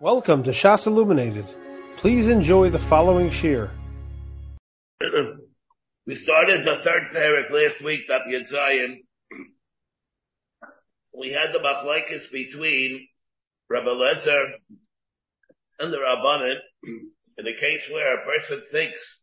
Welcome 0.00 0.44
to 0.44 0.52
Shas 0.52 0.86
Illuminated. 0.86 1.44
Please 1.96 2.28
enjoy 2.28 2.70
the 2.70 2.78
following 2.78 3.30
shir. 3.30 3.68
we 6.06 6.14
started 6.14 6.64
the 6.64 6.76
third 6.84 7.10
parak 7.12 7.50
last 7.50 7.82
week, 7.82 8.02
that 8.06 8.20
Yitzayin. 8.30 8.98
We 11.12 11.30
had 11.30 11.52
the 11.52 11.58
machlekes 11.58 12.30
between 12.30 13.08
Rabbi 13.68 13.88
Lezer 13.88 14.44
and 15.80 15.92
the 15.92 15.96
Rabbanan 15.96 16.58
in 16.84 17.46
a 17.48 17.58
case 17.58 17.80
where 17.90 18.22
a 18.22 18.24
person 18.24 18.62
thinks 18.70 19.18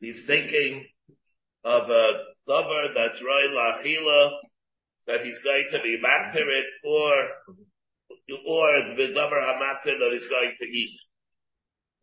he's 0.00 0.24
thinking 0.26 0.84
of 1.62 1.88
a 1.88 2.10
lover 2.48 2.88
that's 2.96 3.22
right 3.22 3.48
lachila, 3.84 4.30
that 5.06 5.24
he's 5.24 5.38
going 5.38 5.66
to 5.70 5.82
be 5.84 6.00
back 6.02 6.32
to 6.32 6.40
it, 6.40 6.66
or 6.84 7.28
or 8.46 8.94
the 8.96 9.14
davar 9.16 9.40
hamatir 9.40 9.98
that 9.98 10.10
he's 10.12 10.28
going 10.28 10.54
to 10.58 10.66
eat. 10.66 10.98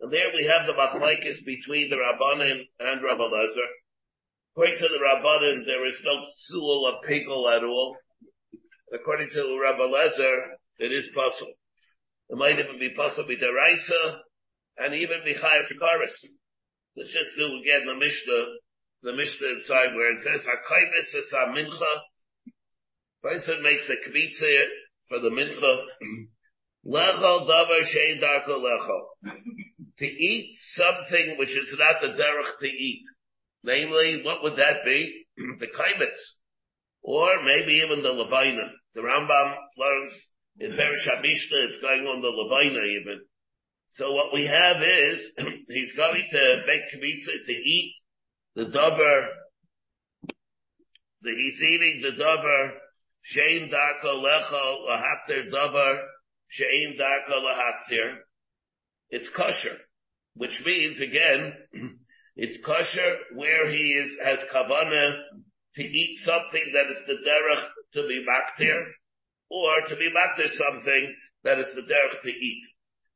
And 0.02 0.12
there 0.12 0.32
we 0.34 0.46
have 0.46 0.66
the 0.66 0.74
machlekes 0.74 1.46
between 1.46 1.90
the 1.90 1.96
Rabbanin 1.96 2.62
and 2.80 3.04
Rabbi 3.04 3.24
Lezer. 3.24 3.70
According 4.54 4.78
to 4.80 4.88
the 4.88 5.00
Rabbanin, 5.00 5.66
there 5.66 5.88
is 5.88 6.02
no 6.04 6.26
sul 6.48 6.88
of 6.88 7.04
pickle 7.04 7.48
at 7.50 7.64
all. 7.64 7.96
According 8.94 9.30
to 9.32 9.60
Rabbi 9.62 9.84
Lezer, 9.84 10.38
it 10.80 10.92
is 10.92 11.08
possible. 11.14 11.54
It 12.30 12.38
might 12.38 12.60
even 12.60 12.80
be 12.80 12.90
possible 12.90 13.28
with 13.30 13.42
Raisa 13.42 14.20
and 14.78 14.94
even 14.96 15.22
be 15.24 15.36
Chayav 15.36 15.70
Karis. 15.80 16.16
Let's 16.98 17.12
just 17.12 17.36
do 17.38 17.46
again 17.46 17.86
the 17.86 17.96
Mishnah, 17.96 18.46
the 19.04 19.14
Mishnah 19.14 19.48
inside 19.60 19.96
where 19.96 20.14
it 20.14 20.22
says, 20.22 20.46
HaKaimis 20.46 21.16
is 21.16 21.34
mincha. 21.54 21.94
Person 23.22 23.62
makes 23.64 23.90
a 23.90 24.10
kvitzah 24.10 24.66
for 25.10 25.20
the 25.20 25.30
mincha. 25.30 25.84
Lechol 26.86 27.48
davar 27.50 27.82
shein 27.82 28.22
darko 28.22 28.60
lechol. 28.62 29.34
To 30.00 30.06
eat 30.06 30.58
something 30.76 31.38
which 31.38 31.50
is 31.50 31.74
not 31.78 32.02
the 32.02 32.10
derech 32.10 32.60
to 32.60 32.68
eat. 32.68 33.04
Namely, 33.64 34.22
what 34.24 34.44
would 34.44 34.58
that 34.58 34.86
be? 34.86 35.26
the 35.60 35.68
kaimitz. 35.68 36.20
Or 37.02 37.44
maybe 37.44 37.82
even 37.84 38.04
the 38.04 38.10
levina. 38.10 38.70
The 38.94 39.02
Rambam 39.02 39.56
learns 39.78 40.14
in 40.60 40.72
Perish 40.76 41.08
HaMishnah, 41.08 41.68
it's 41.68 41.82
going 41.82 42.08
on 42.08 42.22
the 42.22 42.30
levina 42.30 42.80
even. 42.80 43.26
So 43.90 44.14
what 44.14 44.34
we 44.34 44.46
have 44.46 44.78
is, 44.82 45.32
he's 45.68 45.94
going 45.96 46.24
to 46.32 46.62
make 46.66 46.82
kmitza 46.94 47.46
to 47.46 47.52
eat 47.52 47.94
the 48.56 48.66
dover, 48.66 49.28
the, 51.22 51.32
he's 51.32 51.62
eating 51.62 52.02
the 52.04 52.12
dover, 52.12 52.74
shein 53.34 53.72
darko 53.72 54.24
lecho 54.24 54.88
lahakter 54.90 55.52
dover, 55.52 56.02
shein 56.52 57.00
darko 57.00 57.42
lahakter. 57.42 58.18
It's 59.10 59.30
kosher, 59.36 59.78
which 60.36 60.62
means 60.66 61.00
again, 61.02 61.54
it's 62.36 62.58
kosher 62.66 63.18
where 63.34 63.70
he 63.70 63.78
is, 63.78 64.12
has 64.24 64.40
kavana 64.54 65.16
to 65.76 65.84
eat 65.84 66.20
something 66.20 66.72
that 66.74 66.92
is 66.92 67.02
the 67.08 67.30
derech 67.30 67.68
to 67.94 68.08
be 68.08 68.26
maktir, 68.26 68.82
or 69.50 69.88
to 69.90 69.96
be 69.96 70.10
maktir 70.10 70.50
something 70.50 71.16
that 71.44 71.60
is 71.60 71.74
the 71.76 71.82
derech 71.82 72.22
to 72.24 72.30
eat 72.30 72.64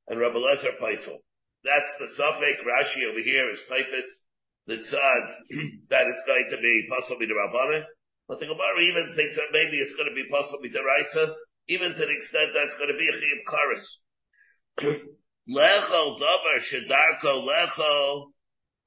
and 0.10 0.20
Rabbi 0.20 0.36
Lezer 0.36 0.74
Paisel. 0.82 1.22
That's 1.64 1.94
the 2.00 2.10
Suffolk 2.18 2.58
Rashi 2.66 3.10
over 3.10 3.22
here 3.22 3.52
is 3.52 3.62
typhus, 3.70 4.10
the 4.66 4.78
tzad, 4.78 5.26
that 5.90 6.08
it's 6.08 6.24
going 6.26 6.48
to 6.52 6.58
be 6.58 6.88
possibly 6.90 7.28
the 7.28 7.38
Rabbanih. 7.38 7.84
But 8.30 8.40
the 8.40 8.46
Gemara 8.46 8.80
even 8.86 9.16
thinks 9.18 9.36
that 9.36 9.50
maybe 9.52 9.82
it's 9.82 9.96
going 9.98 10.08
to 10.08 10.14
be 10.14 10.30
possibly 10.30 10.70
the 10.70 10.86
Raisa, 10.86 11.34
even 11.68 11.98
to 11.98 12.06
the 12.06 12.14
extent 12.14 12.54
that 12.54 12.70
it's 12.70 12.78
going 12.78 12.94
to 12.94 13.02
be 13.02 13.10
a 13.10 13.18
Chiv 13.18 13.42
Karis. 13.50 13.86
Lechol 15.50 16.22
davar 16.22 16.62
shedarko 16.62 17.42
lechol 17.42 18.30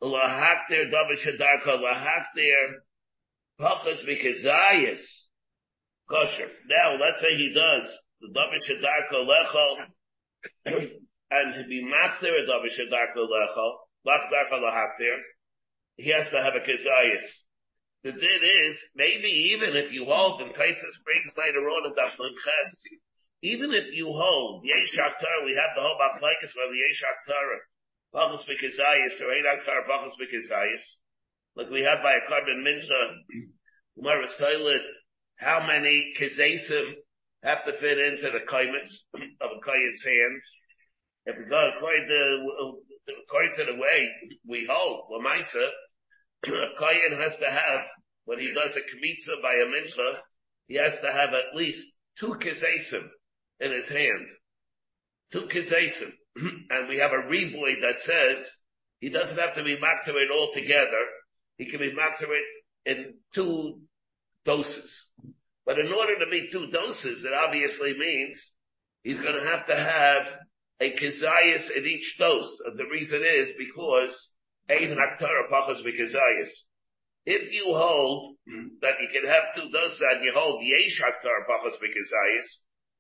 lahaktir 0.01 0.95
davar 0.95 1.19
shedarko 1.19 1.75
lahaktir 1.83 2.87
pachas 3.59 4.07
mikazayis 4.07 5.03
kosher. 6.09 6.49
Now 6.71 6.95
let's 7.03 7.21
say 7.21 7.35
he 7.35 7.53
does 7.53 7.99
the 8.21 8.29
davar 8.31 8.63
shedarko 8.63 9.27
lechol 9.27 9.75
and 11.33 11.55
to 11.57 11.65
be 11.69 11.83
matir 11.83 12.31
a 12.31 12.47
davar 12.47 12.71
shedarko 12.71 13.27
lecho, 13.27 13.75
lach 14.07 14.31
darcha 14.31 14.63
lahaktir, 14.63 15.19
he 15.97 16.11
has 16.11 16.31
to 16.31 16.41
have 16.41 16.55
a 16.55 16.61
kezayis. 16.61 17.27
The 18.03 18.11
din 18.11 18.43
is, 18.43 18.77
maybe 18.97 19.55
even 19.55 19.77
if 19.77 19.93
you 19.93 20.05
hold, 20.07 20.43
and 20.43 20.51
Taisus 20.51 20.97
brings 21.07 21.39
later 21.39 21.63
on 21.71 21.87
in 21.87 21.95
Dafnun 21.95 22.35
Ches, 22.35 22.83
even 23.43 23.73
if 23.73 23.95
you 23.95 24.11
hold, 24.11 24.65
Yesh 24.65 24.99
Aktar, 24.99 25.47
we 25.47 25.55
have 25.55 25.71
the 25.75 25.83
whole 25.83 25.99
Machlaikis 25.99 26.51
for 26.51 26.67
the 26.67 26.79
Yesh 26.83 27.03
Aktar, 27.07 27.47
Bachus 28.15 28.43
Bekizayis, 28.43 29.23
or 29.23 29.31
Ein 29.31 29.47
Aktar, 29.55 29.87
Bachus 29.87 30.19
Bekizayis, 30.19 30.83
like 31.55 31.71
we 31.71 31.83
have 31.83 32.03
by 32.03 32.15
a 32.15 32.29
carbon 32.29 32.65
mincha, 32.67 33.47
Umar 33.99 34.25
toilet, 34.39 34.83
how 35.37 35.65
many 35.65 36.13
Kizasim 36.19 36.95
have 37.45 37.65
to 37.67 37.73
fit 37.79 37.99
into 37.99 38.31
the 38.31 38.47
kaimets 38.51 39.03
of 39.15 39.51
a 39.51 39.61
kayan's 39.65 40.05
hand, 40.05 40.43
if 41.27 41.39
we 41.39 41.45
go 41.45 41.71
according 41.77 42.09
to, 42.09 43.15
according 43.27 43.55
to 43.57 43.65
the 43.65 43.79
way 43.79 44.09
we 44.49 44.67
hold, 44.71 45.07
Lamaisa, 45.11 45.69
a 46.47 46.79
Kohen 46.79 47.21
has 47.21 47.37
to 47.37 47.51
have, 47.51 47.81
when 48.25 48.39
he 48.39 48.53
does 48.53 48.77
a 48.77 48.81
Kmitza 48.81 49.41
by 49.43 49.55
a 49.55 49.67
Mincha, 49.67 50.19
he 50.69 50.75
has 50.77 50.93
to 51.03 51.13
have 51.13 51.31
at 51.31 51.55
least 51.55 51.85
two 52.19 52.35
Kisesim 52.35 53.09
in 53.61 53.73
his 53.73 53.89
hand. 53.89 54.29
Two 55.33 55.43
Kisesim. 55.43 56.13
and 56.37 56.89
we 56.89 56.99
have 56.99 57.13
a 57.13 57.29
reboy 57.29 57.81
that 57.83 58.01
says 58.01 58.45
he 59.01 59.11
doesn't 59.11 59.39
have 59.39 59.55
to 59.55 59.65
be 59.65 59.77
Maktarit 59.77 60.31
all 60.33 60.51
together. 60.55 61.05
He 61.59 61.71
can 61.71 61.81
be 61.81 61.93
Maktarit 61.93 62.41
in 62.87 63.15
two 63.35 63.81
doses. 64.45 64.93
But 65.65 65.79
in 65.79 65.93
order 65.93 66.19
to 66.19 66.31
be 66.31 66.49
two 66.51 66.71
doses, 66.71 67.25
it 67.25 67.33
obviously 67.33 67.97
means 67.97 68.53
he's 69.03 69.19
going 69.19 69.35
to 69.35 69.51
have 69.51 69.67
to 69.67 69.77
have 69.77 70.27
a 70.81 70.93
kezayis 70.93 71.77
in 71.77 71.87
each 71.87 72.17
dose. 72.19 72.61
And 72.65 72.79
the 72.79 72.87
reason 72.91 73.23
is 73.25 73.51
because 73.57 74.31
If 74.69 74.81
you 77.53 77.65
hold 77.65 78.37
that 78.81 79.01
you 79.01 79.09
can 79.13 79.25
have 79.31 79.55
two 79.55 79.71
doses 79.71 80.03
and 80.11 80.25
you 80.25 80.33
hold 80.33 80.65
yesh 80.65 81.01
haktara 81.01 81.47
pachas 81.49 81.79
v'kezayis, 81.79 82.47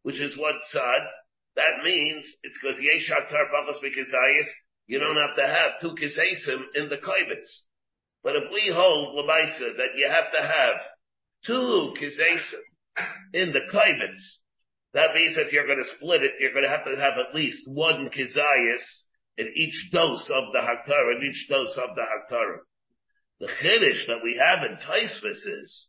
which 0.02 0.20
is 0.20 0.38
one 0.38 0.60
side, 0.70 1.08
that 1.56 1.82
means 1.84 2.24
it's 2.42 2.58
because 2.60 2.80
yesh 2.80 3.10
haktara 3.10 3.50
pachas 3.52 3.80
v'kezayis, 3.82 4.46
you 4.86 4.98
don't 4.98 5.16
have 5.16 5.36
to 5.36 5.46
have 5.46 5.80
two 5.80 5.94
kezesim 5.94 6.64
in 6.74 6.88
the 6.88 6.96
kaibitz. 6.96 7.64
But 8.22 8.36
if 8.36 8.50
we 8.52 8.68
hold 8.72 9.16
lemaisa 9.16 9.76
that 9.76 9.96
you 9.96 10.08
have 10.08 10.30
to 10.32 10.42
have 10.42 10.80
two 11.46 11.94
kezesim 12.00 12.62
in 13.32 13.52
the 13.52 13.62
kaibitz, 13.72 14.40
that 14.94 15.14
means 15.14 15.38
if 15.38 15.52
you're 15.52 15.66
going 15.66 15.82
to 15.82 15.88
split 15.96 16.22
it, 16.22 16.32
you're 16.38 16.52
going 16.52 16.64
to 16.64 16.70
have 16.70 16.84
to 16.84 16.96
have 16.96 17.18
at 17.18 17.34
least 17.34 17.66
one 17.66 18.10
kizayis 18.10 19.06
in 19.38 19.52
each 19.56 19.90
dose 19.92 20.30
of 20.30 20.52
the 20.52 20.58
haktara, 20.58 21.16
in 21.16 21.28
each 21.30 21.48
dose 21.48 21.78
of 21.78 21.94
the 21.96 22.02
haktara. 22.02 22.58
The 23.40 23.48
chiddush 23.48 24.06
that 24.06 24.22
we 24.22 24.36
have 24.36 24.70
in 24.70 24.76
Taisvis 24.76 25.46
is, 25.46 25.88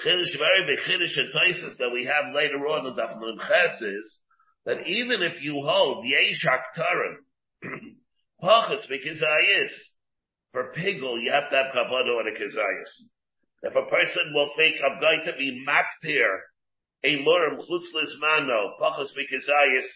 chiddush, 0.00 0.38
very 0.38 0.66
big 0.66 0.84
chiddush 0.84 1.16
in 1.16 1.32
Taisvis 1.34 1.76
that 1.78 1.90
we 1.92 2.04
have 2.04 2.34
later 2.34 2.58
on 2.66 2.86
in 2.86 2.94
Daf 2.94 3.18
Ches 3.48 3.82
is, 3.82 4.20
that 4.66 4.86
even 4.86 5.22
if 5.22 5.42
you 5.42 5.60
hold 5.64 6.04
yesh 6.06 6.44
haktara, 6.44 7.16
pachas 8.42 8.86
kizayis, 8.88 9.70
for 10.52 10.72
pigel, 10.72 11.20
you 11.22 11.30
have 11.32 11.50
to 11.50 11.56
have 11.56 11.74
kavado 11.74 12.20
and 12.20 12.28
a 12.28 12.38
kizayis. 12.38 13.08
If 13.62 13.74
a 13.74 13.90
person 13.90 14.32
will 14.34 14.50
think, 14.56 14.76
I'm 14.84 15.00
going 15.00 15.22
to 15.24 15.32
be 15.32 15.64
maktir 15.66 16.38
a 17.04 17.16
murim 17.18 17.58
chutzlis 17.58 18.18
mano, 18.20 18.74
pachas 18.80 19.08
mikazayis, 19.16 19.86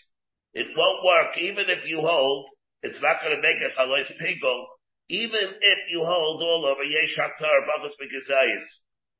it 0.55 0.67
won't 0.77 1.05
work 1.05 1.39
even 1.39 1.67
if 1.69 1.87
you 1.87 2.01
hold, 2.01 2.49
it's 2.83 3.01
not 3.01 3.23
going 3.23 3.37
to 3.37 3.43
make 3.43 3.63
a 3.63 3.71
chalois 3.75 4.11
pigol, 4.19 4.67
even 5.09 5.55
if 5.61 5.79
you 5.91 6.03
hold 6.03 6.43
all 6.43 6.67
over 6.67 6.83
yesh 6.83 7.17
haktar 7.19 7.63
mikazayis. 8.01 8.67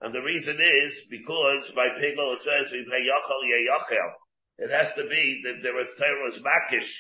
And 0.01 0.13
the 0.13 0.23
reason 0.23 0.59
is 0.59 1.01
because 1.09 1.71
by 1.77 1.89
pigol 2.01 2.35
it 2.35 2.43
says, 2.43 2.73
it 4.59 4.71
has 4.71 4.93
to 4.97 5.09
be 5.09 5.43
that 5.45 5.63
there 5.63 5.75
was 5.75 5.89
teros 5.99 6.43
makish, 6.43 6.91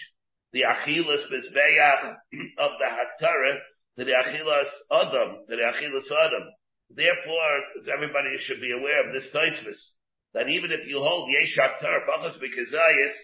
the 0.53 0.63
achilas 0.63 1.27
bezbeach 1.31 2.17
of 2.59 2.71
the 2.79 2.87
haktara, 2.87 3.59
to 3.99 4.05
the 4.05 4.13
achilas 4.13 4.71
adam, 4.91 5.45
to 5.49 5.57
the 5.57 5.63
achilas 5.63 6.11
adam. 6.11 6.49
Therefore, 6.95 7.93
everybody 7.93 8.39
should 8.39 8.61
be 8.61 8.71
aware 8.71 9.07
of 9.07 9.13
this 9.13 9.35
taisvis 9.35 9.97
that 10.35 10.49
even 10.49 10.71
if 10.71 10.87
you 10.87 10.99
hold 10.99 11.31
yesh 11.31 11.59
aktar 11.59 12.07
bachas 12.09 12.39
b'kazayis, 12.39 13.15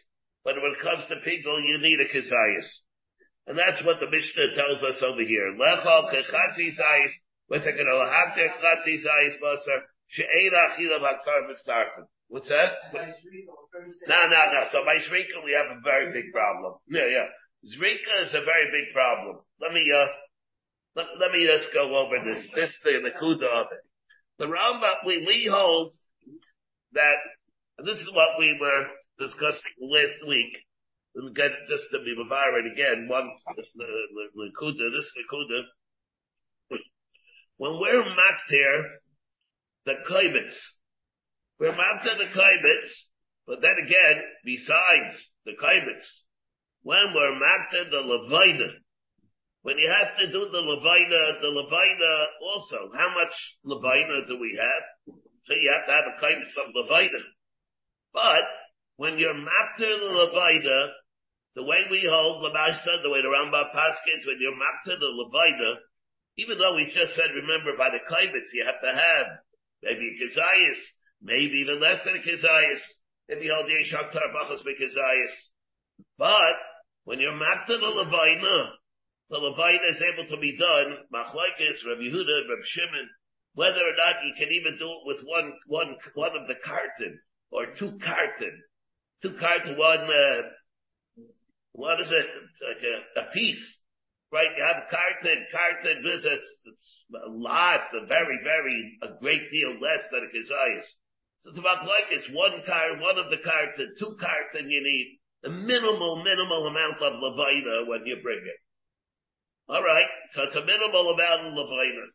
but 0.45 0.57
when 0.57 0.73
it 0.73 0.83
comes 0.83 1.07
to 1.07 1.17
people, 1.25 1.61
you 1.61 1.79
need 1.79 1.99
a 2.01 2.09
kazayis. 2.09 2.69
And 3.49 3.57
that's 3.57 3.81
what 3.83 3.97
the 3.99 4.11
Mishnah 4.13 4.53
tells 4.55 4.85
us 4.85 5.01
over 5.01 5.25
here. 5.25 5.57
Lechal 5.57 6.13
kechatzi 6.13 6.77
what's 7.49 7.65
it 7.65 7.81
going 7.81 7.89
to 7.89 8.05
have 8.05 8.37
to 8.37 8.45
chatzi 8.61 9.01
zayis 9.01 9.41
basar, 9.41 9.89
she'ein 10.09 10.53
achilav 10.53 11.01
haktar 11.01 11.49
mitzarfin. 11.49 12.05
What's 12.29 12.49
that? 12.49 12.73
No, 12.93 13.01
no, 13.01 14.41
no. 14.53 14.65
So 14.71 14.85
by 14.85 14.97
Shrika, 15.01 15.43
we 15.43 15.57
have 15.57 15.75
a 15.75 15.81
very 15.83 16.13
big 16.13 16.31
problem. 16.31 16.75
Yeah, 16.89 17.07
yeah. 17.07 17.25
Zrika 17.65 18.27
is 18.27 18.35
a 18.35 18.45
very 18.45 18.69
big 18.71 18.93
problem. 18.93 19.39
Let 19.63 19.73
me, 19.73 19.81
uh, 19.97 20.07
let, 20.95 21.07
let 21.19 21.33
me 21.33 21.47
just 21.47 21.73
go 21.73 21.89
over 21.97 22.21
this, 22.29 22.47
this 22.55 22.77
thing, 22.85 23.03
the 23.03 23.17
kuda 23.19 23.49
of 23.49 23.67
it. 23.73 23.81
The 24.39 24.45
Rambam, 24.45 25.07
we, 25.07 25.25
we 25.27 25.49
hold 25.51 25.95
that, 26.93 27.17
this 27.83 27.99
is 27.99 28.11
what 28.15 28.39
we 28.39 28.59
were 28.61 28.89
discussing 29.19 29.73
last 29.81 30.29
week. 30.29 30.53
We'll 31.19 31.35
get 31.35 31.51
just 31.67 31.91
to 31.91 31.99
be 32.07 32.15
it 32.15 32.73
again. 32.73 33.09
One, 33.11 33.27
this, 33.57 33.67
the, 33.75 33.83
the, 33.83 34.25
the 34.39 34.51
kuda, 34.55 34.87
this. 34.95 35.11
When 37.57 37.81
we're 37.81 38.05
makter, 38.05 38.83
the 39.85 39.95
kaibitz, 40.09 40.55
we're 41.59 41.73
makter 41.73 42.17
the 42.19 42.31
kaibitz, 42.31 42.91
but 43.49 43.61
then 43.61 43.75
again, 43.85 44.23
besides 44.45 45.19
the 45.45 45.59
kaibitz, 45.61 46.07
when 46.85 47.13
we're 47.13 47.35
makter 47.35 47.91
the 47.91 47.97
Levina, 47.97 48.69
when 49.63 49.77
you 49.77 49.91
have 49.91 50.21
to 50.21 50.27
do 50.31 50.49
the 50.53 50.59
Levina, 50.59 51.41
the 51.41 51.49
levaina 51.49 52.27
also, 52.45 52.93
how 52.95 53.13
much 53.13 53.35
Levina 53.67 54.25
do 54.29 54.39
we 54.39 54.57
have? 54.57 55.17
So 55.47 55.55
you 55.55 55.75
have 55.75 55.85
to 55.85 55.93
have 55.93 56.15
a 56.15 56.25
kaibitz 56.25 56.55
of 56.65 56.73
levaina. 56.77 57.23
But 58.13 58.47
when 58.99 59.19
you're 59.19 59.35
makter 59.35 59.99
the 59.99 60.15
levaina, 60.15 60.93
the 61.59 61.67
way 61.67 61.91
we 61.91 62.07
hold 62.07 62.39
Lamashta, 62.39 63.03
the 63.03 63.11
way 63.11 63.19
the 63.19 63.35
Rambam 63.35 63.75
Paskins, 63.75 64.23
when 64.23 64.39
you're 64.39 64.55
makter 64.55 64.95
the 64.95 65.11
levaina, 65.11 65.83
even 66.39 66.57
though 66.57 66.79
we 66.79 66.87
just 66.87 67.19
said, 67.19 67.35
remember, 67.35 67.75
by 67.75 67.91
the 67.91 67.99
kaibitz, 68.07 68.55
you 68.55 68.63
have 68.63 68.79
to 68.79 68.95
have 68.95 69.27
maybe 69.83 70.07
a 70.07 70.15
kizayis, 70.23 70.79
maybe 71.21 71.67
even 71.67 71.83
less 71.83 71.99
than 72.07 72.15
a 72.15 72.23
kizayis. 72.23 72.79
Maybe 73.29 73.51
hold 73.51 73.67
yesh 73.67 73.91
haktar 73.91 74.31
bachas 74.31 74.63
kizayis. 74.63 75.35
But 76.17 76.63
when 77.03 77.19
you're 77.19 77.35
makta 77.35 77.75
the 77.75 77.91
levayna, 77.91 78.79
the 79.29 79.43
levayna 79.43 79.91
is 79.91 80.03
able 80.15 80.31
to 80.31 80.39
be 80.39 80.57
done, 80.57 81.11
machlaikis, 81.13 81.83
Rabbi 81.91 82.07
Yehuda, 82.07 82.39
Rabbi 82.47 82.67
Shimon, 82.71 83.11
whether 83.55 83.83
or 83.83 83.99
not 83.99 84.23
you 84.23 84.35
can 84.39 84.55
even 84.55 84.79
do 84.79 84.87
it 84.87 85.03
with 85.07 85.27
one, 85.27 85.53
one, 85.67 85.97
one 86.15 86.39
of 86.41 86.47
the 86.47 86.55
carton, 86.65 87.19
or 87.51 87.67
two 87.75 87.99
carton, 87.99 88.63
two 89.23 89.35
carton, 89.41 89.77
one, 89.77 90.07
uh, 90.07 90.43
what 91.73 92.01
is 92.01 92.11
it? 92.11 92.27
It's 92.27 92.63
Like 92.63 92.83
a, 92.83 93.29
a 93.29 93.33
piece 93.33 93.79
right? 94.33 94.53
You 94.57 94.65
have 94.65 94.91
carton, 94.93 95.41
carton 95.53 95.99
visits. 96.05 96.49
It's 96.65 96.89
a 97.15 97.31
lot, 97.31 97.89
a 97.97 98.07
very, 98.07 98.39
very, 98.45 98.99
a 99.03 99.19
great 99.21 99.51
deal 99.51 99.81
less 99.81 100.05
than 100.13 100.29
a 100.29 100.31
kizayis. 100.33 100.89
So 101.41 101.51
it's 101.51 101.59
about 101.59 101.87
like 101.87 102.11
it's 102.11 102.29
one 102.33 102.63
card, 102.67 103.01
one 103.01 103.19
of 103.19 103.31
the 103.31 103.39
carton, 103.39 103.95
two 103.99 104.17
carton 104.21 104.69
you 104.71 104.83
need, 104.83 105.19
a 105.45 105.51
minimal, 105.51 106.23
minimal 106.25 106.67
amount 106.67 107.01
of 107.01 107.23
levina 107.23 107.87
when 107.87 108.05
you 108.05 108.19
bring 108.23 108.43
it. 108.43 108.61
Alright, 109.71 110.11
so 110.33 110.43
it's 110.45 110.57
a 110.57 110.65
minimal 110.65 111.15
amount 111.15 111.47
of 111.47 111.53
levina. 111.55 112.07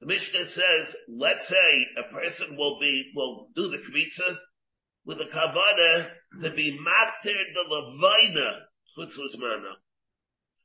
The 0.00 0.06
Mishnah 0.06 0.48
says, 0.48 0.94
let's 1.08 1.48
say 1.48 1.68
a 1.98 2.12
person 2.12 2.56
will 2.56 2.78
be, 2.78 3.12
will 3.16 3.48
do 3.56 3.68
the 3.68 3.78
kmitza 3.78 4.36
with 5.06 5.18
a 5.18 5.24
kavana 5.24 6.08
to 6.42 6.50
be 6.52 6.78
matir 6.78 7.40
the 7.54 7.64
levina 7.68 8.66
chutzlas 8.96 9.34
mana. 9.38 9.76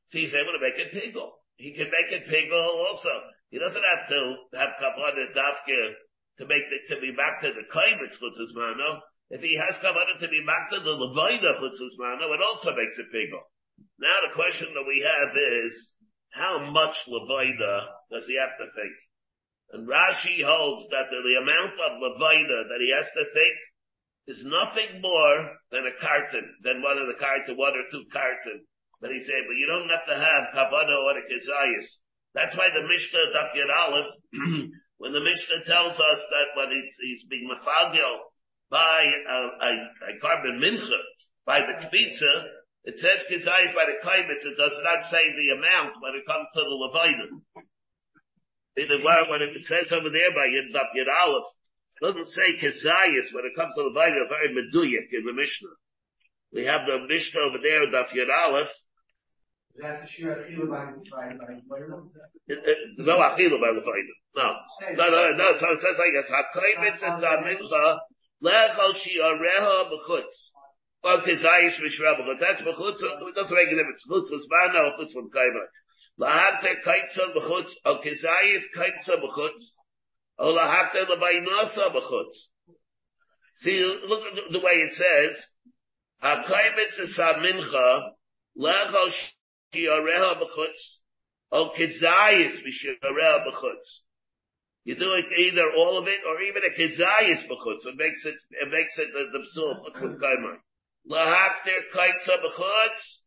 So 0.08 0.18
he's 0.18 0.34
able 0.34 0.52
to 0.52 0.62
make 0.62 0.76
it 0.76 0.92
pigel. 0.92 1.30
He 1.56 1.72
can 1.72 1.88
make 1.88 2.10
it 2.12 2.28
pigel 2.28 2.60
also. 2.88 3.12
He 3.50 3.58
doesn't 3.58 3.84
have 3.84 4.08
to 4.08 4.20
have 4.56 4.80
kavanah 4.80 5.32
dafke 5.36 5.80
to 6.38 6.44
make 6.48 6.64
the, 6.72 6.94
to 6.94 7.00
be 7.00 7.12
to 7.12 7.48
the 7.52 7.66
kaimitz 7.72 8.16
chutzes 8.20 8.52
mano. 8.54 9.00
If 9.30 9.40
he 9.40 9.56
has 9.56 9.76
kavanah 9.80 10.20
to 10.20 10.28
be 10.28 10.40
to 10.40 10.78
the 10.80 10.96
levina 10.96 11.60
chutzes 11.60 11.96
mano, 11.98 12.32
it 12.32 12.40
also 12.40 12.76
makes 12.76 12.98
it 12.98 13.12
pigel. 13.12 13.44
Now 13.98 14.16
the 14.28 14.34
question 14.34 14.74
that 14.74 14.88
we 14.88 15.00
have 15.00 15.36
is, 15.36 15.72
how 16.32 16.70
much 16.72 16.96
levina 17.08 17.88
does 18.10 18.26
he 18.26 18.36
have 18.40 18.56
to 18.56 18.68
think? 18.72 18.96
And 19.72 19.88
Rashi 19.88 20.44
holds 20.44 20.84
that 20.92 21.08
the, 21.08 21.20
the 21.24 21.40
amount 21.40 21.72
of 21.72 21.92
levina 22.00 22.68
that 22.68 22.80
he 22.80 22.92
has 22.92 23.08
to 23.16 23.24
think 23.32 23.54
is 24.26 24.42
nothing 24.44 25.00
more 25.00 25.58
than 25.70 25.86
a 25.86 25.94
carton, 26.00 26.46
than 26.62 26.82
one 26.82 26.98
of 26.98 27.06
the 27.06 27.18
carton, 27.18 27.56
one 27.56 27.74
or 27.74 27.86
two 27.90 28.04
carton 28.12 28.62
but 29.02 29.10
he 29.10 29.18
said, 29.26 29.42
but 29.50 29.58
you 29.58 29.66
don't 29.66 29.90
have 29.90 30.06
to 30.06 30.14
have 30.14 30.54
kavana 30.54 30.94
or 30.94 31.18
a 31.18 31.26
kezayis. 31.26 31.98
That's 32.38 32.54
why 32.54 32.70
the 32.70 32.86
Mishnah 32.86 33.34
Daf 33.34 33.50
Aleph, 33.58 34.14
when 35.02 35.12
the 35.12 35.20
Mishnah 35.20 35.66
tells 35.66 35.98
us 35.98 36.20
that 36.30 36.54
when 36.54 36.70
he's, 36.70 36.94
he's 37.02 37.22
being 37.26 37.50
mafagel 37.50 38.30
by 38.70 39.02
a, 39.02 39.38
a, 39.58 39.70
a 40.06 40.12
carbon 40.22 40.62
mincha, 40.62 41.02
by 41.44 41.66
the 41.66 41.82
kibitza, 41.82 42.32
it 42.86 42.94
says 43.02 43.26
kezayis 43.26 43.74
by 43.74 43.90
the 43.90 43.98
kaimitz, 44.06 44.46
it 44.46 44.56
does 44.56 44.78
not 44.86 45.02
say 45.10 45.26
the 45.34 45.58
amount 45.58 45.98
when 45.98 46.14
it 46.14 46.22
comes 46.24 46.46
to 46.54 46.62
the 46.62 46.78
levadim. 46.78 47.42
When 48.78 49.42
it 49.42 49.66
says 49.66 49.90
over 49.90 50.08
there 50.08 50.30
by 50.30 50.46
Daf 50.46 50.94
Aleph, 50.94 51.50
doesn't 52.02 52.26
say 52.26 52.58
kezayis 52.60 53.32
when 53.32 53.46
it 53.46 53.56
comes 53.56 53.74
to 53.76 53.82
the 53.82 53.94
levadim, 53.94 54.28
very 54.28 54.50
meduyak 54.50 55.08
in 55.12 55.24
the 55.24 55.32
Mishnah. 55.32 55.76
We 56.52 56.64
have 56.64 56.84
the 56.84 57.06
Mishnah 57.08 57.40
over 57.40 57.58
there, 57.62 57.86
Daf 57.86 58.12
Aleph, 58.12 58.68
that's 59.80 60.04
achilu 60.04 60.68
by, 60.68 60.92
by, 61.10 61.32
It's 62.46 62.98
no 62.98 63.16
achilu 63.18 63.58
by 63.58 63.72
lefayim. 63.72 64.08
No. 64.36 64.52
No, 64.96 65.10
no, 65.10 65.32
no. 65.32 65.52
So 65.58 65.66
it 65.72 65.80
says 65.80 65.96
like 65.96 66.12
this. 66.12 66.30
Hakreimitz 66.30 66.96
is 66.96 67.02
a 67.02 67.36
mincha, 67.40 67.98
lechol 68.44 68.92
shiareha 68.92 69.90
b'chutz. 69.90 70.50
Well, 71.02 71.22
kizayish 71.22 71.80
v'shra 71.80 72.20
b'chutz. 72.20 72.38
That's 72.38 72.60
b'chutz. 72.60 73.00
It 73.02 73.34
doesn't 73.34 73.56
make 73.56 73.68
a 73.68 73.76
difference. 73.76 74.04
Chutz 74.10 74.30
l'zvana 74.30 74.92
or 74.92 74.98
chutz 74.98 75.14
l'kaiva. 75.14 75.64
Lahakter 76.20 76.82
kaitza 76.84 77.34
b'chutz, 77.34 77.70
o 77.86 77.96
kizayish 78.04 78.68
kaitza 78.76 79.16
b'chutz, 79.22 79.72
See, 80.42 80.48
look 84.08 84.22
at 84.26 84.34
the 84.50 84.58
way 84.58 84.72
it 84.72 84.92
says. 84.92 85.36
Hakreimitz 86.22 86.98
is 86.98 87.16
mincha, 87.16 88.10
lechol 88.58 89.10
shiareha 89.72 90.40
b'chutz, 90.40 90.98
o 91.52 91.70
kezayis 91.78 92.60
v'shiareha 92.60 93.46
b'chutz. 93.46 94.00
You 94.84 94.96
do 94.96 95.14
it 95.14 95.26
either 95.38 95.70
all 95.76 95.96
of 95.98 96.08
it 96.08 96.24
or 96.26 96.42
even 96.42 96.64
a 96.64 96.70
kezayis 96.76 97.46
b'chutz. 97.48 97.86
It 97.86 97.96
makes 97.96 98.24
it, 98.24 98.34
it 98.50 98.68
makes 98.68 98.98
it 98.98 99.12
the, 99.12 99.30
the 99.30 99.44
psul 99.46 99.92
chutz 99.94 100.18
l'kaimai. 100.18 100.58
Lahakter 101.08 101.86
kaitza 101.94 102.38
b'chutz, 102.42 103.22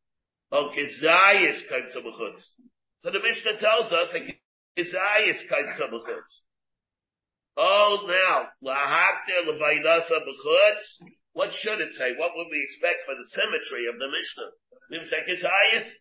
o 0.52 0.70
kezayis 0.76 1.66
kaitza 1.72 2.02
b'chutz. 2.04 2.44
So 3.00 3.10
the 3.12 3.22
Mishnah 3.22 3.58
tells 3.60 3.94
us 3.94 4.14
a 4.16 4.20
kezayis 4.78 5.48
kaitza 5.50 5.88
b'chutz. 5.90 6.42
Oh, 7.58 8.04
now, 8.08 8.50
what 11.34 11.54
should 11.54 11.80
it 11.82 11.94
say? 11.94 12.12
What 12.18 12.32
would 12.36 12.48
we 12.52 12.64
expect 12.64 13.04
for 13.06 13.16
the 13.16 13.28
symmetry 13.32 13.88
of 13.88 14.00
the 14.00 14.08
Mishnah? 14.12 14.52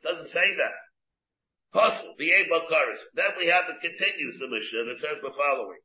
Doesn't 0.03 0.31
say 0.31 0.55
that. 0.57 0.75
Then 3.15 3.33
we 3.39 3.47
have 3.47 3.65
it 3.69 3.81
continues 3.81 4.39
the 4.39 4.49
Mishnah 4.49 4.85
that 4.85 5.01
says 5.01 5.23
the 5.23 5.31
following. 5.31 5.81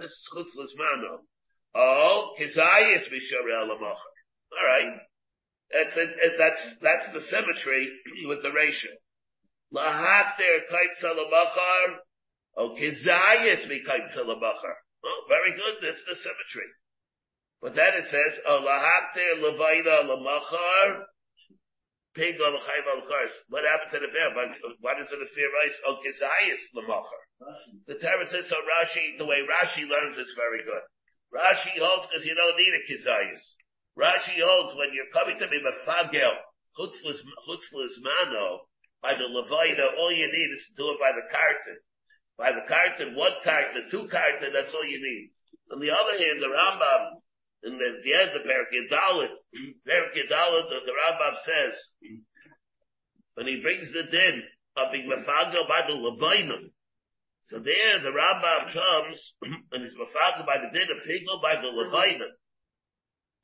This 0.00 0.10
is 0.10 0.28
chutzless 0.34 0.74
mano. 0.76 1.22
Oh, 1.74 2.34
kizayis 2.38 3.08
mishareh 3.08 3.68
lemachar. 3.68 4.12
All 4.52 4.66
right. 4.66 5.00
That's 5.72 5.96
it, 5.96 6.10
it, 6.10 6.32
that's 6.38 6.76
that's 6.82 7.12
the 7.12 7.20
symmetry 7.30 7.88
with 8.26 8.42
the 8.42 8.50
ratio. 8.50 8.90
Lahakter 9.72 10.66
kaitza 10.70 11.14
lemachar. 11.14 11.98
Oh, 12.56 12.76
kizayis 12.76 13.64
mikaitza 13.66 14.24
lemachar. 14.24 14.76
Oh, 15.04 15.20
very 15.28 15.56
good. 15.56 15.76
That's 15.82 16.04
the 16.04 16.14
symmetry. 16.14 16.68
But 17.62 17.74
then 17.74 17.94
it 17.94 18.06
says, 18.10 18.38
Olahakter 18.44 19.40
levaida 19.40 20.04
lemachar, 20.04 21.06
pig 22.14 22.36
on 22.40 22.54
l'chayv 22.54 23.30
What 23.48 23.64
happened 23.64 23.92
to 23.92 24.00
the 24.00 24.12
bear? 24.12 24.34
Why 24.80 24.94
does 24.98 25.10
it 25.10 25.28
fear 25.34 25.48
rice? 25.48 25.78
Kizayis 25.86 26.62
lemachar. 26.76 27.22
The 27.86 27.94
Torah 27.94 28.28
says, 28.28 28.48
so 28.48 28.56
Rashi, 28.56 29.18
the 29.18 29.26
way 29.26 29.40
Rashi 29.48 29.88
learns 29.88 30.18
it's 30.18 30.34
very 30.36 30.62
good. 30.62 30.84
Rashi 31.32 31.80
holds 31.80 32.06
because 32.06 32.26
you 32.26 32.34
don't 32.34 32.58
need 32.58 32.74
a 32.76 32.82
kizayis. 32.84 33.40
Rashi 33.96 34.36
holds 34.44 34.76
when 34.76 34.92
you're 34.92 35.12
coming 35.12 35.38
to 35.38 35.48
me 35.48 35.58
mefagel, 35.64 36.36
chutzless, 36.78 37.20
chutzless 37.48 37.96
mano, 38.04 38.68
by 39.00 39.14
the 39.14 39.24
levaida, 39.24 39.96
all 39.98 40.12
you 40.12 40.26
need 40.26 40.50
is 40.52 40.64
to 40.68 40.74
do 40.76 40.90
it 40.90 41.00
by 41.00 41.12
the 41.12 41.24
carton. 41.32 41.78
By 42.38 42.52
the 42.52 42.64
carton, 42.66 43.14
one 43.14 43.32
carton, 43.44 43.88
two 43.90 44.08
carton, 44.08 44.52
that's 44.52 44.74
all 44.74 44.84
you 44.84 44.98
need. 44.98 45.30
On 45.72 45.80
the 45.80 45.90
other 45.90 46.18
hand, 46.18 46.40
the 46.40 46.48
Rambam, 46.48 47.20
in 47.64 47.78
the, 47.78 48.00
the 48.02 48.14
end 48.14 48.30
of 48.30 48.42
Perkei 48.42 48.90
Dalit, 48.90 49.32
Perkei 49.86 50.28
Dalit, 50.30 50.68
the, 50.68 50.92
Rambam 50.92 51.34
says, 51.44 51.74
when 53.34 53.46
he 53.46 53.60
brings 53.62 53.92
the 53.92 54.04
din 54.10 54.42
of 54.76 54.92
being 54.92 55.08
mefagel 55.08 55.68
by 55.68 55.82
the 55.86 55.94
levainim, 55.94 56.70
So 57.44 57.58
there 57.58 57.98
the 58.00 58.10
Rambam 58.10 58.72
comes 58.72 59.34
and 59.72 59.84
is 59.84 59.94
mafaged 59.94 60.46
by 60.46 60.58
the 60.62 60.78
din 60.78 60.88
of 60.90 61.04
Pigel 61.04 61.40
by 61.42 61.56
the 61.56 61.68
Levina. 61.68 62.28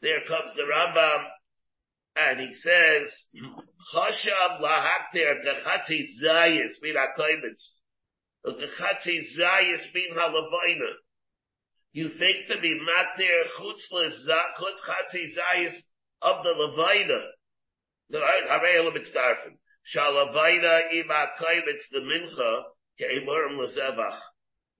There 0.00 0.20
comes 0.26 0.54
the 0.54 0.62
Rambam 0.62 1.24
and 2.16 2.40
he 2.40 2.54
says, 2.54 3.12
Chashab 3.94 4.60
lahakter 4.60 5.44
gechatzi 5.44 6.06
zayis 6.22 6.80
min 6.82 6.94
You 11.92 12.08
think 12.08 12.48
to 12.48 12.60
be 12.60 12.80
matir 12.80 13.44
chutz 13.56 13.92
chatzi 14.86 15.34
zayis 15.36 15.74
of 16.22 16.44
the 16.44 16.50
levina. 16.50 17.32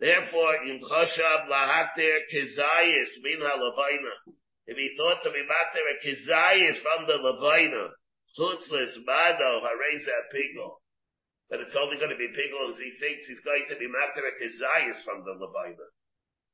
Therefore, 0.00 0.54
in 0.64 0.80
chashab 0.80 1.48
lahakter 1.48 2.18
kezayis 2.32 3.10
min 3.22 3.40
halavina 3.40 4.12
if 4.68 4.76
he 4.76 4.94
thought 4.98 5.22
to 5.24 5.30
be 5.30 5.42
matter 5.48 5.80
a 5.80 5.96
kizayis 6.04 6.76
from 6.82 7.06
the 7.06 7.14
Levina, 7.14 7.88
chutzless 8.38 9.02
mano 9.06 9.62
hareza 9.64 10.16
pigo, 10.30 10.76
that 11.50 11.61
it's 11.61 11.76
only 11.76 11.97
going 11.97 12.12
to 12.12 12.21
be 12.21 12.28
pigo 12.28 12.69
as 12.69 12.76
he 12.76 12.93
thinks 13.00 13.25
he's 13.25 13.40
going 13.40 13.64
to 13.69 13.76
be 13.76 13.88
matter 13.88 14.21
a 14.21 14.33
kizayis 14.37 15.00
from 15.05 15.25
the 15.25 15.33
Levina. 15.33 15.88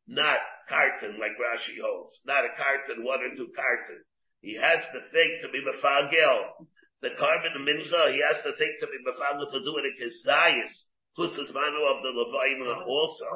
Not 0.07 0.39
carton 0.69 1.19
like 1.19 1.35
Rashi 1.41 1.81
holds, 1.83 2.15
not 2.27 2.45
a 2.45 2.53
carton, 2.55 3.03
one 3.03 3.21
or 3.25 3.35
two 3.35 3.51
carton. 3.57 4.05
He 4.41 4.55
has 4.55 4.81
to 4.93 5.01
think 5.11 5.43
to 5.43 5.49
be 5.49 5.65
mefagel. 5.65 6.69
The 7.03 7.17
carbon 7.19 7.65
mincha, 7.65 8.13
he 8.13 8.23
has 8.23 8.43
to 8.45 8.53
think 8.57 8.79
to 8.81 8.87
be 8.87 9.01
mefagel 9.03 9.51
to 9.51 9.61
do 9.65 9.73
it 9.81 9.89
a 9.89 9.93
kizayis, 9.99 10.73
chutzless 11.19 11.53
mano 11.53 11.81
of 11.91 12.03
the 12.05 12.13
Levina 12.15 12.87
also. 12.87 13.29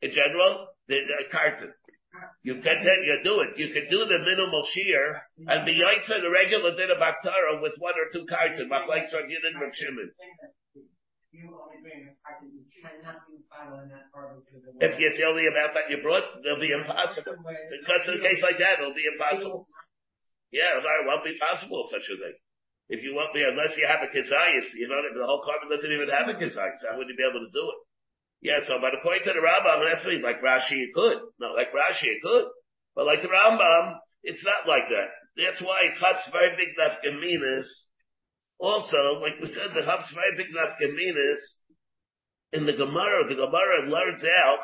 In 0.00 0.12
general, 0.12 0.68
the, 0.88 1.00
the 1.00 1.28
carton. 1.30 1.72
You 2.42 2.60
can 2.60 2.78
you 2.82 3.20
do 3.24 3.40
it. 3.40 3.58
You 3.58 3.72
can 3.72 3.88
do 3.90 4.04
the 4.04 4.18
minimal 4.18 4.64
shear 4.70 5.22
and 5.48 5.64
be 5.64 5.80
yaitza 5.80 6.20
the 6.20 6.30
regular 6.30 6.76
din 6.76 6.90
of 6.90 6.98
Aktara 6.98 7.62
with 7.62 7.74
one 7.78 7.94
or 7.96 8.12
two 8.12 8.26
cartons. 8.26 8.70
Machlaik 8.70 9.10
Sargin 9.10 9.42
and 9.42 9.74
Shimon. 9.74 10.10
If 14.80 14.94
it's 14.94 15.18
the 15.18 15.26
only 15.26 15.46
amount 15.48 15.74
that 15.74 15.90
you 15.90 15.98
brought, 16.02 16.22
it'll 16.44 16.60
be 16.60 16.70
impossible. 16.70 17.34
Because 17.42 18.06
in 18.06 18.20
a 18.20 18.22
case 18.22 18.42
like 18.42 18.58
that, 18.58 18.78
it'll 18.78 18.94
be 18.94 19.08
impossible. 19.10 19.66
Yeah, 20.52 20.78
it 20.78 21.06
won't 21.06 21.24
be 21.24 21.34
possible 21.40 21.88
such 21.90 22.06
a 22.14 22.16
thing. 22.20 22.38
If 22.88 23.02
you 23.02 23.16
won't 23.16 23.34
be, 23.34 23.42
unless 23.42 23.74
you 23.80 23.88
have 23.88 24.04
a 24.04 24.10
kizayis, 24.12 24.76
you 24.76 24.86
know, 24.86 25.00
the 25.00 25.26
whole 25.26 25.42
carbon 25.42 25.72
doesn't 25.72 25.90
even 25.90 26.12
have 26.12 26.28
a 26.28 26.38
kizayis. 26.38 26.84
How 26.86 26.94
would 26.94 27.08
you 27.08 27.16
be 27.16 27.26
able 27.26 27.42
to 27.42 27.50
do 27.50 27.64
it? 27.64 27.78
Yeah, 28.44 28.60
so 28.68 28.76
but 28.76 28.92
according 28.92 29.24
to 29.24 29.32
the 29.32 29.40
Rambam, 29.40 29.88
necessarily 29.88 30.20
like 30.20 30.44
Rashi, 30.44 30.76
it 30.84 30.92
could. 30.92 31.16
No, 31.40 31.56
like 31.56 31.72
Rashi, 31.72 32.12
it 32.12 32.20
could. 32.22 32.44
But 32.94 33.06
like 33.06 33.22
the 33.22 33.32
Rambam, 33.32 33.96
it's 34.22 34.44
not 34.44 34.68
like 34.68 34.84
that. 34.92 35.08
That's 35.40 35.62
why 35.64 35.88
it 35.88 35.98
cuts 35.98 36.28
very 36.30 36.52
big 36.52 36.76
nafkaminas. 36.76 37.64
Also, 38.60 39.18
like 39.24 39.40
we 39.40 39.48
said, 39.48 39.72
the 39.74 39.80
cuts 39.80 40.12
very 40.12 40.36
big 40.36 40.52
nafkaminas 40.52 41.40
in 42.52 42.66
the 42.66 42.76
Gemara. 42.76 43.24
The 43.26 43.34
Gemara 43.34 43.88
learns 43.88 44.22
out 44.22 44.60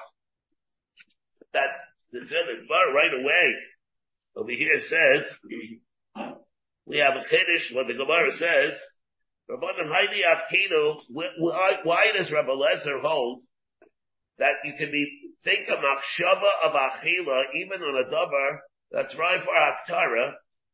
that 1.54 1.72
the 2.12 2.20
Gemara 2.20 2.92
right 2.92 3.16
away 3.16 3.54
over 4.36 4.52
here 4.52 4.78
says 4.92 5.24
we 6.84 6.98
have 6.98 7.16
a 7.16 7.24
chiddush. 7.32 7.74
What 7.74 7.86
the 7.88 7.94
Gemara 7.94 8.30
says, 8.32 8.76
Rabbanan 9.50 9.88
Haidi 9.88 10.20
Afkinu. 10.20 11.00
Why, 11.08 11.78
why 11.82 12.12
does 12.14 12.30
Rabbi 12.30 12.50
Lezer 12.50 13.00
hold 13.00 13.40
that 14.40 14.64
you 14.64 14.72
can 14.76 14.90
be 14.90 15.04
think 15.44 15.68
a 15.68 15.76
machshava 15.76 16.50
of 16.64 16.72
achila 16.72 17.44
even 17.54 17.80
on 17.80 18.04
a 18.04 18.10
davar 18.10 18.58
that's 18.90 19.14
right 19.16 19.40
for 19.40 19.52
haktara, 19.52 20.32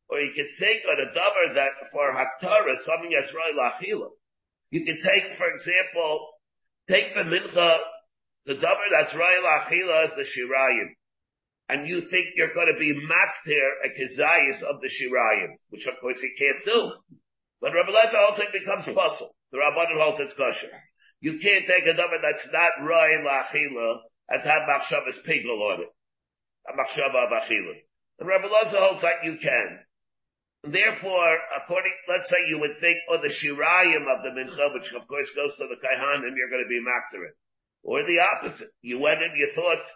or 0.09 0.21
you 0.21 0.33
can 0.35 0.49
think 0.59 0.83
on 0.87 1.03
a 1.03 1.11
davar 1.11 1.55
that 1.55 1.75
for 1.93 2.15
haktara 2.15 2.75
something 2.87 3.11
that's 3.11 3.35
right 3.35 3.55
lachila. 3.59 4.09
You 4.71 4.85
can 4.85 4.97
take, 4.97 5.37
for 5.37 5.51
example, 5.51 6.29
take 6.89 7.15
the 7.15 7.23
mincha, 7.27 7.79
the 8.47 8.55
davar 8.55 8.89
that's 8.91 9.15
right 9.15 9.43
lachila 9.43 10.07
is 10.07 10.13
the 10.15 10.23
shirayim, 10.25 10.95
and 11.69 11.89
you 11.89 12.03
think 12.09 12.29
you're 12.37 12.55
going 12.55 12.73
to 12.73 12.79
be 12.79 12.95
makter 12.95 13.67
a 13.85 13.89
kizayis 13.91 14.63
of 14.63 14.81
the 14.81 14.89
shirayim, 14.89 15.59
which 15.71 15.87
of 15.87 16.01
course 16.01 16.19
you 16.23 16.31
can't 16.39 16.65
do. 16.65 16.93
But 17.61 17.73
Rabbi 17.75 17.91
Lezer 17.91 18.23
holds 18.23 18.41
it 18.41 18.53
becomes 18.53 18.85
hmm. 18.85 18.95
puzzle. 18.95 19.35
The 19.51 19.59
Rabbanan 19.59 20.01
holds 20.01 20.21
it's 20.21 20.35
kosher. 20.35 20.71
You 21.21 21.39
can't 21.39 21.67
take 21.67 21.87
a 21.87 21.97
number 21.97 22.19
that's 22.21 22.47
not 22.53 22.87
Roy 22.87 23.19
Lachila 23.25 24.01
and 24.29 24.43
have 24.43 24.69
Machshavas 24.69 25.25
Pigel 25.27 25.61
on 25.73 25.81
it. 25.83 25.93
A 26.69 26.73
Machshava 26.73 27.27
of 27.27 27.31
Achila. 27.31 27.75
The 28.19 28.25
Rebbe 28.25 28.49
Loza 28.49 28.81
holds 28.81 29.03
that 29.03 29.25
you 29.25 29.37
can. 29.41 29.81
Therefore, 30.65 31.39
according, 31.63 31.93
let's 32.09 32.29
say 32.29 32.49
you 32.49 32.59
would 32.59 32.81
think, 32.81 32.99
oh, 33.09 33.19
the 33.23 33.29
Shirayim 33.29 34.05
of 34.11 34.25
the 34.25 34.31
Mincha, 34.31 34.75
which 34.75 34.93
of 34.95 35.07
course 35.07 35.31
goes 35.37 35.57
to 35.57 35.67
the 35.69 35.77
Kaihanim, 35.77 36.35
you're 36.37 36.51
going 36.51 36.65
to 36.65 36.69
be 36.69 36.83
Maktarin. 36.83 37.33
Or 37.83 38.03
the 38.03 38.19
opposite. 38.19 38.71
You 38.83 38.99
went 38.99 39.23
and 39.23 39.37
you 39.37 39.53
thought 39.55 39.87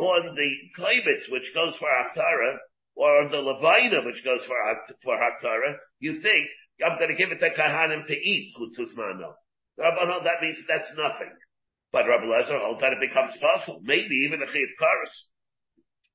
on 0.00 0.34
the 0.34 0.50
Klebitz, 0.76 1.30
which 1.30 1.54
goes 1.54 1.76
for 1.76 1.86
Haktara, 1.86 2.58
or 2.96 3.22
on 3.22 3.30
the 3.30 3.36
Levina, 3.36 4.04
which 4.04 4.24
goes 4.24 4.44
for, 4.46 4.56
for 5.04 5.16
Haktara, 5.16 5.76
you 6.00 6.20
think, 6.20 6.48
I'm 6.84 6.98
going 6.98 7.10
to 7.10 7.16
give 7.16 7.30
it 7.30 7.38
to 7.38 7.50
Kahanim 7.54 8.06
to 8.06 8.14
eat, 8.14 8.52
Chutzuzmano. 8.58 9.34
Rabbanon, 9.78 10.24
that 10.24 10.40
means 10.40 10.58
that's 10.66 10.90
nothing. 10.96 11.32
But 11.92 12.08
Rabbi 12.08 12.24
Lezer 12.24 12.60
holds 12.60 12.80
that 12.80 12.92
it 12.92 13.00
becomes 13.00 13.36
possible. 13.40 13.80
Maybe 13.82 14.26
even 14.26 14.42
a 14.42 14.46
chiyuv 14.46 14.72
karas. 14.80 15.12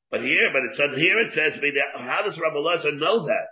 But 0.09 0.21
here, 0.21 0.49
but 0.51 0.63
it's 0.69 0.79
on 0.79 0.99
here 0.99 1.19
it 1.19 1.31
says, 1.31 1.53
how 1.97 2.21
does 2.23 2.39
Rabbi 2.39 2.57
Lezer 2.57 2.97
know 2.99 3.25
that? 3.25 3.47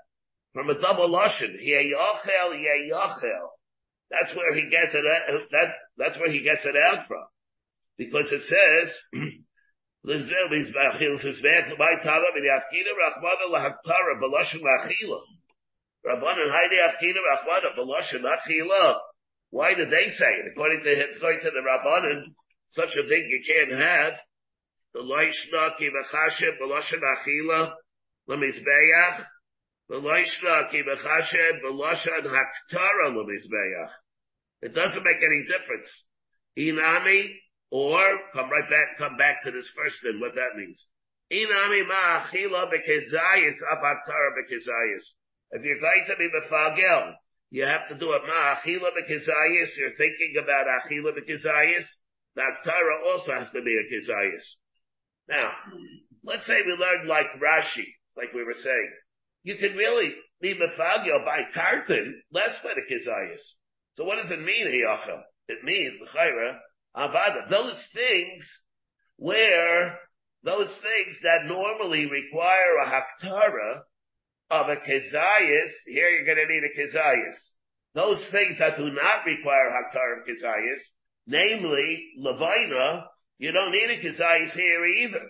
From 0.53 0.69
a 0.69 0.79
double 0.81 1.09
lashon, 1.09 1.55
yeyachel, 1.61 2.53
yeyachel. 2.53 3.47
That's 4.09 4.35
where 4.35 4.53
he 4.55 4.69
gets 4.69 4.93
it, 4.93 5.05
uh, 5.05 5.37
that, 5.51 5.73
that's 5.97 6.17
where 6.19 6.31
he 6.31 6.41
gets 6.41 6.65
it 6.65 6.75
out 6.75 7.05
from. 7.07 7.23
Because 7.97 8.31
it 8.31 8.43
says. 8.43 8.93
Rabbanan 16.05 16.49
haydi 16.49 16.77
yafkina 16.79 17.19
rachmana 17.29 17.69
b'lashon 17.77 18.23
lachila. 18.23 18.99
Why 19.51 19.73
did 19.73 19.89
they 19.89 20.09
say 20.09 20.31
it? 20.43 20.51
According 20.51 20.83
to, 20.83 21.15
according 21.15 21.41
to 21.41 21.51
the 21.51 21.63
Rabbanan, 21.65 22.35
such 22.69 22.95
a 22.95 23.07
thing 23.07 23.25
you 23.29 23.41
can't 23.45 23.71
have. 23.71 24.13
The 24.93 24.99
loishna 24.99 25.77
ki 25.77 25.89
b'chashem 25.89 26.59
b'loshen 26.61 27.01
achila 27.01 27.73
l'mizbeach. 28.27 29.25
The 29.89 29.95
loishna 29.95 30.69
ki 30.71 30.83
b'chashem 30.83 31.61
b'loshen 31.63 32.25
haktara 32.25 33.15
l'mizbeach. 33.15 33.91
It 34.61 34.75
doesn't 34.75 35.03
make 35.03 35.23
any 35.23 35.45
difference. 35.47 36.03
Inami, 36.57 37.33
or, 37.71 38.19
come 38.33 38.49
right 38.49 38.69
back, 38.69 38.97
come 38.97 39.17
back 39.17 39.43
to 39.43 39.51
this 39.51 39.69
first 39.75 40.01
thing, 40.03 40.19
what 40.19 40.35
that 40.35 40.57
means. 40.57 40.85
Inami 41.31 41.87
ma 41.87 42.21
achila 42.21 42.69
b'kezayis 42.71 43.55
af 43.71 43.79
haktara 43.79 44.31
b'kezayis. 44.37 45.03
If 45.51 45.63
you're 45.63 45.79
going 45.79 46.05
to 46.07 46.15
be 46.17 46.29
befagel, 46.29 47.13
you 47.51 47.65
have 47.65 47.87
to 47.89 47.97
do 47.97 48.11
a 48.11 48.19
ma'achila 48.19 48.89
b'kizayis. 48.93 49.77
You're 49.77 49.97
thinking 49.97 50.35
about 50.41 50.67
achila 50.67 51.13
b'kizayis. 51.17 51.85
The 52.35 52.41
aktara 52.41 53.07
also 53.07 53.33
has 53.33 53.49
to 53.51 53.61
be 53.61 53.75
a 53.75 53.93
kizayis. 53.93 54.43
Now, 55.27 55.51
let's 56.23 56.45
say 56.45 56.61
we 56.65 56.73
learned 56.73 57.07
like 57.07 57.25
Rashi, 57.41 57.85
like 58.15 58.33
we 58.33 58.43
were 58.43 58.53
saying. 58.53 58.91
You 59.43 59.55
can 59.55 59.75
really 59.75 60.13
be 60.41 60.53
mefagio 60.53 61.25
by 61.25 61.41
kartin 61.55 62.11
less 62.31 62.61
than 62.63 62.73
a 62.73 62.93
kizayis. 62.93 63.41
So 63.95 64.05
what 64.05 64.19
does 64.21 64.31
it 64.31 64.41
mean, 64.41 64.67
hiyachel? 64.67 65.21
It 65.47 65.63
means, 65.63 65.99
the 65.99 66.05
chayra, 66.05 66.57
avada. 66.95 67.49
Those 67.49 67.83
things 67.93 68.47
where, 69.17 69.97
those 70.43 70.67
things 70.67 71.17
that 71.23 71.45
normally 71.45 72.05
require 72.05 72.77
a 72.83 72.89
haktara, 72.89 73.81
of 74.49 74.67
a 74.67 74.75
kezayis, 74.77 75.71
here 75.85 76.09
you're 76.09 76.25
going 76.25 76.47
to 76.47 76.53
need 76.53 76.63
a 76.63 76.79
kezayis. 76.79 77.35
Those 77.93 78.27
things 78.31 78.57
that 78.59 78.77
do 78.77 78.91
not 78.91 79.25
require 79.25 79.71
haktar 79.71 80.19
of 80.19 80.27
kezayis, 80.27 80.79
namely 81.27 82.11
levina, 82.17 83.05
you 83.37 83.51
don't 83.51 83.71
need 83.71 83.89
a 83.89 84.01
kezayis 84.01 84.51
here 84.51 84.85
either. 84.85 85.25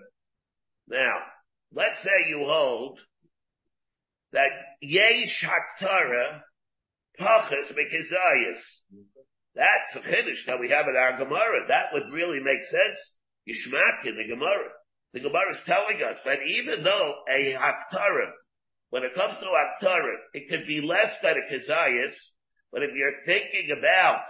Now, 0.88 1.18
let's 1.74 2.02
say 2.02 2.30
you 2.30 2.44
hold 2.46 3.00
that 4.32 4.50
yesh 4.82 5.44
haktara 5.44 6.42
pachas 7.20 7.74
bekezayis. 7.74 8.60
That's 9.56 9.96
a 9.96 10.02
finish 10.02 10.46
that 10.46 10.60
we 10.60 10.70
have 10.70 10.86
in 10.88 10.96
our 10.96 11.18
Gemara. 11.18 11.68
That 11.68 11.88
would 11.94 12.14
really 12.14 12.40
make 12.40 12.64
sense. 12.64 13.14
Yishmak 13.48 14.08
in 14.08 14.16
the 14.16 14.28
Gemara. 14.28 14.70
The 15.14 15.22
Gemara 15.22 15.52
is 15.52 15.62
telling 15.66 16.02
us 16.08 16.18
that 16.26 16.40
even 16.46 16.84
though 16.84 17.14
a 17.28 17.54
haktara 17.54 18.32
when 18.90 19.04
it 19.04 19.16
comes 19.16 19.38
to 19.40 19.46
Aktara, 19.46 20.16
it 20.34 20.50
could 20.50 20.68
be 20.68 20.82
less 20.82 21.16
than 21.22 21.36
a 21.38 21.54
Kazayas, 21.54 22.14
but 22.72 22.84
if 22.84 22.92
you're 22.94 23.24
thinking 23.26 23.76
about 23.78 24.22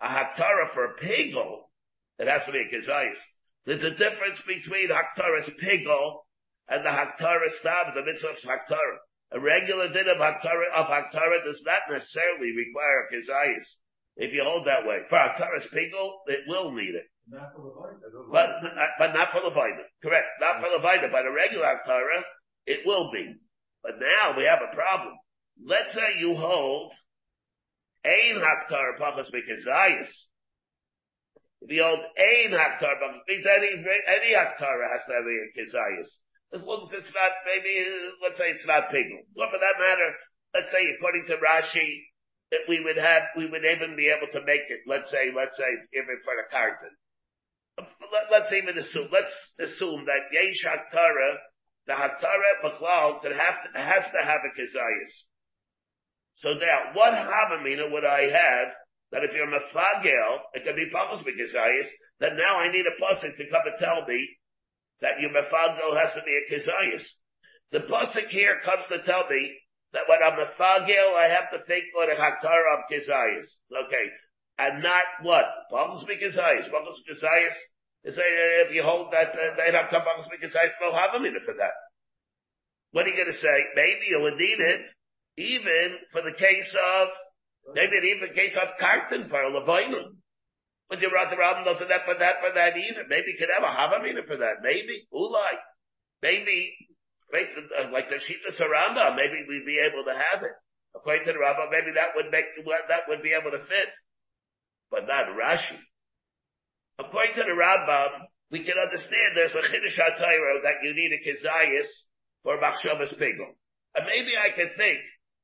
a 0.00 0.06
haktara 0.06 0.72
for 0.72 0.84
a 0.84 0.94
pigel, 0.94 1.70
it 2.18 2.28
has 2.28 2.44
to 2.46 2.52
be 2.52 2.62
a 2.62 2.70
kizayis. 2.70 3.18
There's 3.66 3.84
a 3.84 3.90
difference 3.90 4.40
between 4.46 4.88
haktara's 4.88 5.50
pigel 5.60 6.26
and 6.68 6.84
the 6.84 6.90
haktara 6.90 7.50
stab, 7.60 7.94
the 7.94 8.04
mitzvah 8.04 8.30
of 8.30 8.36
haktara. 8.38 8.98
A 9.32 9.40
regular 9.40 9.92
din 9.92 10.08
of 10.08 10.18
haktara, 10.18 10.70
of 10.76 10.86
haktara 10.86 11.44
does 11.44 11.62
not 11.66 11.82
necessarily 11.90 12.54
require 12.56 13.06
a 13.06 13.14
kizayis. 13.14 13.64
If 14.16 14.32
you 14.32 14.42
hold 14.42 14.66
that 14.66 14.86
way. 14.86 14.98
For 15.08 15.16
haktara's 15.16 15.66
pigel, 15.72 16.22
it 16.26 16.40
will 16.46 16.72
need 16.72 16.94
it. 16.94 17.06
Not 17.28 17.52
for 17.54 17.62
the 17.62 17.68
light. 17.78 17.98
But, 18.32 18.48
but 18.98 19.12
not 19.12 19.30
for 19.30 19.40
Levina. 19.40 19.84
Correct. 20.02 20.26
Not 20.40 20.60
for 20.60 20.68
Levina, 20.68 21.10
but 21.12 21.26
a 21.26 21.32
regular 21.32 21.66
Akara, 21.66 22.22
it 22.66 22.86
will 22.86 23.12
be. 23.12 23.34
But 23.82 23.98
now 24.00 24.36
we 24.36 24.44
have 24.44 24.60
a 24.62 24.74
problem. 24.74 25.14
Let's 25.64 25.92
say 25.94 26.18
you 26.20 26.34
hold 26.34 26.92
Ein 28.04 28.36
Haktar 28.40 28.98
Pachas 28.98 29.30
Mikazayas. 29.30 30.10
If 31.62 31.70
you 31.70 31.82
hold 31.82 32.00
Ein 32.16 32.52
Haktar 32.52 32.98
Pachas, 33.02 33.22
means 33.28 33.46
any, 33.46 33.70
any 34.06 34.34
Haktara 34.34 34.92
has 34.92 35.02
to 35.06 35.14
have 35.14 35.26
a 35.26 35.38
Kizayas. 35.58 36.08
As 36.54 36.62
long 36.64 36.86
as 36.86 36.92
it's 36.92 37.12
not, 37.12 37.32
maybe, 37.44 37.84
let's 38.22 38.38
say 38.38 38.50
it's 38.54 38.66
not 38.66 38.88
Pigel. 38.88 39.20
Or 39.36 39.50
for 39.50 39.58
that 39.58 39.78
matter, 39.78 40.10
let's 40.54 40.72
say 40.72 40.80
according 40.96 41.26
to 41.26 41.36
Rashi, 41.36 42.04
that 42.50 42.64
we 42.68 42.80
would 42.80 42.96
have, 42.96 43.24
we 43.36 43.44
would 43.44 43.64
even 43.64 43.96
be 43.96 44.08
able 44.08 44.32
to 44.32 44.40
make 44.46 44.64
it, 44.70 44.80
let's 44.86 45.10
say, 45.10 45.30
let's 45.36 45.56
say, 45.58 45.68
even 45.92 46.16
for 46.24 46.32
the 46.36 46.48
carton 46.50 46.96
let, 48.30 48.42
us 48.42 48.52
even 48.52 48.78
assume, 48.78 49.08
let's 49.12 49.34
assume 49.58 50.04
that 50.06 50.32
Yesh 50.32 50.64
Haktara, 50.66 51.36
the 51.88 51.94
Haktara 51.94 52.62
Bechlal, 52.62 53.20
that 53.22 53.32
have 53.32 53.58
to, 53.64 53.78
has 53.78 54.04
to 54.04 54.20
have 54.22 54.40
a 54.46 54.52
Kizayas. 54.54 55.12
So 56.36 56.50
now, 56.50 56.92
what 56.94 57.14
Havamina 57.14 57.90
would 57.90 58.04
I 58.04 58.30
have 58.30 58.68
that 59.10 59.24
if 59.24 59.32
you're 59.34 59.48
Mefagel, 59.48 60.38
it 60.54 60.62
could 60.64 60.76
be 60.76 60.92
Pachos 60.94 61.24
Kizayas, 61.24 61.88
that 62.20 62.36
now 62.36 62.58
I 62.58 62.70
need 62.70 62.84
a 62.86 63.02
Pasuk 63.02 63.36
to 63.38 63.50
come 63.50 63.62
and 63.66 63.78
tell 63.80 64.06
me 64.06 64.28
that 65.00 65.18
your 65.18 65.30
Mefagel 65.30 65.98
has 65.98 66.12
to 66.14 66.22
be 66.22 66.38
a 66.38 66.54
Kizayas. 66.54 67.04
The 67.72 67.80
Pasuk 67.80 68.28
here 68.28 68.60
comes 68.64 68.84
to 68.88 69.02
tell 69.02 69.26
me 69.28 69.56
that 69.92 70.04
when 70.06 70.20
I'm 70.22 70.38
Mefagel, 70.38 71.16
I 71.16 71.28
have 71.28 71.50
to 71.50 71.66
think 71.66 71.84
on 71.98 72.10
a 72.10 72.14
Haktara 72.14 72.78
of 72.78 72.84
Kizayas. 72.92 73.58
Okay 73.72 74.06
and 74.58 74.82
not 74.82 75.04
what? 75.22 75.46
Pachos 75.72 76.04
Mikazayis. 76.04 76.68
Pachos 76.68 76.98
Is 78.04 78.14
if 78.16 78.72
you 78.72 78.82
hold 78.82 79.12
that, 79.12 79.34
uh, 79.34 79.56
they 79.58 79.72
don't 79.72 79.90
come 79.90 80.02
Pachos 80.02 80.30
Mikazayis, 80.30 80.74
they'll 80.78 80.94
have 80.94 81.18
a 81.18 81.20
minute 81.20 81.42
for 81.44 81.54
that. 81.58 81.74
What 82.92 83.04
are 83.04 83.10
you 83.10 83.16
going 83.16 83.32
to 83.32 83.36
say? 83.36 83.58
Maybe 83.74 84.06
you 84.08 84.20
would 84.22 84.38
need 84.38 84.60
it 84.60 84.80
even 85.36 85.98
for 86.12 86.22
the 86.22 86.32
case 86.32 86.72
of, 86.74 87.08
maybe 87.74 87.98
even 88.14 88.28
the 88.30 88.34
case 88.34 88.56
of 88.56 88.78
carton 88.78 89.28
for 89.28 89.42
a 89.42 89.50
Levina. 89.50 90.14
But 90.88 91.00
your 91.00 91.12
Rav 91.12 91.28
Ram 91.36 91.64
doesn't 91.64 91.90
have 91.90 92.06
for 92.06 92.16
that, 92.16 92.40
for 92.40 92.54
that 92.54 92.78
either. 92.78 93.04
Maybe 93.08 93.34
you 93.34 93.38
could 93.38 93.52
have 93.52 93.66
a 93.66 93.74
Havamina 93.76 94.24
for 94.26 94.38
that. 94.38 94.62
Maybe. 94.62 95.04
Ulai. 95.12 95.60
Maybe, 96.22 96.72
based 97.30 97.52
on, 97.58 97.68
uh, 97.76 97.92
like 97.92 98.08
the 98.08 98.16
Shita 98.16 98.56
Saranda, 98.56 99.14
maybe 99.14 99.44
we'd 99.44 99.68
be 99.68 99.84
able 99.84 100.04
to 100.08 100.16
have 100.16 100.42
it. 100.42 100.54
According 100.96 101.26
to 101.26 101.32
the 101.34 101.38
Rabbah, 101.38 101.68
maybe 101.70 101.92
that 101.92 102.16
would 102.16 102.32
make, 102.32 102.46
that 102.88 103.04
would 103.06 103.22
be 103.22 103.36
able 103.36 103.52
to 103.52 103.60
fit 103.60 103.92
but 104.90 105.06
not 105.06 105.26
Rashi. 105.36 105.78
According 106.98 107.34
to 107.36 107.42
the 107.42 107.54
Rambam, 107.54 108.26
we 108.50 108.64
can 108.64 108.74
understand 108.74 109.36
there's 109.36 109.54
a 109.54 109.62
Chiddush 109.62 109.98
HaTorah 109.98 110.62
that 110.64 110.82
you 110.82 110.94
need 110.94 111.12
a 111.12 111.22
Kizayis 111.22 111.86
for 112.42 112.58
Machshavas 112.58 113.14
Pigel. 113.14 113.54
And 113.94 114.06
maybe 114.06 114.32
I 114.36 114.50
could 114.56 114.76
think 114.76 114.98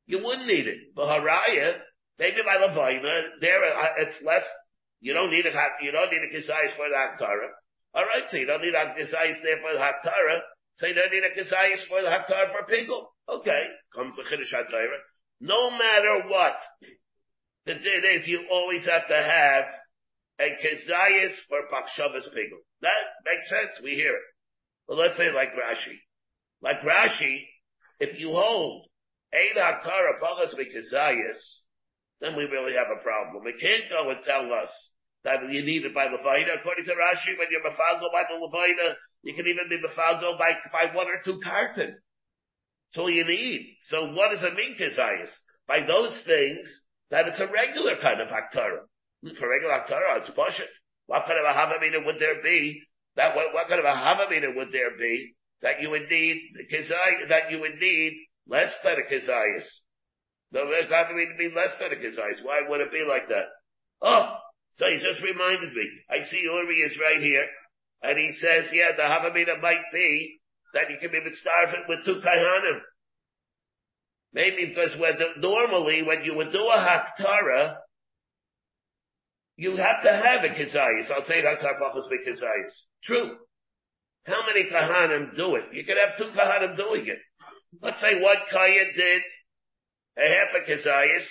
you 0.06 0.18
wouldn't 0.18 0.46
need 0.46 0.66
it. 0.66 0.94
But 0.94 1.06
Haraya, 1.06 1.78
maybe 2.18 2.38
by 2.44 2.56
Levina, 2.56 3.40
there, 3.40 3.62
uh, 3.64 3.88
it's 3.99 4.20
less, 4.23 4.44
you 5.00 5.14
don't 5.14 5.30
need 5.30 5.46
a, 5.46 5.52
you 5.82 5.92
don't 5.92 6.11
need 6.11 6.23
a 6.26 6.34
Kizayis 6.34 6.76
for 6.76 6.88
the 6.88 6.96
Haktara. 6.96 7.49
Alright, 7.94 8.30
so 8.30 8.37
you 8.37 8.46
don't 8.46 8.62
need 8.62 8.75
a 8.75 8.94
Kizayis 8.99 9.42
there 9.42 9.61
for 9.61 9.73
the 9.73 9.78
Haktara, 9.78 10.40
so 10.76 10.87
you 10.87 10.94
don't 10.94 11.12
need 11.12 11.23
a 11.23 11.38
Kizayis 11.38 11.87
for 11.87 12.02
the 12.02 12.08
Haktara 12.08 12.50
for 12.50 12.66
Pigel. 12.66 13.06
Okay, 13.28 13.62
comes 13.94 14.16
the 14.16 14.23
Chiddush 14.23 14.52
HaTorah. 14.52 14.99
No 15.40 15.70
matter 15.70 16.28
what, 16.28 16.57
the 17.66 17.74
din 17.74 18.02
is 18.16 18.26
you 18.26 18.46
always 18.50 18.85
have 18.87 19.07
to 19.09 19.14
have 19.14 19.64
a 20.38 20.49
kezayis 20.62 21.35
for 21.49 21.61
pakshavas 21.73 22.29
pigul. 22.35 22.62
That 22.83 23.05
makes 23.25 23.49
sense. 23.49 23.81
We 23.83 23.94
hear 23.94 24.14
it. 24.14 24.23
But 24.88 24.99
let's 24.99 25.16
say 25.16 25.31
like 25.33 25.51
Rashi. 25.51 25.97
Like 26.62 26.81
Rashi, 26.81 27.40
if 28.01 28.18
you 28.20 28.33
hold 28.33 28.87
ein 29.33 29.57
hakara 29.57 30.18
pachas 30.20 30.55
kezayis, 30.55 31.38
then 32.20 32.37
we 32.37 32.44
really 32.44 32.75
have 32.75 32.88
a 32.88 33.03
problem. 33.03 33.47
It 33.47 33.61
can't 33.61 33.85
go 33.90 34.11
and 34.11 34.25
tell 34.25 34.53
us 34.53 34.70
that 35.25 35.40
you 35.51 35.64
need 35.64 35.85
it 35.85 35.94
by 35.94 36.07
Levina. 36.07 36.61
According 36.61 36.85
to 36.87 36.92
Rashi, 36.92 37.38
when 37.38 37.49
you're 37.51 37.62
mafalgo 37.62 38.12
by 38.12 38.25
the 38.29 38.38
Levina, 38.38 38.94
you 39.23 39.35
can 39.35 39.47
even 39.47 39.68
be 39.68 39.79
mafalgo 39.79 40.38
by, 40.38 40.53
by 40.73 40.94
one 40.94 41.07
or 41.07 41.20
two 41.25 41.40
carton. 41.40 41.97
That's 42.92 43.01
all 43.01 43.11
you 43.11 43.25
need. 43.25 43.77
So 43.88 44.12
what 44.12 44.31
does 44.31 44.42
it 44.42 44.55
mean, 44.55 44.77
kezayis? 44.79 45.31
By 45.66 45.87
those 45.87 46.16
things, 46.27 46.68
that 47.11 47.29
it's 47.29 47.40
a 47.40 47.47
regular 47.47 47.97
kind 48.01 48.20
of 48.20 48.29
Haktara. 48.29 48.81
For 49.24 49.48
regular 49.48 49.80
Haktara, 49.80 50.20
it's 50.20 50.30
Pashit. 50.30 50.68
What 51.06 51.24
kind 51.26 51.40
of 51.40 51.48
a 51.48 51.56
Havamina 51.56 52.04
would 52.04 52.20
there 52.20 52.42
be? 52.42 52.82
That 53.16 53.34
what, 53.34 53.54
what 53.54 53.68
kind 53.68 53.80
of 53.80 53.87
a 53.87 53.96
Havamina 53.96 54.54
would 54.54 54.72
there 54.72 54.96
be 54.98 55.34
that 55.62 55.80
you 55.80 55.88
would 55.88 56.10
need 56.10 56.37
Kizay, 56.70 57.28
that 57.30 57.50
you 57.50 57.60
would 57.60 57.80
need 57.80 58.12
less 58.46 58.72
than 58.84 58.98
a 58.98 59.12
Kizayas? 59.12 59.64
The 60.52 60.58
Havamina 60.58 61.14
would 61.14 61.38
be 61.38 61.50
less 61.54 61.72
than 61.80 61.92
a 61.92 61.96
Kizayas. 61.96 62.44
Why 62.44 62.60
would 62.68 62.80
it 62.82 62.92
be 62.92 63.04
like 63.08 63.28
that? 63.28 63.46
Oh, 64.02 64.37
so 64.72 64.87
you 64.88 65.00
just 65.00 65.22
reminded 65.22 65.72
me. 65.72 65.88
I 66.10 66.22
see 66.24 66.42
Uri 66.42 66.76
is 66.84 66.98
right 67.00 67.22
here, 67.22 67.46
and 68.02 68.18
he 68.18 68.32
says, 68.32 68.70
yeah, 68.72 68.92
the 68.96 69.02
Havamina 69.02 69.62
might 69.62 69.84
be 69.92 70.38
that 70.74 70.90
you 70.90 70.98
can 71.00 71.10
be 71.10 71.20
starving 71.32 71.84
with 71.88 72.04
two 72.04 72.20
Kaihanim. 72.20 72.80
Maybe 74.34 74.66
because 74.66 74.98
when 74.98 75.16
the, 75.16 75.26
normally 75.38 76.02
when 76.02 76.24
you 76.24 76.37
would 76.37 76.52
do 76.52 76.66
a 76.66 76.76
haktara, 76.76 77.76
you 79.56 79.76
have 79.76 80.02
to 80.02 80.10
have 80.10 80.44
a 80.44 80.48
kizayis. 80.48 81.10
I'll 81.10 81.24
say 81.24 81.42
haktar 81.42 81.78
pachas 81.80 82.08
kizayis. 82.26 82.82
True. 83.02 83.36
How 84.24 84.46
many 84.46 84.70
kahanim 84.70 85.36
do 85.36 85.56
it? 85.56 85.64
You 85.72 85.84
could 85.84 85.96
have 85.96 86.16
two 86.18 86.36
kahanim 86.36 86.76
doing 86.76 87.06
it. 87.06 87.18
Let's 87.82 88.00
say 88.00 88.20
one 88.20 88.36
kaya 88.50 88.92
did 88.94 89.22
a 90.16 90.28
half 90.28 90.48
a 90.54 90.70
kizayis, 90.70 91.26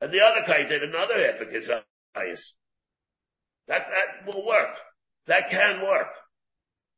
and 0.00 0.12
the 0.12 0.20
other 0.20 0.46
kaya 0.46 0.68
did 0.68 0.82
another 0.82 1.14
half 1.24 1.40
a 1.40 1.44
kizayis. 1.44 2.40
That, 3.68 3.82
that 3.90 4.26
will 4.26 4.46
work. 4.46 4.76
That 5.26 5.50
can 5.50 5.82
work. 5.82 6.08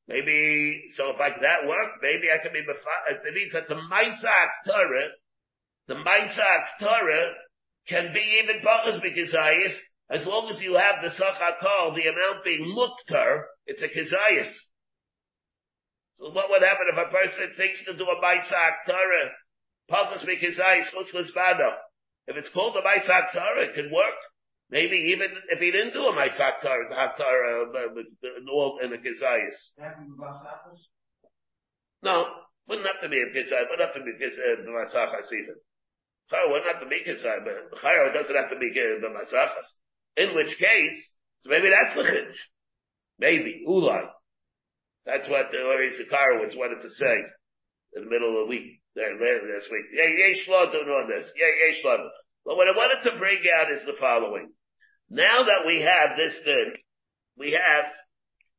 Maybe, 0.06 0.84
so 0.96 1.10
if 1.10 1.20
I 1.20 1.30
that 1.40 1.66
work, 1.66 1.90
maybe 2.02 2.28
I 2.32 2.42
can 2.42 2.52
be, 2.52 2.60
it 2.60 3.34
means 3.34 3.52
that 3.52 3.68
the 3.68 3.74
Maisa 3.74 4.46
Torah 4.66 5.08
the 5.88 5.94
Maisa 5.94 6.78
Torah 6.78 7.32
can 7.88 8.12
be 8.12 8.20
even 8.42 8.60
Pachas 8.62 9.00
B'Kizayis, 9.00 9.72
as 10.10 10.26
long 10.26 10.48
as 10.48 10.60
you 10.62 10.74
have 10.74 10.96
the 11.02 11.08
Sachakal, 11.08 11.94
the 11.94 12.08
amount 12.08 12.44
being 12.44 12.64
Muktar, 12.64 13.42
it's 13.66 13.82
a 13.82 13.88
Kizayis. 13.88 14.52
So 16.18 16.30
what 16.30 16.50
would 16.50 16.62
happen 16.62 16.86
if 16.90 16.98
a 16.98 17.10
person 17.10 17.52
thinks 17.56 17.84
to 17.84 17.96
do 17.96 18.04
a 18.04 18.16
Maisa 18.16 18.72
Torah, 18.86 19.30
Pachas 19.90 20.24
B'Kizayis, 20.24 20.90
Chutz 20.94 21.30
If 22.26 22.36
it's 22.36 22.48
called 22.48 22.76
a 22.76 22.82
Maisa 22.82 23.32
Torah, 23.32 23.66
it 23.68 23.74
can 23.74 23.92
work. 23.92 24.16
Maybe 24.70 25.14
even 25.14 25.28
if 25.48 25.60
he 25.60 25.70
didn't 25.70 25.92
do 25.92 26.06
a 26.06 26.12
Maisa 26.12 26.60
Torah, 26.62 27.14
Torah, 27.16 27.70
uh, 27.70 28.84
in 28.84 28.92
a 28.92 28.96
Kizayis. 28.96 29.56
No, 32.02 32.26
wouldn't 32.66 32.86
have 32.86 33.00
to 33.02 33.08
be 33.08 33.20
a 33.20 33.26
Kizayis, 33.26 33.70
wouldn't 33.70 33.80
have 33.80 33.94
to 33.94 34.02
be 34.02 34.12
a 34.12 34.28
uh, 34.28 34.84
Masachas 34.84 35.32
even. 35.32 35.54
Chayra 36.30 36.50
wouldn't 36.50 36.72
have 36.72 36.80
to 36.80 36.88
be 36.88 37.00
Kitzai, 37.06 37.44
but 37.44 37.78
Chayra 37.80 38.12
doesn't 38.12 38.34
have 38.34 38.50
to 38.50 38.58
be 38.58 38.68
uh, 38.68 39.00
the 39.00 39.08
Masachas. 39.08 39.68
In 40.18 40.34
which 40.34 40.58
case, 40.58 41.14
so 41.40 41.50
maybe 41.50 41.70
that's 41.70 41.94
the 41.94 42.02
Chiddush. 42.02 42.42
Maybe, 43.18 43.64
Ulai. 43.66 44.08
That's 45.06 45.28
what 45.28 45.46
the 45.52 45.58
Ori 45.62 45.90
Zakarowitz 45.90 46.58
wanted 46.58 46.82
to 46.82 46.90
say 46.90 47.16
in 47.94 48.04
the 48.04 48.10
middle 48.10 48.42
of 48.42 48.46
the 48.46 48.50
week, 48.50 48.82
this 48.94 49.68
week. 49.70 49.86
Yeah, 49.92 50.04
yesh 50.04 50.46
shlotim 50.46 50.86
on 50.86 51.08
this. 51.08 51.30
Yeah, 51.36 51.46
yesh 51.66 51.82
shlotim. 51.84 52.08
But 52.44 52.56
what 52.56 52.68
I 52.68 52.76
wanted 52.76 53.10
to 53.10 53.18
bring 53.18 53.38
out 53.56 53.72
is 53.72 53.84
the 53.86 53.96
following. 53.98 54.50
Now 55.08 55.44
that 55.44 55.66
we 55.66 55.82
have 55.82 56.16
this 56.16 56.38
thing, 56.44 56.74
we 57.38 57.52
have 57.52 57.84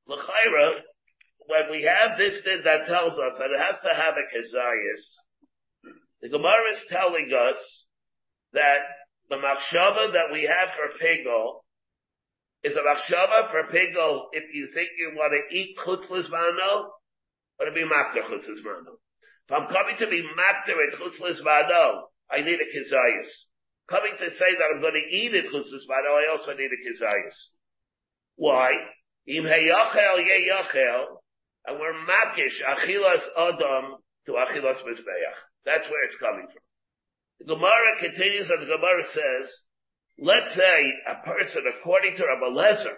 L'chaira, 0.08 0.82
when 1.45 1.72
we 1.72 1.84
have 1.84 2.17
this 2.17 2.41
thing 2.43 2.62
that 2.63 2.88
tells 2.88 3.13
us 3.13 3.34
that 3.38 3.52
it 3.52 3.60
has 3.60 3.76
to 3.84 3.95
have 3.95 4.15
a 4.15 4.26
kezayis, 4.36 5.93
the 6.22 6.30
Gemara 6.30 6.72
is 6.72 6.82
telling 6.89 7.30
us 7.34 7.86
that 8.54 8.80
the 9.30 9.36
machshava 9.36 10.13
that 10.13 10.32
we 10.32 10.44
have 10.44 10.70
for 10.76 10.98
pigol 11.00 11.63
is 12.63 12.76
a 12.76 12.80
machshava 12.80 13.52
for 13.52 13.63
pigol 13.72 14.28
if 14.34 14.54
you 14.54 14.68
think 14.74 14.89
you 14.98 15.12
want 15.15 15.34
to 15.34 15.56
eat 15.56 15.78
chutzlis 15.78 16.30
mano, 16.30 16.92
or 17.60 17.65
to 17.65 17.72
be 17.72 17.84
makter 17.84 18.24
chutzlis 18.24 18.63
mano. 18.63 18.98
If 19.48 19.52
I'm 19.52 19.68
coming 19.68 19.98
to 20.00 20.08
be 20.08 20.22
makter 20.22 20.76
at 20.88 21.00
chutzlis 21.00 21.44
mano, 21.44 22.10
I 22.30 22.42
need 22.42 22.60
a 22.60 22.78
kizayis. 22.78 23.30
coming 23.89 24.13
to 24.18 24.30
say 24.30 24.52
that 24.58 24.70
I'm 24.74 24.82
going 24.82 24.94
to 24.94 25.15
eat 25.15 25.34
it 25.34 25.46
chutz 25.46 25.72
l'smano, 25.74 26.13
I 26.13 26.30
also 26.32 26.54
need 26.54 26.70
a 26.70 26.80
kizayis. 26.80 27.36
Why? 28.36 28.72
Im 29.28 29.44
heyachel 29.44 30.22
yeyachel, 30.22 31.06
and 31.65 31.80
we're 31.80 31.94
makish 32.06 32.62
achilas 32.63 33.26
adam 33.38 33.98
to 34.26 34.32
achilas 34.34 34.82
mizbeach. 34.86 35.39
That's 35.65 35.89
where 35.89 36.04
it's 36.06 36.18
coming 36.18 36.48
from. 36.48 36.62
The 37.39 37.45
Gemara 37.45 37.99
continues 37.99 38.49
and 38.49 38.62
the 38.62 38.65
Gemara 38.65 39.04
says, 39.04 39.52
let's 40.19 40.54
say 40.54 40.93
a 41.08 41.25
person, 41.25 41.63
according 41.80 42.17
to 42.17 42.25
Rabbi 42.25 42.54
Lezer, 42.54 42.95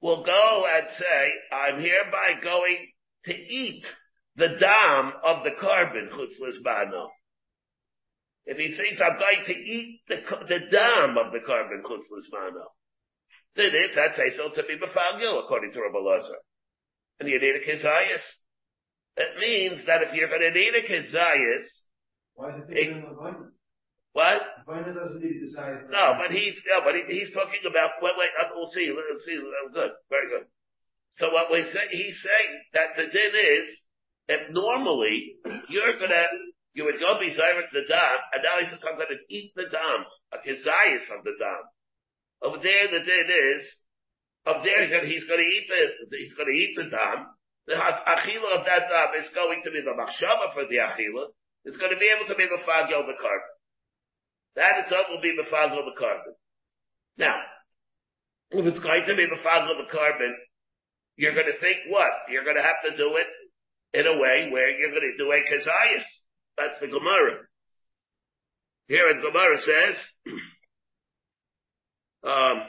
will 0.00 0.24
go 0.24 0.64
and 0.68 0.86
say, 0.90 1.30
I'm 1.52 1.80
hereby 1.80 2.42
going 2.42 2.88
to 3.26 3.32
eat 3.32 3.84
the 4.34 4.48
dam 4.58 5.12
of 5.24 5.44
the 5.44 5.52
carbon, 5.60 6.10
chutz 6.12 6.40
l'sbano. 6.40 7.08
If 8.44 8.56
he 8.56 8.76
thinks 8.76 9.00
I'm 9.00 9.18
going 9.18 9.44
to 9.46 9.52
eat 9.52 10.00
the, 10.08 10.16
the 10.48 10.60
dam 10.70 11.16
of 11.16 11.32
the 11.32 11.40
carbon, 11.46 11.84
chutz 11.86 12.10
l'sbano, 12.10 12.66
then 13.54 13.70
it's 13.74 13.94
that 13.94 14.16
say 14.16 14.36
so 14.36 14.48
to 14.48 14.62
be 14.64 14.76
befagil, 14.76 15.44
according 15.44 15.72
to 15.72 15.80
Rabbi 15.80 15.98
Lazar. 15.98 16.38
And 17.20 17.28
you 17.28 17.38
need 17.38 17.54
a 17.54 17.70
kizayas. 17.70 18.22
That 19.16 19.38
means 19.38 19.86
that 19.86 20.02
if 20.02 20.14
you're 20.14 20.28
going 20.28 20.40
to 20.40 20.50
need 20.50 20.74
a 20.74 20.82
kizayas, 20.82 21.82
Why 22.34 22.50
is 22.50 22.62
it 22.62 22.74
different 22.74 23.04
than 23.04 23.14
Levina? 23.16 23.50
what? 24.12 24.42
Levina 24.66 24.94
doesn't 24.94 25.22
need 25.22 25.40
to 25.40 25.46
decide. 25.46 25.88
No, 25.90 26.16
but 26.18 26.30
he's, 26.30 26.60
no, 26.66 26.80
but 26.84 26.94
he, 26.94 27.18
he's 27.18 27.32
talking 27.32 27.60
about, 27.68 28.00
wait, 28.00 28.14
wait, 28.16 28.30
uh, 28.40 28.48
we'll 28.54 28.66
see, 28.66 28.92
let's 28.92 29.24
see, 29.24 29.36
uh, 29.36 29.72
good, 29.72 29.90
very 30.10 30.28
good. 30.28 30.46
So 31.12 31.32
what 31.32 31.52
we 31.52 31.62
say, 31.64 31.92
he's 31.92 32.20
saying 32.22 32.52
that 32.72 32.96
the 32.96 33.04
din 33.12 33.32
is, 33.60 33.68
if 34.28 34.50
normally 34.50 35.36
you're 35.68 35.98
gonna, 35.98 36.24
you 36.72 36.84
would 36.84 37.00
go 37.00 37.20
be 37.20 37.28
beside 37.28 37.52
to 37.52 37.80
the 37.80 37.86
dam, 37.86 38.18
and 38.32 38.42
now 38.42 38.56
he 38.60 38.66
says, 38.66 38.82
I'm 38.88 38.96
gonna 38.96 39.20
eat 39.28 39.52
the 39.54 39.68
dam, 39.68 40.04
a 40.32 40.38
kizayas 40.38 41.04
of 41.12 41.24
the 41.24 41.36
dam. 41.38 41.62
Over 42.40 42.58
there, 42.58 42.88
the 42.88 43.04
din 43.04 43.28
is, 43.28 43.62
up 44.46 44.64
there, 44.64 44.88
he's 45.04 45.24
gonna 45.24 45.42
eat 45.42 45.66
the, 45.68 46.16
he's 46.16 46.34
gonna 46.34 46.50
eat 46.50 46.74
the 46.76 46.88
dam. 46.88 47.26
The 47.66 47.74
achila 47.74 48.58
of 48.58 48.66
that 48.66 48.88
dam 48.88 49.08
is 49.20 49.28
going 49.34 49.62
to 49.64 49.70
be 49.70 49.82
the 49.82 49.92
machshava 49.92 50.52
for 50.54 50.66
the 50.66 50.76
achila. 50.76 51.28
It's 51.64 51.76
going 51.76 51.92
to 51.92 51.98
be 51.98 52.10
able 52.14 52.26
to 52.26 52.34
be 52.34 52.44
mefagel 52.44 53.06
the 53.06 53.18
carbon. 53.20 53.52
That 54.56 54.78
itself 54.80 55.06
will 55.10 55.20
be 55.20 55.36
mefagel 55.36 55.84
the 55.84 55.98
carbon. 55.98 56.34
Now, 57.16 57.40
if 58.50 58.66
it's 58.66 58.78
going 58.80 59.04
to 59.06 59.14
be 59.14 59.26
mefagel 59.26 59.78
the 59.78 59.90
carbon, 59.90 60.36
you're 61.16 61.34
going 61.34 61.46
to 61.46 61.58
think 61.60 61.78
what? 61.88 62.10
You're 62.28 62.44
going 62.44 62.56
to 62.56 62.62
have 62.62 62.82
to 62.90 62.96
do 62.96 63.16
it 63.16 63.26
in 63.98 64.06
a 64.06 64.18
way 64.18 64.48
where 64.50 64.70
you're 64.70 64.90
going 64.90 65.12
to 65.12 65.16
do 65.16 65.30
a 65.30 65.36
kazayas. 65.36 66.04
That's 66.58 66.80
the 66.80 66.88
Gemara. 66.88 67.38
Here 68.88 69.08
in 69.08 69.20
Gemara 69.20 69.58
says, 69.58 69.96
um, 72.24 72.62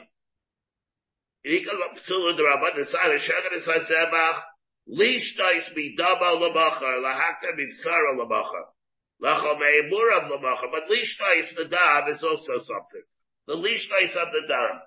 Lishtais 4.86 5.72
midaba 5.74 6.36
lamachar, 6.36 7.00
lahakta 7.00 7.52
mibsara 7.56 8.14
lamachar. 8.18 8.73
But 9.20 10.88
lishtais, 10.90 11.54
the 11.56 11.66
dam, 11.70 12.08
is 12.08 12.22
also 12.22 12.58
something. 12.58 13.02
The 13.46 13.56
lishtais 13.56 14.16
of 14.16 14.32
the 14.32 14.42
dam. 14.48 14.80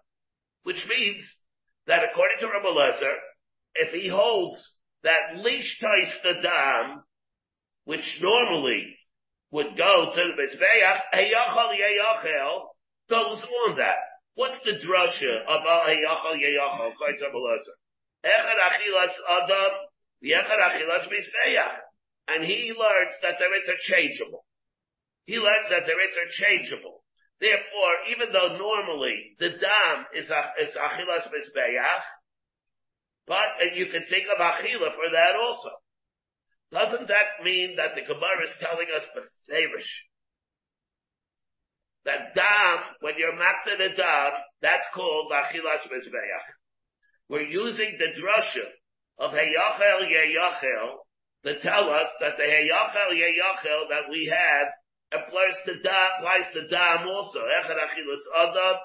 Which 0.64 0.86
means 0.90 1.24
that 1.86 2.04
according 2.04 2.40
to 2.40 2.48
Rabbi 2.48 2.68
Lezer, 2.68 3.16
if 3.76 3.94
he 3.94 4.08
holds 4.10 4.74
that 5.04 5.36
lishtais 5.36 6.22
the 6.24 6.42
dam, 6.42 7.04
which 7.86 8.20
normally 8.22 8.98
would 9.52 9.78
go 9.78 10.12
to 10.14 10.22
the 10.22 10.34
Mizbeach, 10.34 11.02
heyachal 11.14 11.72
yeyachel, 11.72 12.68
goes 13.10 13.46
on 13.66 13.78
that. 13.78 13.96
What's 14.36 14.60
the 14.66 14.74
drasha 14.74 15.46
of 15.48 15.62
heyachal 15.64 16.36
yeyachal, 16.36 16.92
according 16.92 17.20
to 17.20 17.26
Rabbi 17.26 17.38
Lezer? 17.38 17.76
Echad 18.26 18.60
achilas 18.60 19.16
adam, 19.42 19.72
v'echad 20.24 20.60
achilas 20.60 21.08
mizbeach. 21.08 21.80
And 22.28 22.44
he 22.44 22.74
learns 22.78 23.16
that 23.22 23.36
they're 23.40 23.56
interchangeable. 23.56 24.46
He 25.26 25.38
learns 25.38 25.70
that 25.70 25.84
they're 25.86 26.08
interchangeable. 26.08 27.04
Therefore, 27.40 27.94
even 28.12 28.34
though 28.34 28.58
normally 28.58 29.36
the 29.40 29.50
dam 29.50 30.06
is, 30.14 30.26
is 30.26 30.76
achilas 30.76 31.28
mizbeach, 31.30 32.02
but 33.28 33.62
and 33.62 33.78
you 33.78 33.88
can 33.88 34.04
think 34.10 34.26
of 34.32 34.40
achila 34.40 34.96
for 34.96 35.10
that 35.14 35.36
also. 35.36 35.70
Doesn't 36.72 37.08
that 37.08 37.44
mean 37.44 37.76
that 37.78 37.96
the 37.96 38.02
Gemara 38.02 38.44
is 38.44 38.56
telling 38.60 38.88
us 38.96 39.04
beferish? 39.16 39.92
That 42.06 42.34
dam, 42.36 42.80
when 43.02 43.16
you're 43.18 43.34
makta 43.34 43.78
the 43.78 43.96
dam, 43.96 44.32
that's 44.62 44.88
called 44.96 45.32
achilas 45.32 45.86
mizbeach. 45.92 46.48
We're 47.30 47.42
using 47.42 47.98
the 48.00 48.20
drasha 48.20 48.66
of 49.20 49.32
Heyachel 49.32 50.10
Yeyachel 50.10 50.96
to 51.48 51.60
tell 51.62 51.90
us 51.90 52.12
that 52.20 52.36
the 52.36 52.44
Heyachel 52.44 53.16
Yeyachel 53.16 53.88
that 53.88 54.12
we 54.12 54.28
have 54.28 54.68
applies 55.16 55.56
to 55.66 55.80
dam, 55.82 56.10
applies 56.20 56.52
to 56.54 56.68
dam 56.68 57.08
also. 57.08 57.40
Echad 57.40 57.80
Achilas 57.80 58.28
Adam, 58.36 58.76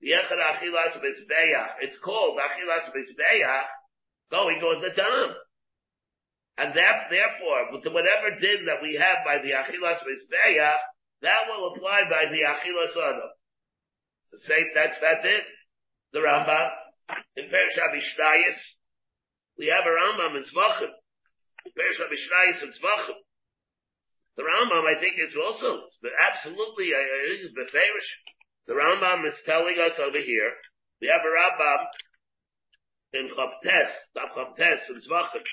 the 0.00 0.10
Echad 0.18 0.42
Achilas 0.42 0.98
Mizbeach. 0.98 1.70
It's 1.80 1.98
called 1.98 2.38
Achilas 2.38 2.90
Mizbeach, 2.90 3.66
going 4.32 4.58
on 4.58 4.82
the 4.82 4.90
dam. 4.90 5.34
And 6.58 6.74
that, 6.74 7.06
therefore, 7.08 7.70
whatever 7.70 8.40
din 8.40 8.66
that 8.66 8.82
we 8.82 8.98
have 8.98 9.18
by 9.24 9.38
the 9.38 9.54
Achilas 9.54 10.02
Mizbeach, 10.02 10.76
that 11.22 11.42
will 11.48 11.72
apply 11.72 12.02
by 12.10 12.26
the 12.30 12.42
Achilas 12.42 12.96
Adam. 12.98 13.30
So 14.26 14.38
say 14.38 14.66
that's 14.74 15.00
that 15.00 15.22
din. 15.22 15.40
The 16.12 16.18
Rambam, 16.18 16.70
in 17.36 17.44
Persha 17.44 17.94
Mishnayis, 17.94 18.58
we 19.56 19.68
have 19.68 19.84
a 19.86 19.88
Rambam 19.88 20.36
in 20.36 20.42
Zvachim. 20.42 20.90
In 21.68 21.74
Persha 21.76 22.08
Mishnayis 22.08 22.62
in 22.62 22.70
Zvachim. 22.70 23.20
The 24.36 24.44
Rambam, 24.44 24.86
I 24.86 24.94
think, 25.00 25.18
is 25.18 25.36
also 25.36 25.88
absolutely, 26.30 26.94
I, 26.94 27.00
I 27.00 27.26
think, 27.28 27.42
is 27.44 27.52
the 27.54 27.66
favorish. 27.68 28.10
The 28.66 28.74
Rambam 28.74 29.26
is 29.26 29.42
telling 29.44 29.78
us 29.78 29.98
over 29.98 30.18
here, 30.18 30.52
we 31.00 31.08
have 31.08 31.20
a 31.20 31.28
Rambam 31.28 31.86
in 33.14 33.28
Chavtes, 33.28 34.10
Daf 34.16 34.32
Chavtes 34.34 34.88
in 34.90 35.00
Zvachim. 35.00 35.44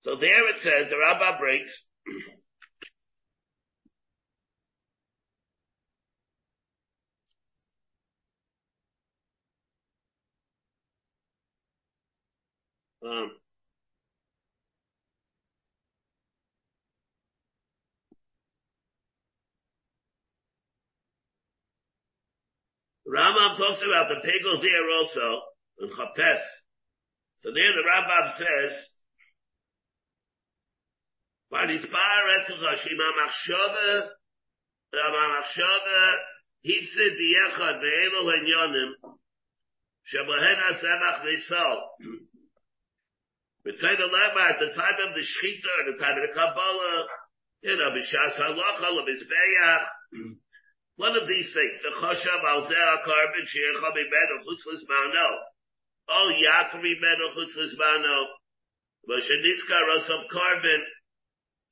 So 0.00 0.16
there 0.16 0.48
it 0.54 0.60
says, 0.60 0.88
the 0.88 0.96
Rambam 0.96 1.38
breaks, 1.38 1.84
um, 13.04 13.38
Rambam 23.08 23.56
talks 23.56 23.80
about 23.80 24.12
the 24.12 24.20
pigel 24.20 24.60
there 24.60 24.90
also 25.00 25.40
in 25.80 25.88
Chaptes. 25.88 26.44
So 27.38 27.48
there 27.54 27.72
the 27.72 27.84
Rambam 27.88 28.36
says, 28.36 28.72
"Vanispar 31.50 32.22
etzcha 32.36 32.76
shima 32.76 33.08
machshava, 33.16 34.10
machshava 34.92 36.16
hipsid 36.66 37.16
biyechad 37.16 37.80
ve'elo 37.80 38.20
v'isol." 41.24 41.78
B'tzay 43.64 43.96
the 43.96 44.08
at 44.40 44.58
the 44.58 44.72
time 44.74 44.98
of 45.08 45.14
the 45.14 45.22
Shechita, 45.22 45.86
the 45.86 45.98
time 45.98 46.18
of 46.18 46.28
the 46.28 46.34
Kabbalah, 46.34 47.06
you 47.62 47.76
know, 47.76 47.90
b'shas 47.90 48.36
halacha, 48.36 48.88
one 50.98 51.14
of 51.14 51.30
these 51.30 51.54
things, 51.54 51.78
the 51.80 51.94
choshav 51.94 52.42
al 52.42 52.62
zeh 52.66 53.02
carbon 53.06 53.44
she'echa 53.46 53.88
b'meno 53.94 54.36
chutz 54.42 54.66
l'zmano, 54.66 55.28
oh 56.10 56.28
yaakov 56.34 56.82
b'meno 56.82 57.30
chutz 57.34 57.54
l'zmano, 57.54 58.34
Moshe 59.08 59.40
Nitzka 59.40 59.78
Rosam 59.88 60.28
carbon, 60.28 60.84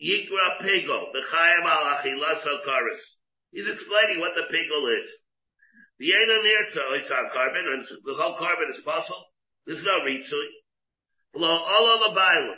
Yikra 0.00 0.62
Pigel, 0.62 1.12
the 1.12 1.22
Chayam 1.28 1.66
al 1.66 1.98
Achilas 1.98 2.46
al 2.46 2.60
Karis. 2.66 3.02
He's 3.52 3.66
explaining 3.66 4.20
what 4.20 4.32
the 4.34 4.48
Pigel 4.48 4.96
is. 4.96 5.04
The 5.98 6.12
Yena 6.12 6.40
Nirtza 6.44 7.02
is 7.02 7.10
on 7.10 7.30
carbon, 7.32 7.66
and 7.66 7.84
the 8.04 8.14
whole 8.14 8.36
carbon 8.38 8.68
is 8.70 8.80
possible. 8.84 9.24
There's 9.66 9.82
no 9.82 10.00
Ritzui. 10.00 10.48
Lo 11.34 11.48
all 11.48 11.98
the 12.08 12.14
Bible. 12.14 12.56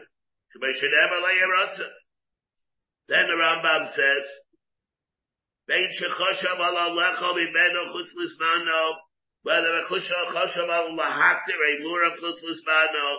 Then 3.08 3.26
the 3.26 3.34
Rambam 3.34 3.88
says, 3.94 4.24
Bein 5.68 5.88
shechoshav 5.92 6.58
ala 6.58 6.90
lecho 6.96 7.34
mimeno 7.36 7.92
chutz 7.92 8.10
lismano, 8.16 8.96
whether 9.42 9.78
a 9.78 9.84
choshav 9.84 10.32
ala 10.34 10.88
lahaktir 10.96 11.60
a 11.60 11.82
mura 11.82 12.10
chutz 12.16 12.42
lismano, 12.42 13.18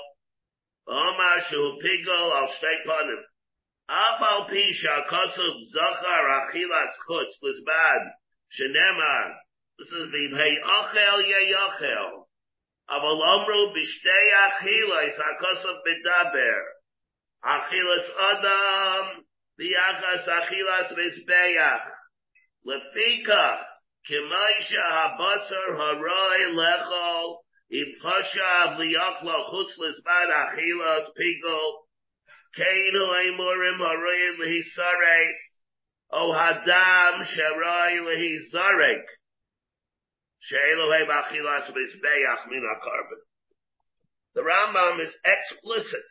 Omar 0.90 1.38
shehu 1.46 1.78
pigol 1.80 2.34
al 2.34 2.48
shtei 2.48 2.82
panim. 2.88 3.22
Afal 3.88 4.50
pisha 4.50 5.06
kosov 5.06 5.62
zachar 5.74 6.26
achilas 6.42 6.94
chutz 7.08 7.38
lizbad 7.44 8.04
shenemar. 8.58 9.36
This 9.78 9.92
is 9.92 10.12
the 10.12 10.58
achel 10.66 11.22
ye 11.28 11.54
yachel. 11.54 12.26
Aval 12.90 13.22
omru 13.22 13.72
b'shtei 13.76 14.28
achilas 14.46 15.14
hakosov 15.22 15.78
bedaber. 15.86 16.64
Achilas 17.46 18.10
adam 18.32 19.26
v'yachas 19.60 20.28
achilas 20.28 20.92
mizbeach. 20.98 21.86
Lefikach 22.66 23.66
kemaisha 24.10 24.86
habasar 24.92 25.78
haroy 25.78 26.42
lechol 26.54 27.38
im 27.72 27.94
chashav 28.02 28.78
liyachla 28.78 29.38
chutz 29.50 29.78
lizbad 29.78 30.30
achilas 30.30 31.08
pigol. 31.18 31.90
Keinu 32.58 33.04
Eimurim 33.14 33.78
Haroyim 33.78 34.40
Lehisarek, 34.40 35.36
O 36.12 36.34
Hadam 36.34 37.22
Sharai 37.24 38.02
Lehisarek, 38.02 39.04
She'elohei 40.40 41.06
Bachilas 41.06 41.70
Mizbeach 41.70 42.50
Min 42.50 42.64
HaKarban. 42.64 43.22
The 44.34 44.42
Rambam 44.42 45.00
is 45.02 45.16
explicit 45.24 46.06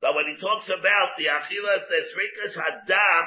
that 0.00 0.14
when 0.14 0.24
he 0.26 0.40
talks 0.40 0.68
about 0.68 1.10
the 1.18 1.26
Achilas, 1.26 1.86
the 1.88 2.00
Zrikas 2.14 2.56
Hadam, 2.56 3.26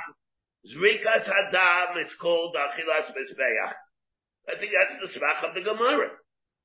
Zrikas 0.67 1.27
Hadam 1.27 2.01
is 2.01 2.13
called 2.21 2.55
Achilas 2.55 3.11
Mizbeach. 3.11 3.73
I 4.47 4.59
think 4.59 4.71
that's 4.71 4.99
the 4.99 5.19
Smach 5.19 5.47
of 5.47 5.55
the 5.55 5.61
Gemara. 5.61 6.11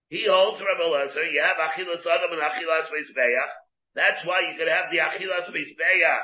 He 0.09 0.27
holds 0.27 0.61
Rabbi 0.61 0.83
Lezer, 0.83 1.31
you 1.33 1.43
have 1.43 1.57
Achilas 1.57 2.07
Adam 2.07 2.33
and 2.33 2.43
Achilas 2.43 2.87
Mizbeach, 2.91 3.51
that's 3.99 4.25
why 4.25 4.47
you 4.47 4.55
could 4.59 4.69
have 4.71 4.95
the 4.95 5.03
achilas 5.03 5.51
mizbeach 5.51 6.23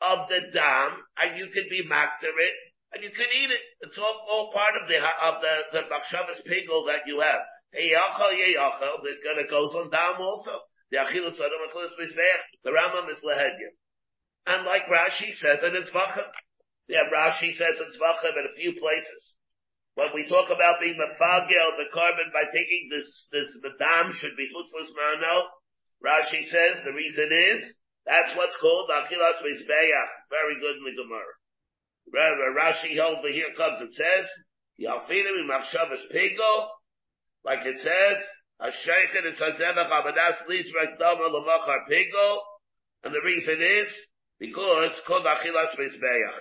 of 0.00 0.28
the 0.32 0.48
dam, 0.52 0.96
and 1.18 1.36
you 1.36 1.52
could 1.52 1.68
be 1.68 1.84
makter 1.84 2.32
it, 2.32 2.56
and 2.92 3.04
you 3.04 3.10
could 3.10 3.28
eat 3.36 3.50
it. 3.50 3.60
It's 3.84 3.98
all, 3.98 4.16
all 4.32 4.50
part 4.50 4.80
of 4.80 4.88
the 4.88 4.96
of 4.96 5.42
the 5.44 5.54
the 5.76 5.82
bakshavas 5.92 6.40
pigel 6.48 6.86
that 6.86 7.04
you 7.06 7.20
have. 7.20 7.40
Heyachal 7.76 8.32
yeyachal. 8.32 9.04
This 9.04 9.20
gonna 9.22 9.48
goes 9.48 9.74
on 9.74 9.90
dam 9.90 10.20
also. 10.20 10.56
The 10.90 11.04
achilas 11.04 11.36
adam 11.36 11.68
achilas 11.68 11.92
mizbeach. 12.00 12.44
The 12.64 12.70
Rambam 12.70 13.10
is 13.10 13.20
lehedya, 13.20 13.76
and 14.46 14.64
like 14.64 14.88
Rashi 14.88 15.34
says 15.34 15.62
and 15.62 15.76
it's 15.76 15.90
Tzvachim. 15.90 16.32
Yeah, 16.88 17.06
Rashi 17.14 17.54
says 17.54 17.78
in 17.78 17.88
Tzvachim 17.94 18.34
in 18.38 18.46
a 18.50 18.56
few 18.56 18.72
places. 18.78 19.34
When 19.94 20.08
we 20.14 20.26
talk 20.26 20.48
about 20.48 20.80
being 20.80 20.96
mefagel 20.96 21.76
the 21.76 21.92
carbon 21.92 22.32
by 22.32 22.48
taking 22.48 22.88
this 22.90 23.26
this 23.30 23.52
the 23.60 23.76
dam 23.78 24.12
should 24.12 24.36
be 24.36 24.48
chutzless 24.48 24.90
mano. 24.96 25.48
Rashi 26.02 26.48
says 26.48 26.82
the 26.84 26.92
reason 26.92 27.28
is 27.30 27.62
that's 28.06 28.34
what's 28.36 28.56
called 28.56 28.88
achilas 28.90 29.38
mizbeach. 29.44 30.10
Very 30.30 30.58
good 30.60 30.76
in 30.80 30.84
the 30.84 30.96
Gemara. 30.96 31.34
Rashi 32.56 32.98
over 32.98 33.28
here 33.28 33.52
comes 33.56 33.80
and 33.80 33.92
says 33.92 34.26
yalfinim 34.80 35.44
imachshavas 35.44 36.08
pigo, 36.10 36.68
like 37.44 37.64
it 37.64 37.78
says 37.78 38.18
hasheichet 38.60 39.26
et 39.28 39.36
sazevach 39.38 39.90
abadas 39.92 40.40
lizrak 40.48 40.98
dama 40.98 41.28
lemachar 41.28 41.86
pigo, 41.88 42.38
and 43.04 43.14
the 43.14 43.20
reason 43.24 43.60
is 43.60 43.88
because 44.40 44.92
called 45.06 45.26
achilas 45.26 45.76
mizbeach. 45.78 46.40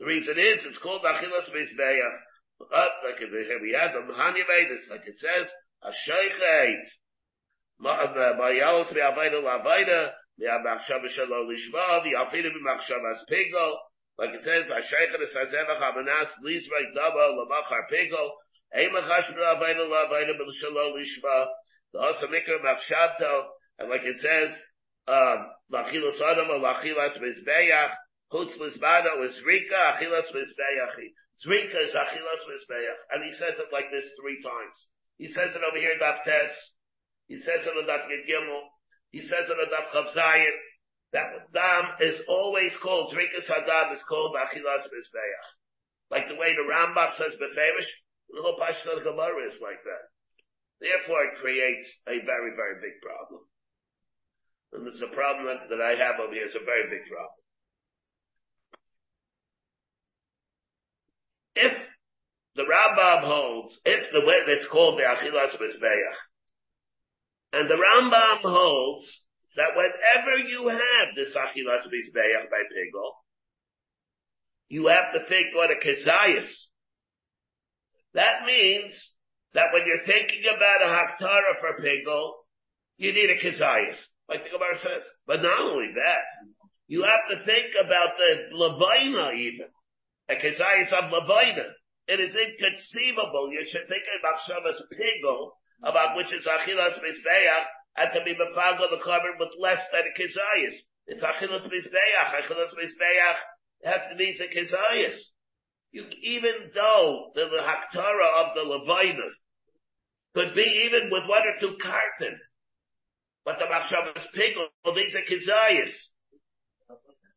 The 0.00 0.06
reason 0.06 0.38
is 0.38 0.64
it's 0.64 0.78
called 0.78 1.02
achilas 1.02 1.52
mizbeach. 1.54 2.16
Like 2.60 3.20
we 3.62 3.76
have 3.78 3.92
the 3.92 4.12
Mahanya 4.12 4.44
like 4.90 5.06
it 5.06 5.18
says 5.18 5.46
hasheichet 5.84 6.76
Bayalos 7.82 8.92
me'avaida 8.92 9.40
la'avaida, 9.40 10.12
me'amachshava 10.38 11.08
shelo 11.08 11.48
lishma, 11.48 12.04
v'yafidu 12.04 12.50
b'machshavas 12.52 13.24
pigo, 13.30 13.76
like 14.18 14.30
it 14.34 14.40
says, 14.40 14.68
Ashaycha 14.68 15.16
esazevach 15.16 15.80
amanas 15.80 16.28
lizrek 16.44 16.94
daba 16.94 17.32
lamachar 17.36 17.88
pigo, 17.90 18.32
eimachash 18.76 19.34
me'avaida 19.34 19.88
la'avaida 19.88 20.32
b'shelo 20.36 20.94
lishma, 20.94 21.46
the 21.92 22.26
mikra 22.28 22.60
machshavto, 22.62 23.44
and 23.78 23.88
like 23.88 24.02
it 24.04 24.18
says, 24.18 24.50
um, 25.08 25.46
lachilas 25.72 26.20
adam 26.20 26.48
lachilas 26.60 27.16
mizbeach, 27.16 27.94
chutz 28.32 28.56
lizbado 28.58 29.24
is 29.26 29.42
rika, 29.44 29.94
achilas 29.94 30.30
mizbeachi. 30.34 31.12
Zrika 31.44 31.80
is 31.84 31.94
achilas 31.94 32.42
mizbeach. 32.48 33.00
And 33.10 33.24
he 33.24 33.32
says 33.32 33.58
it 33.58 33.72
like 33.72 33.90
this 33.90 34.08
three 34.20 34.40
times. 34.42 34.78
He 35.18 35.28
says 35.28 35.54
it 35.54 35.62
over 35.62 35.78
here 35.78 35.92
in 35.92 35.98
Baptist. 35.98 36.56
He 37.28 37.36
says 37.36 37.66
it 37.66 37.76
in 37.76 37.86
Daf 37.86 38.06
Gimel. 38.28 38.62
He 39.10 39.20
says 39.20 39.48
it 39.48 39.58
in 39.58 39.68
Daf 39.70 39.90
Chavzayin 39.92 40.56
that 41.12 41.50
dam 41.52 41.98
is 41.98 42.22
always 42.28 42.70
called 42.78 43.10
Zrikas 43.10 43.50
Hadam 43.50 43.92
is 43.92 44.02
called 44.08 44.36
Achilas 44.38 44.86
Mizbeach. 44.86 45.46
Like 46.10 46.28
the 46.28 46.38
way 46.38 46.54
the 46.54 46.66
Rambam 46.70 47.14
says 47.14 47.34
Beferish, 47.34 47.90
the 48.30 48.42
whole 48.42 48.58
Pashto 48.58 48.98
of 48.98 49.04
Gemara 49.04 49.50
is 49.50 49.58
like 49.60 49.82
that. 49.82 50.04
Therefore, 50.80 51.22
it 51.26 51.42
creates 51.42 51.86
a 52.06 52.22
very, 52.22 52.54
very 52.54 52.80
big 52.80 53.02
problem. 53.02 53.42
And 54.72 54.86
is 54.86 55.02
a 55.02 55.14
problem 55.14 55.46
that, 55.46 55.68
that 55.68 55.82
I 55.82 55.98
have 55.98 56.20
over 56.22 56.32
here. 56.32 56.46
It's 56.46 56.54
a 56.54 56.64
very 56.64 56.86
big 56.88 57.10
problem. 57.10 57.39
If 61.54 61.72
the 62.56 62.62
Rambam 62.62 63.24
holds, 63.24 63.80
if 63.84 64.12
the 64.12 64.24
way 64.26 64.40
that's 64.46 64.68
called 64.68 64.98
the 64.98 65.02
Achilas 65.02 65.56
Mizbeach, 65.60 66.16
and 67.52 67.68
the 67.68 67.74
Rambam 67.74 68.42
holds 68.42 69.20
that 69.56 69.74
whenever 69.74 70.48
you 70.48 70.68
have 70.68 71.14
this 71.16 71.34
Achilas 71.34 71.86
Mizbeach 71.86 72.50
by 72.50 72.62
Pigel, 72.70 73.12
you 74.68 74.86
have 74.86 75.12
to 75.12 75.26
think 75.28 75.48
what 75.54 75.70
a 75.70 75.74
Kezias. 75.74 76.46
That 78.14 78.46
means 78.46 79.12
that 79.54 79.72
when 79.72 79.82
you're 79.86 80.06
thinking 80.06 80.42
about 80.46 80.82
a 80.82 80.86
Haktara 80.86 81.60
for 81.60 81.82
Pigel, 81.82 82.32
you 82.96 83.12
need 83.12 83.30
a 83.30 83.38
Kezias, 83.38 83.96
like 84.28 84.44
the 84.44 84.50
Gemara 84.50 84.78
says. 84.78 85.04
But 85.26 85.42
not 85.42 85.60
only 85.60 85.92
that, 85.94 86.22
you 86.86 87.02
have 87.02 87.28
to 87.30 87.44
think 87.44 87.74
about 87.84 88.10
the 88.16 88.56
Levina 88.56 89.34
even. 89.34 89.68
It 90.30 92.20
is 92.20 92.34
inconceivable. 92.34 93.52
You 93.52 93.66
should 93.66 93.88
think 93.88 94.04
about 94.18 94.40
Shabbos 94.46 94.82
Pigel 94.92 95.50
about 95.82 96.16
which 96.16 96.32
is 96.32 96.46
achilas 96.46 96.98
mizbeach, 97.00 97.64
and 97.96 98.10
to 98.14 98.24
be 98.24 98.34
mefagel 98.34 98.90
the 98.90 99.00
carbon 99.02 99.36
with 99.38 99.50
less 99.58 99.80
than 99.92 100.02
a 100.02 100.12
kizayis. 100.20 100.74
It's 101.06 101.22
achilas 101.22 101.66
mizbeach. 101.66 102.42
Achilas 102.42 102.74
mizbeach 102.74 103.36
has 103.84 104.02
to 104.10 104.16
be 104.16 104.30
a 104.30 104.48
kizayis. 104.48 105.16
You, 105.92 106.04
even 106.22 106.70
though 106.74 107.32
the, 107.34 107.46
the 107.46 107.62
haktara 107.62 108.44
of 108.44 108.54
the 108.54 108.62
levina 108.62 109.28
could 110.34 110.54
be 110.54 110.84
even 110.86 111.10
with 111.10 111.26
one 111.26 111.42
or 111.42 111.58
two 111.58 111.76
carton, 111.82 112.38
but 113.44 113.58
the 113.58 113.64
machshavas 113.64 114.26
pigel 114.34 114.68
needs 114.94 115.16
a 115.16 115.22
kizayis. 115.22 115.92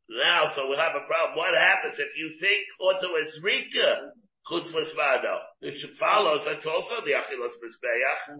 Now, 0.09 0.51
so 0.55 0.67
we'll 0.67 0.79
have 0.79 0.95
a 0.95 1.07
problem. 1.07 1.37
What 1.37 1.55
happens 1.55 1.95
if 1.97 2.17
you 2.17 2.29
think 2.39 2.63
onto 2.79 3.07
a 3.07 3.23
zrika? 3.39 4.11
chutzlas 4.49 4.91
vado. 4.95 5.39
It 5.61 5.79
follows 5.99 6.43
that's 6.45 6.65
also 6.65 6.99
the 7.05 7.15
achilas 7.15 7.55
mizbeach. 7.63 8.37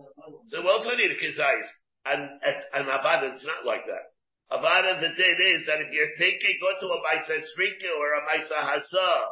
So 0.47 0.62
we 0.62 0.67
also 0.67 0.95
need 0.95 1.12
a 1.12 1.15
kizayis. 1.15 1.67
And, 2.06 2.30
and 2.73 2.88
Avada, 2.88 3.34
it's 3.34 3.45
not 3.45 3.65
like 3.65 3.86
that. 3.88 4.12
Avada, 4.52 4.99
the 4.99 5.15
thing 5.15 5.36
is 5.56 5.65
that 5.67 5.80
if 5.80 5.88
you're 5.91 6.15
thinking, 6.17 6.60
go 6.60 6.88
a 6.88 6.99
Maisa 6.99 7.39
Srika 7.39 7.89
or 7.97 8.13
a 8.13 8.21
Maisa 8.28 8.60
Hazah, 8.60 9.23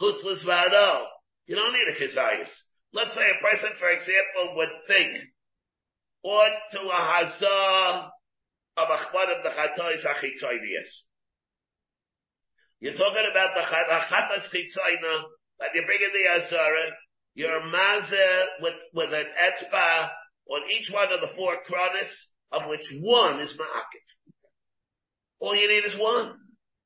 chutzlas 0.00 0.44
vado, 0.44 1.06
you 1.46 1.56
don't 1.56 1.72
need 1.72 1.88
a 1.90 1.98
kizayis. 1.98 2.50
Let's 2.92 3.14
say 3.14 3.22
a 3.22 3.42
person, 3.42 3.70
for 3.78 3.90
example, 3.90 4.56
would 4.56 4.68
think, 4.86 5.18
or 6.22 6.44
to 6.72 6.80
a 6.80 7.00
Hazah 7.10 8.08
of 8.76 8.88
the 8.88 9.50
Chatois 9.50 10.04
Achitzoinius. 10.06 11.02
You're 12.82 12.98
talking 12.98 13.28
about 13.30 13.54
the 13.54 13.62
Chatas 13.62 14.50
Chitzoina, 14.50 15.22
that 15.60 15.70
you 15.72 15.86
bring 15.86 16.00
in 16.02 16.10
the 16.10 16.44
Azara, 16.44 16.90
you're 17.32 17.64
mazer 17.70 18.46
with, 18.60 18.74
with 18.92 19.14
an 19.14 19.26
etzba 19.38 20.10
on 20.50 20.62
each 20.68 20.90
one 20.92 21.12
of 21.12 21.20
the 21.20 21.32
four 21.36 21.58
kronis, 21.62 22.10
of 22.50 22.68
which 22.68 22.92
one 23.00 23.38
is 23.38 23.52
ma'akif. 23.52 24.34
All 25.38 25.54
you 25.54 25.68
need 25.68 25.84
is 25.84 25.96
one. 25.96 26.34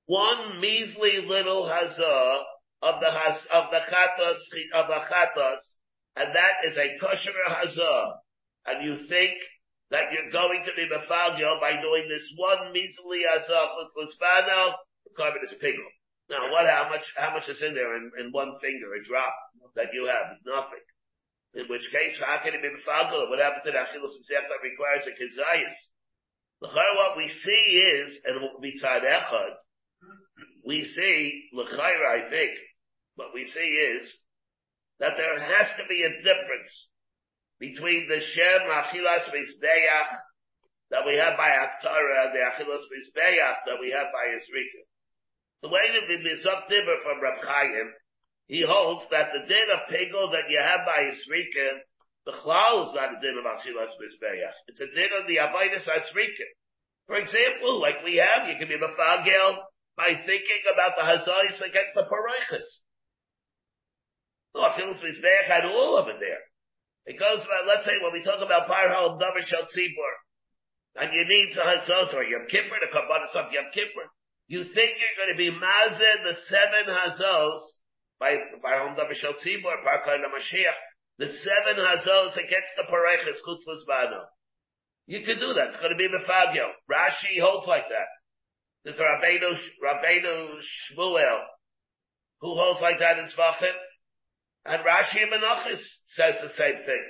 One 0.05 0.61
measly 0.61 1.25
little 1.27 1.65
hazah 1.65 2.43
of 2.83 3.01
the 3.01 3.11
has, 3.11 3.47
of 3.51 3.71
the 3.71 3.81
chatos, 3.81 4.37
of 4.75 4.89
the 4.89 5.01
chatos, 5.01 5.61
and 6.15 6.35
that 6.35 6.57
is 6.67 6.77
a 6.77 6.99
kosher 7.01 7.33
hazah. 7.49 8.13
And 8.67 8.85
you 8.85 9.09
think 9.09 9.33
that 9.91 10.13
you're 10.13 10.31
going 10.31 10.63
to 10.67 10.73
be 10.77 10.95
mefagio 10.95 11.59
by 11.59 11.81
doing 11.81 12.07
this 12.07 12.31
one 12.37 12.71
measly 12.75 13.23
hazah 13.33 13.69
for 13.69 14.05
the 14.05 14.13
carbon 15.17 15.43
is 15.43 15.53
a 15.53 15.61
pigel. 15.61 15.89
Now, 16.29 16.51
what, 16.51 16.67
how 16.67 16.89
much, 16.91 17.07
how 17.17 17.33
much 17.33 17.49
is 17.49 17.63
in 17.63 17.75
there 17.75 17.97
in, 17.97 18.11
in 18.19 18.33
one 18.33 18.59
finger, 18.61 18.95
a 18.95 19.03
drop 19.03 19.35
that 19.75 19.95
you 19.95 20.07
have? 20.07 20.37
It's 20.37 20.47
nothing. 20.47 20.85
In 21.55 21.65
which 21.73 21.89
case, 21.91 22.21
how 22.21 22.43
can 22.43 22.53
it 22.53 22.63
be 22.63 22.69
mefagel? 22.69 23.31
What 23.31 23.39
happened 23.39 23.65
to 23.65 23.73
the 23.73 23.81
achilles 23.81 24.13
that 24.29 24.61
requires 24.63 25.07
a 25.07 25.15
kizayis? 25.15 25.77
L'chayr, 26.61 26.97
What 26.97 27.17
we 27.17 27.29
see 27.29 27.65
is, 27.81 28.21
and 28.25 28.41
mitzad 28.61 29.05
echad, 29.07 29.55
we 30.67 30.85
see, 30.85 31.49
l'chayra, 31.53 32.27
I 32.27 32.31
think, 32.31 32.51
what 33.15 33.33
we 33.33 33.45
see 33.45 33.61
is 33.97 34.13
that 34.99 35.17
there 35.17 35.39
has 35.39 35.69
to 35.79 35.85
be 35.89 36.03
a 36.03 36.23
difference 36.23 36.89
between 37.59 38.09
the 38.09 38.21
Shem 38.21 38.63
Achilas 38.69 39.29
Mizbeach 39.33 40.11
that 40.91 41.07
we 41.07 41.17
have 41.17 41.37
by 41.37 41.51
Aktara 41.51 42.27
and 42.27 42.35
the 42.35 42.45
Achilas 42.45 42.85
Mizbeach 42.93 43.55
that 43.67 43.81
we 43.81 43.91
have 43.93 44.09
by 44.13 44.35
Yisrika. 44.35 44.86
The 45.63 45.69
way 45.69 45.89
that 45.93 46.07
the 46.09 46.21
Mizok 46.21 46.69
Dibber 46.69 47.01
from 47.03 47.23
Rab 47.23 47.43
Chaim, 47.43 47.93
he 48.47 48.63
holds 48.63 49.05
that 49.11 49.33
the 49.33 49.47
din 49.49 49.69
of 49.73 49.89
Pegel 49.91 50.31
that 50.33 50.51
you 50.51 50.61
have 50.61 50.87
by 50.87 51.11
Yisrika, 51.11 51.83
the 52.27 52.33
Chlal 52.33 52.87
is 52.87 52.95
not 52.95 53.15
a 53.17 53.21
din 53.21 53.39
of 53.39 53.45
Achilas 53.45 53.95
Mizbeach. 53.99 54.55
It's 54.69 54.81
a 54.81 54.87
din 54.87 55.11
of 55.19 55.27
the 55.27 55.39
Avidas 55.39 55.87
Asrika. 55.87 56.47
For 57.07 57.17
example, 57.17 57.81
like 57.81 58.03
we 58.05 58.17
have, 58.17 58.49
you 58.49 58.59
can 58.59 58.69
be 58.69 58.79
Mefagel 58.79 59.63
by 59.97 60.15
thinking 60.27 60.63
about 60.73 60.95
the 60.99 61.07
Hazais 61.07 61.63
against 61.63 61.95
the 61.95 62.03
Paraichas. 62.03 62.67
No, 64.55 64.63
Achilas 64.63 65.03
Mizbeach 65.03 65.47
had 65.47 65.65
all 65.65 65.97
of 65.97 66.09
it 66.09 66.21
there. 66.21 66.43
It 67.07 67.19
goes 67.19 67.43
about, 67.43 67.67
let's 67.67 67.87
say, 67.87 67.95
when 68.03 68.13
we 68.13 68.23
talk 68.23 68.43
about 68.43 68.69
Parhal 68.69 69.19
Davar 69.19 69.43
Shel 69.43 69.63
Tzibur, 69.71 70.15
and 70.97 71.15
you 71.15 71.25
need 71.29 71.55
to 71.55 71.61
Hazos 71.61 72.15
or 72.15 72.25
Yom 72.25 72.47
Kippur, 72.51 72.79
the 72.81 72.91
Kabbalah 72.91 73.47
of 73.47 73.53
Yom 73.53 73.71
Kippur, 73.73 74.11
you 74.49 74.63
think 74.63 74.91
you're 74.99 75.19
going 75.19 75.35
to 75.35 75.39
be 75.39 75.51
Mazed 75.51 76.21
the 76.25 76.35
seven 76.47 76.87
Hazos 76.87 77.61
by 78.19 78.37
Parhal 78.63 78.95
Davar 78.97 79.15
Shel 79.15 79.35
Tzibur, 79.35 79.83
Parkal 79.83 80.23
Mashiach, 80.31 80.79
the 81.19 81.27
seven 81.27 81.83
Hazos 81.83 82.37
against 82.37 82.73
the 82.77 82.85
Paraichas 82.91 83.43
Chutzlas 83.43 83.87
Bano. 83.87 84.23
You 85.07 85.25
could 85.25 85.39
do 85.39 85.53
that. 85.55 85.69
It's 85.69 85.79
going 85.79 85.93
to 85.93 85.99
be 85.99 86.09
Mefagio. 86.09 86.71
Rashi 86.91 87.41
holds 87.41 87.67
like 87.67 87.89
that. 87.89 88.09
There's 88.85 88.99
Rabbeinu, 88.99 89.57
Rabbeinu 89.83 90.59
Shmuel, 90.95 91.41
who 92.41 92.55
holds 92.55 92.81
like 92.81 93.01
that 93.01 93.19
in 93.19 93.27
Svachim. 93.27 93.75
And 94.65 94.83
Rashi 94.83 95.23
Menachos 95.27 95.83
says 96.09 96.37
the 96.43 96.51
same 96.51 96.85
thing. 96.87 97.05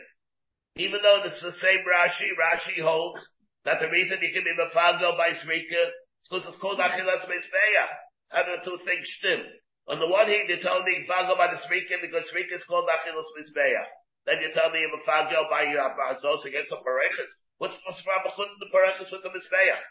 Even 0.76 1.00
though 1.02 1.22
it's 1.24 1.40
the 1.42 1.52
same 1.52 1.80
Rashi, 1.88 2.32
Rashi 2.36 2.82
holds 2.82 3.26
that 3.64 3.80
the 3.80 3.88
reason 3.88 4.18
you 4.22 4.32
can 4.32 4.44
be 4.44 4.52
Mefagio 4.52 5.16
by 5.16 5.30
Srika 5.30 5.88
is 5.88 5.92
because 6.28 6.46
it's 6.46 6.60
called 6.60 6.78
Achilas 6.78 7.24
Mezbeach. 7.26 7.92
How 8.28 8.42
do 8.42 8.58
the 8.58 8.64
two 8.66 8.78
things 8.84 9.06
stem? 9.18 9.42
On 9.86 10.00
the 10.02 10.10
one 10.10 10.26
hand, 10.26 10.50
you 10.50 10.58
tell 10.58 10.82
me 10.82 11.06
Mefagio 11.06 11.38
by 11.38 11.54
the 11.54 11.62
Srika 11.62 12.02
because 12.02 12.26
Srika 12.34 12.58
is 12.58 12.64
called 12.66 12.90
Achilas 12.90 13.30
Mezbeach. 13.38 13.86
Then 14.26 14.42
you 14.42 14.50
tell 14.52 14.70
me 14.70 14.82
Mefagio 14.90 15.46
by 15.48 15.70
uh, 15.70 15.94
Hazos 15.94 16.44
against 16.44 16.70
the 16.70 16.82
Parechas. 16.82 17.30
What's 17.58 17.78
the 17.78 17.94
problem 18.02 18.48
the 18.58 18.66
Parechas 18.74 19.12
with 19.12 19.22
the 19.22 19.30
Mizbeach? 19.30 19.82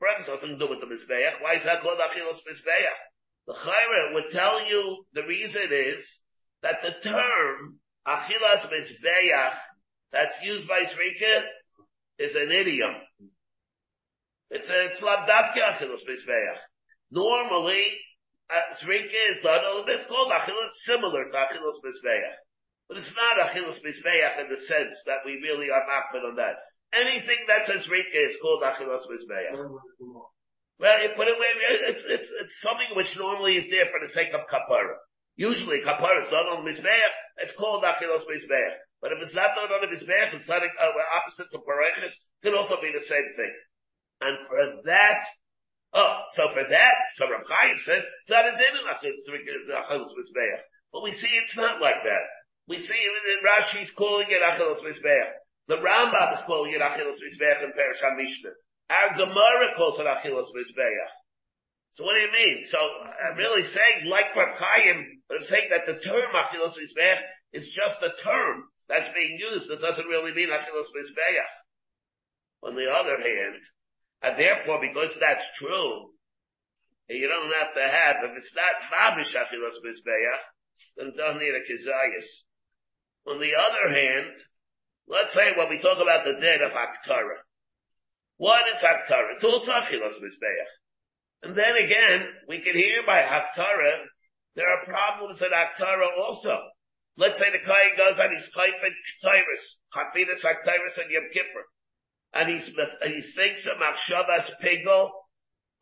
Parechas 0.00 0.28
nothing 0.28 0.56
to 0.56 0.58
do 0.58 0.68
with 0.68 0.80
the 0.80 0.88
Mizbeach. 0.88 1.42
Why 1.42 1.56
is 1.56 1.64
that 1.64 1.82
called 1.82 1.98
Achilas 2.00 2.40
Mizbeach? 2.48 2.96
The 3.46 3.54
Chayra 3.54 4.14
would 4.14 4.32
tell 4.32 4.66
you 4.66 5.04
the 5.12 5.22
reason 5.22 5.68
is 5.70 6.04
that 6.62 6.80
the 6.82 6.96
term 7.04 7.78
Achilas 8.08 8.64
Mizbeach 8.72 9.54
that's 10.10 10.36
used 10.42 10.66
by 10.66 10.80
Srika 10.80 11.42
is 12.18 12.34
an 12.34 12.50
idiom. 12.50 12.94
It's 14.50 14.68
a, 14.68 14.78
it's 14.86 15.00
Labdavke 15.02 15.58
Achilas 15.58 16.06
Mizbeach. 16.06 16.58
Normally, 17.10 17.98
uh, 18.50 18.70
is 18.70 19.42
done, 19.42 19.62
it's 19.88 20.06
called 20.06 20.32
similar 20.86 21.24
to 21.24 21.36
Achilas 21.36 21.82
Mizbeach. 21.82 22.34
But 22.88 22.98
it's 22.98 23.12
not 23.14 23.42
Achilas 23.42 23.82
Mizbeach 23.82 24.38
in 24.38 24.48
the 24.48 24.60
sense 24.70 24.94
that 25.06 25.26
we 25.26 25.42
really 25.42 25.70
are 25.70 25.82
makfid 25.90 26.22
on 26.22 26.36
that. 26.36 26.54
Anything 26.94 27.42
that 27.48 27.66
says 27.66 27.88
Rika 27.90 28.22
is 28.22 28.38
called 28.40 28.62
Achilas 28.62 29.02
Mizbeach. 29.10 29.58
Well, 30.78 31.02
you 31.02 31.08
put 31.16 31.26
it 31.26 31.34
away, 31.34 31.50
it's, 31.90 32.04
it's, 32.06 32.30
it's 32.30 32.56
something 32.62 32.94
which 32.94 33.16
normally 33.18 33.56
is 33.56 33.66
there 33.70 33.90
for 33.90 33.98
the 33.98 34.12
sake 34.12 34.30
of 34.36 34.46
kapara. 34.46 34.94
Usually 35.34 35.82
kapara 35.82 36.22
is 36.22 36.30
done 36.30 36.46
on 36.46 36.62
the 36.62 36.70
Mizbeach, 36.70 37.14
it's 37.42 37.56
called 37.58 37.82
Achilas 37.82 38.22
Mizbeach. 38.30 38.76
But 39.02 39.12
if 39.12 39.18
it's 39.20 39.34
not 39.34 39.56
done 39.56 39.72
on 39.72 39.82
the 39.82 39.90
Mizbeach, 39.90 40.34
it's 40.38 40.48
not 40.48 40.62
uh, 40.62 40.92
opposite 41.18 41.50
to 41.52 41.58
Parechis, 41.58 42.14
it 42.14 42.42
can 42.44 42.54
also 42.54 42.80
be 42.80 42.92
the 42.94 43.04
same 43.04 43.26
thing. 43.34 43.52
And 44.20 44.36
for 44.48 44.82
that, 44.84 45.20
oh, 45.92 46.14
so 46.34 46.48
for 46.52 46.64
that, 46.64 46.96
so 47.16 47.28
Rav 47.28 47.44
Chaim 47.46 47.76
says, 47.84 48.02
it's 48.02 48.30
not 48.30 48.48
a 48.48 48.56
din. 48.56 48.74
But 50.92 51.02
we 51.02 51.12
see 51.12 51.28
it's 51.28 51.56
not 51.56 51.80
like 51.80 52.00
that. 52.04 52.24
We 52.68 52.78
see 52.80 52.96
in 52.96 53.38
Rashi's 53.44 53.92
calling 53.92 54.26
it 54.28 54.42
Achilas 54.42 54.82
Mizbeach. 54.82 55.30
The 55.68 55.76
Rambam 55.76 56.32
is 56.34 56.42
calling 56.46 56.72
it 56.72 56.80
Achilas 56.80 57.20
Mizbeach 57.20 57.62
in 57.62 57.72
Perish 57.72 58.02
HaMishnah. 58.02 58.54
Our 58.90 59.16
Gemara 59.16 59.76
calls 59.76 59.98
it 59.98 60.06
Achilas 60.06 60.50
Mizbeach. 60.56 61.10
So 61.94 62.04
what 62.04 62.14
do 62.14 62.20
you 62.20 62.32
mean? 62.32 62.64
So 62.68 62.78
I'm 62.78 63.36
really 63.36 63.62
saying, 63.62 64.10
like 64.10 64.34
Rav 64.36 64.56
Chaim, 64.58 65.22
but 65.28 65.38
I'm 65.38 65.44
saying 65.44 65.68
that 65.70 65.86
the 65.86 66.00
term 66.00 66.30
Achilas 66.34 66.74
Mizbeach 66.76 67.20
is 67.52 67.68
just 67.68 68.02
a 68.02 68.12
term 68.22 68.64
that's 68.88 69.12
being 69.14 69.38
used. 69.38 69.70
that 69.70 69.80
doesn't 69.80 70.06
really 70.06 70.32
mean 70.32 70.48
Achilas 70.48 70.90
Mizbeach. 70.92 71.50
On 72.62 72.74
the 72.74 72.86
other 72.90 73.16
hand, 73.16 73.60
and 74.22 74.38
therefore 74.38 74.80
because 74.80 75.14
that's 75.20 75.46
true, 75.58 76.10
you 77.08 77.28
don't 77.28 77.52
have 77.54 77.74
to 77.74 77.82
have, 77.82 78.16
if 78.30 78.38
it's 78.38 78.54
not 78.56 78.90
Mabish 78.90 79.34
Achilas 79.34 79.78
Mizbeach, 79.84 80.42
then 80.96 81.08
it 81.08 81.16
doesn't 81.16 81.40
need 81.40 81.54
a 81.54 81.62
Kizayas. 81.62 82.26
On 83.28 83.40
the 83.40 83.52
other 83.54 83.94
hand, 83.94 84.36
Let's 85.06 85.34
say 85.34 85.54
when 85.54 85.70
we 85.70 85.78
talk 85.78 86.02
about 86.02 86.26
the 86.26 86.34
dead 86.42 86.60
of 86.62 86.74
Aktara. 86.74 87.38
What 88.38 88.66
is 88.66 88.82
Aktara? 88.82 89.38
It's 89.38 89.44
also 89.44 89.70
Achilas 89.70 90.18
Mizbeach. 90.18 90.70
And 91.42 91.54
then 91.54 91.76
again, 91.78 92.26
we 92.48 92.60
can 92.60 92.74
hear 92.74 93.06
by 93.06 93.22
Aktara, 93.22 94.02
there 94.56 94.66
are 94.66 94.84
problems 94.84 95.40
in 95.40 95.54
Aktara 95.54 96.10
also. 96.18 96.58
Let's 97.16 97.38
say 97.38 97.46
the 97.52 97.64
Kohen 97.64 97.94
goes 97.96 98.18
and 98.18 98.34
he's 98.34 98.50
Kaifin 98.50 98.92
Ketairis, 99.22 99.64
Chafidas 99.94 100.42
Aktairis 100.42 100.98
and 101.00 101.10
Yom 101.10 101.30
Kippur. 101.32 101.64
And 102.34 102.50
he's, 102.50 102.66
he 102.66 103.22
thinks 103.34 103.66
of 103.66 103.78
Machshavas 103.80 104.50
Pigel, 104.62 105.10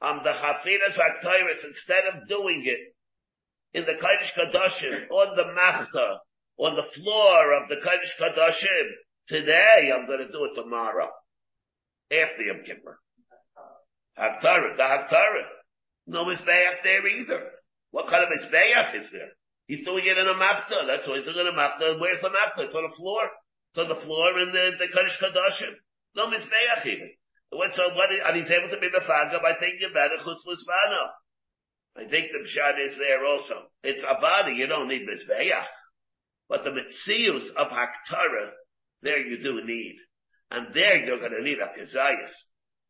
um, 0.00 0.20
the 0.22 0.30
Chafidas 0.30 0.98
Aktairis, 0.98 1.64
instead 1.66 2.04
of 2.12 2.28
doing 2.28 2.64
it 2.64 3.78
in 3.78 3.84
the 3.84 3.92
Kodesh 3.92 4.32
Kadoshim, 4.38 5.10
on 5.10 5.36
the 5.36 5.44
Machta, 5.52 6.18
on 6.58 6.76
the 6.76 6.84
floor 6.94 7.62
of 7.62 7.68
the 7.68 7.76
Kodesh 7.76 8.14
Kadoshim, 8.20 8.90
Today, 9.26 9.88
I'm 9.88 10.06
going 10.06 10.18
to 10.18 10.30
do 10.30 10.44
it 10.44 10.54
tomorrow. 10.54 11.08
After 12.12 12.42
Yom 12.42 12.60
Kippur. 12.66 13.00
Haktara, 14.18 14.76
the 14.76 14.82
Haktara. 14.82 15.44
No 16.06 16.24
Mizbeach 16.26 16.84
there 16.84 17.06
either. 17.08 17.40
What 17.90 18.08
kind 18.08 18.22
of 18.22 18.28
Mizbeach 18.28 19.00
is 19.00 19.10
there? 19.12 19.32
He's 19.66 19.84
doing 19.84 20.04
it 20.04 20.18
in 20.18 20.28
a 20.28 20.34
mafta. 20.34 20.86
That's 20.86 21.08
why 21.08 21.16
he's 21.16 21.24
doing 21.24 21.38
it 21.38 21.48
in 21.48 21.54
a 21.54 21.56
mafta. 21.56 21.98
Where's 21.98 22.20
the 22.20 22.28
mafta? 22.28 22.66
It's 22.66 22.74
on 22.74 22.82
the 22.82 22.94
floor. 22.94 23.22
It's 23.72 23.78
on 23.78 23.88
the 23.88 24.04
floor 24.04 24.38
in 24.38 24.52
the, 24.52 24.72
the 24.78 24.88
Kodesh 24.92 25.16
Kadoshim. 25.16 25.72
No 26.16 26.26
Mizbeach 26.26 26.86
even. 26.86 27.10
What, 27.50 27.74
so 27.74 27.82
what, 27.94 28.10
and 28.10 28.36
he's 28.36 28.50
able 28.50 28.70
to 28.70 28.80
be 28.80 28.88
Mefaga 28.88 29.42
by 29.42 29.54
thinking 29.58 29.88
about 29.90 30.10
it, 30.12 30.20
Chutz. 30.20 30.42
I 31.96 32.08
think 32.08 32.32
the 32.32 32.40
Pshat 32.40 32.84
is 32.84 32.98
there 32.98 33.24
also. 33.24 33.70
It's 33.82 34.02
Avada, 34.02 34.56
you 34.56 34.66
don't 34.66 34.88
need 34.88 35.06
Mizbeach. 35.06 35.64
But 36.48 36.64
the 36.64 36.70
Mitzius 36.70 37.48
of 37.56 37.68
Haktara 37.68 38.50
there 39.04 39.20
you 39.20 39.38
do 39.42 39.60
need. 39.64 39.96
And 40.50 40.74
there 40.74 41.04
you're 41.04 41.20
going 41.20 41.36
to 41.36 41.44
need 41.44 41.58
a 41.60 41.68
kezayis. 41.78 42.32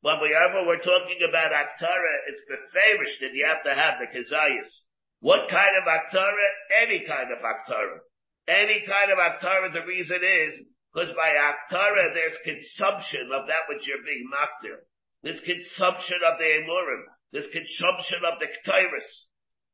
Whenever 0.01 0.67
we're 0.67 0.79
talking 0.79 1.19
about 1.29 1.51
Aktara, 1.51 2.15
it's 2.29 2.43
beferish 2.47 3.21
that 3.21 3.35
you 3.35 3.47
have 3.49 3.65
to 3.65 3.75
have 3.75 3.95
the 3.99 4.07
kezayis. 4.07 4.71
What 5.21 5.51
kind 5.51 5.75
of 5.81 5.89
Aktara? 5.89 6.49
Any 6.83 7.05
kind 7.07 7.33
of 7.33 7.39
Aktara. 7.43 7.99
Any 8.47 8.85
kind 8.87 9.11
of 9.11 9.19
Aktara, 9.19 9.73
the 9.73 9.87
reason 9.87 10.21
is, 10.23 10.65
because 10.95 11.11
by 11.19 11.35
Aktara 11.35 12.15
there's 12.15 12.39
consumption 12.47 13.35
of 13.35 13.51
that 13.51 13.67
which 13.67 13.83
you're 13.91 14.07
being 14.07 14.31
maktir. 14.31 14.79
There's 15.27 15.43
consumption 15.43 16.23
of 16.23 16.39
the 16.39 16.47
Emurim. 16.63 17.11
There's 17.35 17.51
consumption 17.51 18.23
of 18.23 18.39
the 18.39 18.47
Ketairis. 18.47 19.11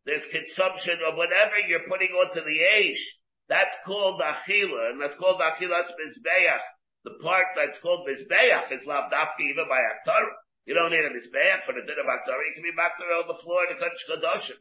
There's 0.09 0.25
consumption 0.33 0.97
of 1.05 1.21
whatever 1.21 1.61
you're 1.69 1.85
putting 1.85 2.17
onto 2.17 2.41
the 2.41 2.59
Aish. 2.73 3.05
That's 3.53 3.75
called 3.85 4.23
Achila, 4.23 4.97
and 4.97 5.03
that's 5.03 5.19
called 5.21 5.43
Achilas 5.43 5.93
Mizbeach. 5.93 6.65
The 7.05 7.21
part 7.21 7.53
that's 7.55 7.79
called 7.81 8.09
Mizbeach 8.09 8.73
is 8.73 8.89
Lavdafki 8.89 9.45
even 9.53 9.69
by 9.69 9.77
Aktar. 9.77 10.25
You 10.65 10.73
don't 10.73 10.91
need 10.91 11.05
a 11.05 11.13
Mizbeach 11.13 11.67
for 11.67 11.75
the 11.75 11.85
din 11.85 12.01
of 12.01 12.09
Aktar. 12.09 12.41
You 12.49 12.55
can 12.55 12.65
be 12.65 12.73
Maktar 12.73 13.13
on 13.21 13.29
the 13.29 13.43
floor 13.43 13.69
in 13.69 13.77
the 13.77 13.85
Kodesh 13.85 14.09
Kadoshim. 14.09 14.61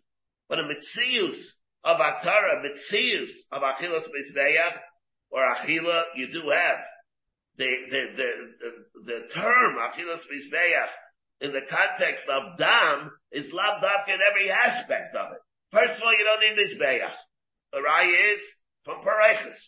But 0.50 0.60
a 0.60 0.64
Mitzius 0.64 1.40
of 1.86 2.00
Aktar, 2.00 2.52
a 2.52 2.64
Mitzius 2.66 3.32
of 3.52 3.62
Achilas 3.62 4.10
Mizbeach, 4.12 4.80
or 5.32 5.42
Achila, 5.42 6.04
you 6.16 6.32
do 6.32 6.50
have. 6.50 6.80
The, 7.58 7.70
the, 7.90 8.02
the, 8.16 8.30
the, 8.62 9.04
the 9.04 9.20
term 9.34 9.76
Achilas 9.76 10.24
Mizbeach 10.32 10.92
in 11.42 11.52
the 11.52 11.62
context 11.70 12.24
of 12.30 12.58
Dam 12.58 13.12
is 13.32 13.52
Lavdafki 13.52 14.14
in 14.14 14.20
every 14.30 14.50
aspect 14.50 15.16
of 15.16 15.34
it. 15.34 15.40
First 15.72 15.98
of 15.98 16.04
all, 16.04 16.14
you 16.14 16.24
don't 16.24 16.40
need 16.40 16.58
Mizbeach. 16.58 17.12
The 17.74 17.80
Raya 17.80 18.34
is, 18.36 18.42
from 18.86 19.02
Parechas. 19.02 19.60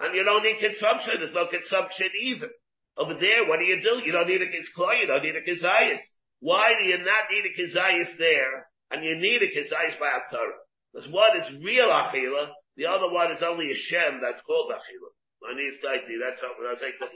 And 0.00 0.14
you 0.14 0.24
don't 0.24 0.42
need 0.42 0.60
consumption. 0.60 1.14
There's 1.18 1.34
no 1.34 1.46
consumption 1.46 2.08
either. 2.20 2.50
Over 2.96 3.14
there, 3.14 3.48
what 3.48 3.58
do 3.58 3.66
you 3.66 3.82
do? 3.82 4.02
You 4.04 4.12
don't 4.12 4.28
need 4.28 4.42
a 4.42 4.46
Kizkla, 4.46 5.00
you 5.00 5.06
don't 5.06 5.22
need 5.22 5.34
a 5.34 5.42
Kizayas. 5.42 6.00
Why 6.40 6.74
do 6.78 6.84
you 6.86 6.98
not 6.98 7.24
need 7.30 7.44
a 7.48 7.60
Kizayas 7.60 8.18
there? 8.18 8.66
and 8.94 9.04
you 9.04 9.16
need 9.16 9.42
a 9.42 9.50
kizayis 9.50 9.98
by 9.98 10.18
Torah. 10.30 10.52
Because 10.92 11.10
one 11.10 11.36
is 11.38 11.64
real 11.64 11.88
achila, 11.88 12.48
the 12.76 12.86
other 12.86 13.10
one 13.10 13.30
is 13.30 13.42
only 13.42 13.70
a 13.70 13.78
shem 13.78 14.20
that's 14.20 14.42
called 14.42 14.70
achila. 14.72 15.10
Manis 15.42 15.76
daiti, 15.84 16.16
that's 16.18 16.40
how, 16.40 16.56
that's 16.58 16.80
like 16.80 16.96
the 16.98 17.06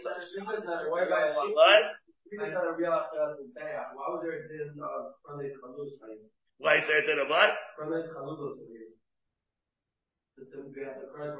What? 1.50 1.82
Even 2.28 2.52
though 2.52 2.76
the 2.76 2.84
is 2.84 3.56
why 3.56 4.04
was 4.12 4.20
there 4.20 4.36
a 4.36 4.48
din 4.52 4.76
of 4.76 5.16
Fernandez 5.24 5.56
Chalus? 5.64 5.96
Why 6.60 6.76
is 6.76 6.86
there 6.86 7.00
a 7.00 7.28
what? 7.28 7.50
Fernandez 7.76 8.12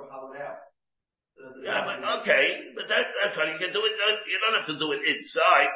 were 0.01 0.09
hollowed 0.09 0.41
out. 0.41 0.59
The- 1.37 1.61
the- 1.61 1.62
Yeah, 1.62 1.85
but 1.85 2.01
okay, 2.23 2.73
but 2.75 2.89
that, 2.89 3.07
that's 3.23 3.37
how 3.37 3.45
you 3.45 3.59
can 3.61 3.71
do 3.71 3.85
it. 3.85 3.93
You 4.27 4.39
don't 4.41 4.57
have 4.59 4.66
to 4.73 4.79
do 4.81 4.91
it 4.97 5.05
inside. 5.05 5.71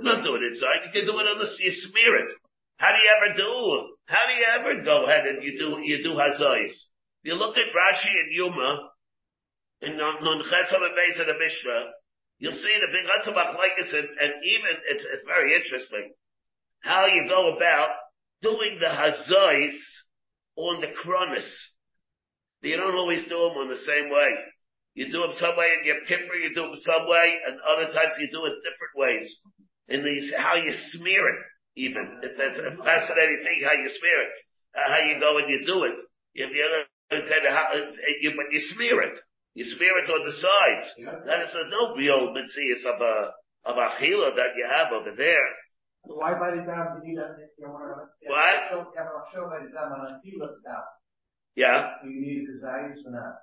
You 0.00 0.04
don't 0.10 0.24
do 0.24 0.34
it 0.34 0.42
inside. 0.48 0.88
You 0.88 0.92
can 0.96 1.06
do 1.06 1.14
it 1.20 1.26
on 1.28 1.38
the, 1.38 1.48
you 1.60 1.70
smear 1.70 2.16
it. 2.24 2.32
How 2.78 2.90
do 2.90 2.98
you 2.98 3.10
ever 3.20 3.28
do, 3.36 3.94
how 4.06 4.26
do 4.26 4.32
you 4.32 4.46
ever 4.58 4.82
go 4.82 5.04
ahead 5.04 5.26
and 5.26 5.44
you 5.44 5.58
do, 5.58 5.78
you 5.84 6.02
do 6.02 6.16
hazais? 6.16 6.72
You 7.24 7.34
look 7.34 7.56
at 7.56 7.72
Rashi 7.72 8.12
and 8.12 8.36
Yuma, 8.36 8.90
in 9.80 9.96
Nun 9.96 10.20
Chesam 10.20 10.84
and 10.84 10.92
Beis 10.92 11.20
of 11.20 11.26
the 11.26 11.38
Mishnah, 11.40 11.84
you'll 12.38 12.52
see 12.52 12.76
the 12.80 12.92
big 12.92 13.08
lots 13.08 13.28
of 13.28 13.34
machlekes 13.34 13.96
and, 13.96 14.08
and 14.08 14.32
even, 14.44 14.72
it's, 14.92 15.04
it's 15.10 15.24
very 15.26 15.56
interesting 15.56 16.12
how 16.80 17.06
you 17.06 17.26
go 17.28 17.56
about 17.56 17.96
doing 18.42 18.76
the 18.78 18.86
hazais 18.86 19.76
on 20.56 20.82
the 20.82 20.88
kronis. 20.88 21.48
You 22.60 22.76
don't 22.76 22.94
always 22.94 23.24
do 23.24 23.40
them 23.40 23.56
on 23.56 23.68
the 23.68 23.80
same 23.80 24.10
way. 24.10 24.30
You 24.94 25.10
do 25.10 25.20
them 25.20 25.32
some 25.36 25.56
way 25.56 25.66
in 25.80 25.88
Yom 25.88 26.04
Kippur, 26.06 26.36
you 26.36 26.54
do 26.54 26.62
them 26.62 26.76
some 26.80 27.08
way, 27.08 27.40
and 27.46 27.56
other 27.72 27.86
times 27.92 28.14
you 28.20 28.28
do 28.30 28.44
it 28.44 28.52
different 28.60 28.94
ways. 28.96 29.40
In 29.88 30.04
these, 30.04 30.32
how 30.36 30.56
you 30.56 30.72
smear 30.92 31.28
it, 31.28 31.40
even. 31.76 32.20
It's, 32.22 32.38
it's 32.38 32.58
a 32.58 32.76
fascinating 32.84 33.40
thing 33.44 33.64
how 33.64 33.72
you 33.72 33.88
smear 33.88 34.20
it. 34.22 34.32
Uh, 34.76 34.88
how 34.88 35.00
you 35.08 35.20
go 35.20 35.38
and 35.38 35.48
you 35.48 35.64
do 35.64 35.84
it. 35.84 35.94
Understand 37.14 37.46
how, 37.48 37.74
you, 38.20 38.32
but 38.36 38.46
you 38.50 38.60
smear 38.74 39.02
it. 39.02 39.18
You 39.54 39.64
smear 39.64 39.98
it 40.02 40.10
on 40.10 40.26
the 40.26 40.32
sides. 40.34 40.86
That 41.26 41.42
is 41.42 41.54
a 41.54 41.70
no 41.70 41.94
real 41.94 42.32
mitzvah 42.32 42.90
of 42.90 43.00
a, 43.00 43.16
of 43.70 43.76
a 43.78 43.88
chila 44.02 44.34
that 44.34 44.56
you 44.56 44.66
have 44.68 44.92
over 44.92 45.14
there. 45.16 45.46
Why 46.02 46.34
bite 46.34 46.58
it 46.58 46.66
down? 46.66 47.00
You 47.02 47.14
need 47.14 47.18
a, 47.18 47.32
you 47.56 47.70
want 47.70 47.88
to. 47.88 48.28
What? 48.28 48.60
Show, 48.70 48.92
show 49.32 49.50
it 49.56 49.72
down 49.72 49.92
on 49.92 50.14
a 50.14 50.20
few 50.22 50.38
looks. 50.38 50.60
Yeah? 51.54 51.96
Do 52.02 52.10
you 52.10 52.20
need 52.20 52.44
Kazayis 52.50 53.06
or 53.06 53.12
not? 53.12 53.34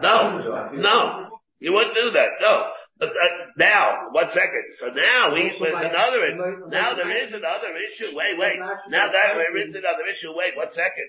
No, 0.00 0.70
no, 0.72 1.28
you 1.58 1.72
wouldn't 1.72 1.94
do 1.94 2.10
that. 2.12 2.28
No. 2.40 2.70
But, 2.98 3.10
uh, 3.10 3.50
now, 3.58 4.08
one 4.12 4.28
second. 4.28 4.64
So 4.78 4.86
now 4.86 5.34
we, 5.34 5.52
there's 5.58 5.74
another, 5.74 6.22
now 6.68 6.94
there 6.94 7.10
is 7.10 7.32
another 7.32 7.74
issue. 7.76 8.14
Wait, 8.14 8.38
wait. 8.38 8.58
Now 8.88 9.10
that 9.10 9.34
there 9.34 9.56
is 9.66 9.74
another 9.74 10.06
issue. 10.08 10.30
Wait, 10.36 10.56
one 10.56 10.70
second. 10.70 11.08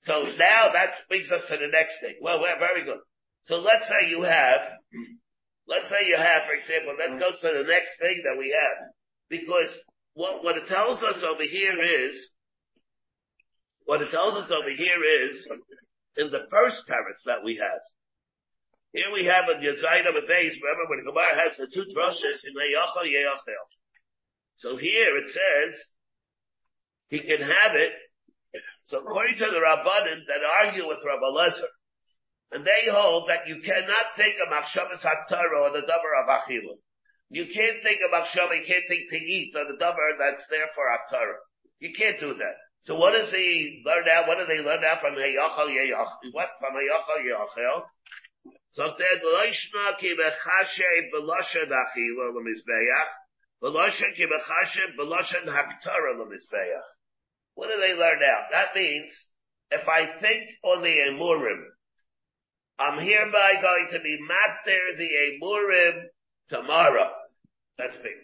So 0.00 0.22
now 0.38 0.70
that 0.72 0.94
brings 1.08 1.30
us 1.32 1.42
to 1.48 1.56
the 1.56 1.68
next 1.72 2.00
thing. 2.00 2.14
Well, 2.22 2.40
we're 2.40 2.58
very 2.58 2.84
good. 2.84 3.00
So 3.42 3.56
let's 3.56 3.88
say 3.88 4.10
you 4.10 4.22
have, 4.22 4.60
let's 5.66 5.88
say 5.88 6.06
you 6.06 6.16
have, 6.16 6.46
for 6.46 6.54
example, 6.54 6.94
let's 6.98 7.18
go 7.18 7.30
to 7.30 7.58
the 7.58 7.68
next 7.68 7.98
thing 7.98 8.22
that 8.24 8.38
we 8.38 8.54
have. 8.54 8.92
Because 9.28 9.74
what, 10.14 10.44
what 10.44 10.56
it 10.56 10.66
tells 10.68 11.02
us 11.02 11.22
over 11.22 11.42
here 11.42 11.82
is, 11.82 12.30
what 13.84 14.02
it 14.02 14.10
tells 14.10 14.34
us 14.34 14.50
over 14.50 14.70
here 14.70 15.02
is, 15.24 15.48
in 16.16 16.30
the 16.30 16.46
first 16.50 16.86
parrots 16.86 17.22
that 17.26 17.44
we 17.44 17.56
have, 17.56 17.80
here 18.92 19.12
we 19.12 19.24
have 19.26 19.44
a 19.48 19.60
Yazayin 19.60 20.08
of 20.08 20.16
a 20.16 20.26
base, 20.26 20.56
remember 20.60 20.88
when 20.88 21.04
the 21.04 21.10
Gemara 21.10 21.42
has 21.44 21.56
the 21.56 21.68
two 21.72 21.84
drushes 21.94 22.40
in 22.44 22.54
Le'yachal 22.54 23.04
Ye'achel. 23.04 23.66
So 24.56 24.76
here 24.76 25.16
it 25.18 25.26
says, 25.26 25.74
he 27.08 27.20
can 27.20 27.40
have 27.40 27.74
it, 27.76 27.92
so 28.88 29.04
according 29.04 29.36
to 29.36 29.52
the 29.52 29.60
Rabbanim 29.60 30.24
that 30.32 30.40
argue 30.64 30.88
with 30.88 31.04
Rabbi 31.04 31.28
Lezer, 31.36 31.72
and 32.52 32.64
they 32.64 32.88
hold 32.88 33.28
that 33.28 33.44
you 33.44 33.60
cannot 33.60 34.16
think 34.16 34.40
of 34.40 34.48
Machshavas 34.48 35.04
HaTorah 35.04 35.68
or 35.68 35.70
the 35.76 35.84
Davar 35.84 36.24
of 36.24 36.32
Achila. 36.32 36.80
You 37.28 37.44
can't 37.44 37.82
think 37.84 38.00
of 38.00 38.16
Machshavah, 38.16 38.56
you 38.56 38.64
can't 38.64 38.88
think 38.88 39.10
to 39.10 39.20
eat 39.20 39.52
or 39.54 39.68
the 39.68 39.76
Davar 39.76 40.16
that's 40.18 40.48
there 40.48 40.72
for 40.74 40.88
Torah. 41.12 41.36
You 41.80 41.92
can't 41.92 42.18
do 42.18 42.32
that. 42.32 42.56
So 42.80 42.94
what 42.94 43.12
does 43.12 43.30
he 43.30 43.82
learn 43.84 44.08
out? 44.08 44.26
What 44.26 44.38
do 44.38 44.46
they 44.46 44.64
learn 44.64 44.82
out 44.82 45.02
from 45.02 45.14
Heyachal 45.14 45.68
Yeyachel? 45.68 46.32
What? 46.32 46.48
From 46.58 46.72
Heyachal 46.72 47.20
Yeyachel? 47.28 47.82
So 48.70 48.84
then, 48.96 49.20
Loishma 49.20 49.98
ki 49.98 50.16
bechashe 50.16 51.12
b'loshen 51.12 51.68
achila 51.68 52.32
l'mizbeach, 52.32 53.12
b'loshen 53.62 54.16
ki 54.16 54.24
bechashe 54.24 54.96
b'loshen 54.96 55.44
haktara 55.44 56.16
l'mizbeach. 56.16 56.97
What 57.58 57.74
do 57.74 57.80
they 57.80 57.98
learn 57.98 58.22
out? 58.22 58.54
That 58.54 58.68
means, 58.76 59.10
if 59.72 59.82
I 59.88 60.20
think 60.20 60.44
on 60.62 60.80
the 60.80 60.94
Emurim, 61.10 61.64
I'm 62.78 63.00
hereby 63.04 63.54
going 63.60 63.88
to 63.90 63.98
be 63.98 64.16
matter 64.22 64.78
the 64.96 65.10
Emurim 65.10 66.04
tomorrow. 66.50 67.10
That's 67.76 67.96
big. 67.96 68.14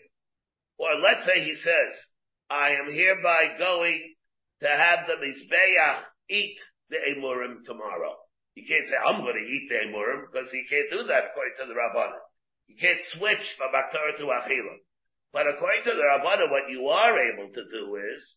Or 0.79 0.95
let's 1.03 1.27
say 1.27 1.43
he 1.43 1.57
says, 1.57 1.99
I 2.49 2.79
am 2.79 2.93
hereby 2.93 3.59
going 3.59 4.15
to 4.61 4.69
have 4.69 5.09
the 5.09 5.15
Mizbeach 5.15 5.97
eat 6.31 6.57
the 6.91 6.99
Emurim 6.99 7.65
tomorrow. 7.65 8.15
You 8.55 8.63
can't 8.69 8.87
say, 8.87 8.95
I'm 9.05 9.23
going 9.23 9.35
to 9.35 9.51
eat 9.51 9.69
the 9.69 9.91
Emurim, 9.91 10.31
because 10.31 10.53
he 10.53 10.63
can't 10.71 10.93
do 10.93 11.09
that 11.09 11.25
according 11.33 11.59
to 11.59 11.67
the 11.67 11.75
Rabbanim. 11.75 12.23
You 12.69 12.77
can't 12.81 13.03
switch 13.19 13.57
from 13.59 13.75
Akhtara 13.75 14.17
to 14.19 14.27
Achila. 14.27 14.79
But 15.33 15.49
according 15.49 15.83
to 15.87 15.91
the 15.91 16.07
Rabbanim, 16.07 16.53
what 16.53 16.71
you 16.71 16.87
are 16.87 17.19
able 17.19 17.53
to 17.53 17.65
do 17.69 17.97
is, 17.97 18.37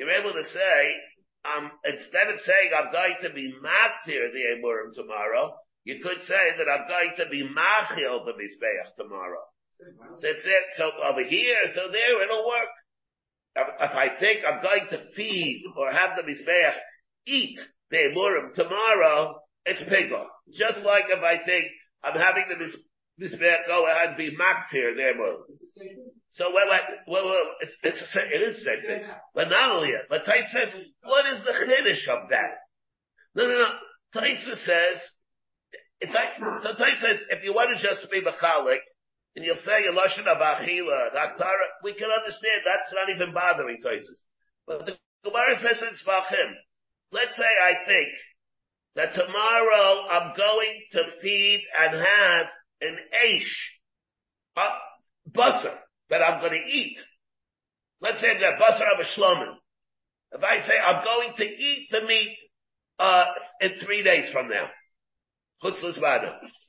you're 0.00 0.16
able 0.16 0.32
to 0.32 0.48
say, 0.48 0.96
um, 1.44 1.70
instead 1.84 2.32
of 2.32 2.40
saying 2.40 2.72
I'm 2.72 2.90
going 2.90 3.16
to 3.20 3.30
be 3.36 3.52
maktir 3.60 4.32
the 4.32 4.56
Emurim 4.56 4.94
tomorrow, 4.96 5.52
you 5.84 6.00
could 6.02 6.22
say 6.24 6.56
that 6.56 6.68
I'm 6.72 6.88
going 6.88 7.12
to 7.18 7.28
be 7.28 7.44
machil 7.44 8.24
the 8.24 8.32
Mizbeach 8.32 8.96
tomorrow. 8.96 9.44
That's 10.22 10.44
it. 10.44 10.64
So 10.76 10.84
over 11.04 11.22
here, 11.22 11.56
so 11.74 11.92
there, 11.92 12.24
it'll 12.24 12.48
work. 12.48 12.72
If, 13.56 13.90
I 13.92 14.08
think 14.18 14.40
I'm 14.40 14.62
going 14.62 14.88
to 14.88 15.12
feed 15.12 15.64
or 15.76 15.92
have 15.92 16.16
the 16.16 16.22
Mizbeach 16.22 16.76
eat 17.26 17.60
the 17.90 17.96
Emurim 17.98 18.54
tomorrow, 18.54 19.36
it's 19.66 19.82
pigol. 19.82 20.26
Just 20.50 20.82
like 20.82 21.04
if 21.08 21.22
I 21.22 21.44
think 21.44 21.66
I'm 22.02 22.18
having 22.18 22.44
the 22.48 22.72
Mizbeach 23.20 23.66
go 23.66 23.86
ahead 23.86 24.10
and 24.10 24.16
be 24.16 24.30
maktir 24.30 24.96
the 24.96 25.12
Emurim. 25.12 25.42
So 26.30 26.46
well, 26.54 26.66
well, 27.06 27.26
well, 27.26 27.44
it's, 27.60 27.76
it's 27.82 28.02
a, 28.02 28.20
it 28.24 28.42
is 28.42 28.64
the 28.64 28.72
same 28.72 28.82
thing. 28.86 29.02
But 29.34 29.50
not 29.50 29.72
only 29.72 29.90
it, 29.90 30.06
but 30.08 30.24
Tais 30.24 30.46
says, 30.52 30.72
what 31.02 31.26
is 31.26 31.42
the 31.44 31.52
chiddush 31.52 32.08
of 32.08 32.30
that? 32.30 32.56
No, 33.34 33.46
no, 33.46 33.58
no. 33.58 33.70
Tais 34.14 34.38
says, 34.64 34.98
it's 36.00 36.14
like, 36.14 36.38
so 36.62 36.72
Tais 36.74 37.00
says, 37.00 37.20
if 37.30 37.44
you 37.44 37.52
want 37.52 37.76
to 37.76 37.82
just 37.82 38.10
be 38.10 38.22
mechalik, 38.22 38.80
and 39.36 39.44
you'll 39.44 39.56
say 39.56 39.84
a 39.86 39.92
lashon 39.92 40.26
of 40.26 40.38
achila, 40.38 41.12
daktara, 41.14 41.66
we 41.84 41.94
can 41.94 42.10
understand 42.10 42.62
that's 42.64 42.94
not 42.94 43.10
even 43.10 43.34
bothering 43.34 43.78
Tais. 43.82 44.06
But 44.66 44.86
the 44.86 44.92
Gemara 45.24 45.56
says 45.60 45.82
it's 45.82 46.02
Tzvachim, 46.02 46.54
let's 47.12 47.36
say 47.36 47.42
I 47.42 47.84
think 47.86 48.08
that 48.94 49.14
tomorrow 49.14 50.06
I'm 50.08 50.36
going 50.36 50.80
to 50.92 51.02
feed 51.20 51.60
and 51.78 51.96
have 51.96 52.46
an 52.80 52.96
aish, 53.24 53.52
a 54.56 54.68
busser 55.30 55.76
that 56.08 56.22
I'm 56.22 56.40
going 56.40 56.52
to 56.52 56.76
eat. 56.76 56.98
Let's 58.00 58.20
say 58.20 58.38
the 58.38 58.52
basar 58.60 58.94
of 58.94 59.00
a 59.00 59.20
shlomin. 59.20 59.54
If 60.32 60.42
I 60.42 60.66
say 60.66 60.74
I'm 60.78 61.04
going 61.04 61.32
to 61.36 61.44
eat 61.44 61.88
the 61.90 62.02
meat 62.02 62.36
uh, 62.98 63.26
in 63.60 63.72
three 63.84 64.02
days 64.02 64.30
from 64.32 64.48
now, 64.48 64.68
chutzlus 65.62 65.98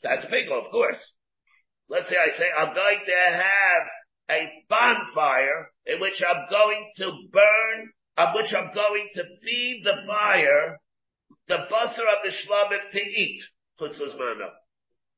that's 0.03 0.25
pigel, 0.25 0.65
of 0.65 0.71
course. 0.71 0.99
Let's 1.89 2.09
say 2.09 2.15
I 2.15 2.37
say 2.37 2.45
I'm 2.57 2.73
going 2.73 2.99
to 3.05 3.33
have 3.33 3.83
a 4.31 4.49
bonfire 4.69 5.69
in 5.85 5.99
which 5.99 6.21
I'm 6.27 6.49
going 6.49 6.89
to 6.97 7.11
burn, 7.31 7.89
of 8.17 8.35
which 8.35 8.53
I'm 8.53 8.73
going 8.73 9.09
to 9.15 9.23
feed 9.43 9.83
the 9.83 9.95
fire, 10.07 10.79
the 11.47 11.57
basar 11.71 12.07
of 12.07 12.23
the 12.23 12.29
shlomin 12.31 12.91
to 12.91 12.99
eat, 12.99 13.43
chutzlus. 13.79 14.15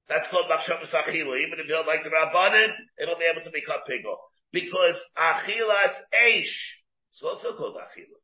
That's 0.10 0.28
called 0.30 0.52
Machshavas 0.52 0.92
Achila. 0.92 1.40
Even 1.40 1.60
if 1.60 1.68
you 1.68 1.76
don't 1.76 1.88
like 1.88 2.04
the 2.04 2.12
Rabbanin, 2.12 2.72
it'll 3.00 3.18
be 3.18 3.30
able 3.32 3.44
to 3.44 3.52
become 3.52 3.80
pigel. 3.88 4.18
Because 4.52 5.00
Achilas 5.18 5.96
Eish 6.14 6.56
is 7.16 7.24
also 7.24 7.56
called 7.56 7.76
Achila. 7.76 8.20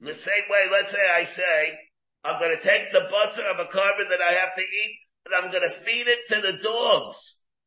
In 0.00 0.06
the 0.06 0.14
same 0.14 0.46
way, 0.50 0.66
let's 0.70 0.90
say 0.90 0.98
I 1.00 1.24
say, 1.24 1.78
I'm 2.24 2.40
gonna 2.40 2.60
take 2.60 2.92
the 2.92 3.08
butter 3.08 3.48
of 3.48 3.58
a 3.60 3.70
korban 3.70 4.10
that 4.10 4.20
I 4.20 4.32
have 4.34 4.54
to 4.56 4.62
eat, 4.62 4.94
and 5.24 5.34
I'm 5.34 5.52
gonna 5.52 5.84
feed 5.84 6.06
it 6.08 6.18
to 6.28 6.40
the 6.42 6.58
dogs. 6.62 7.16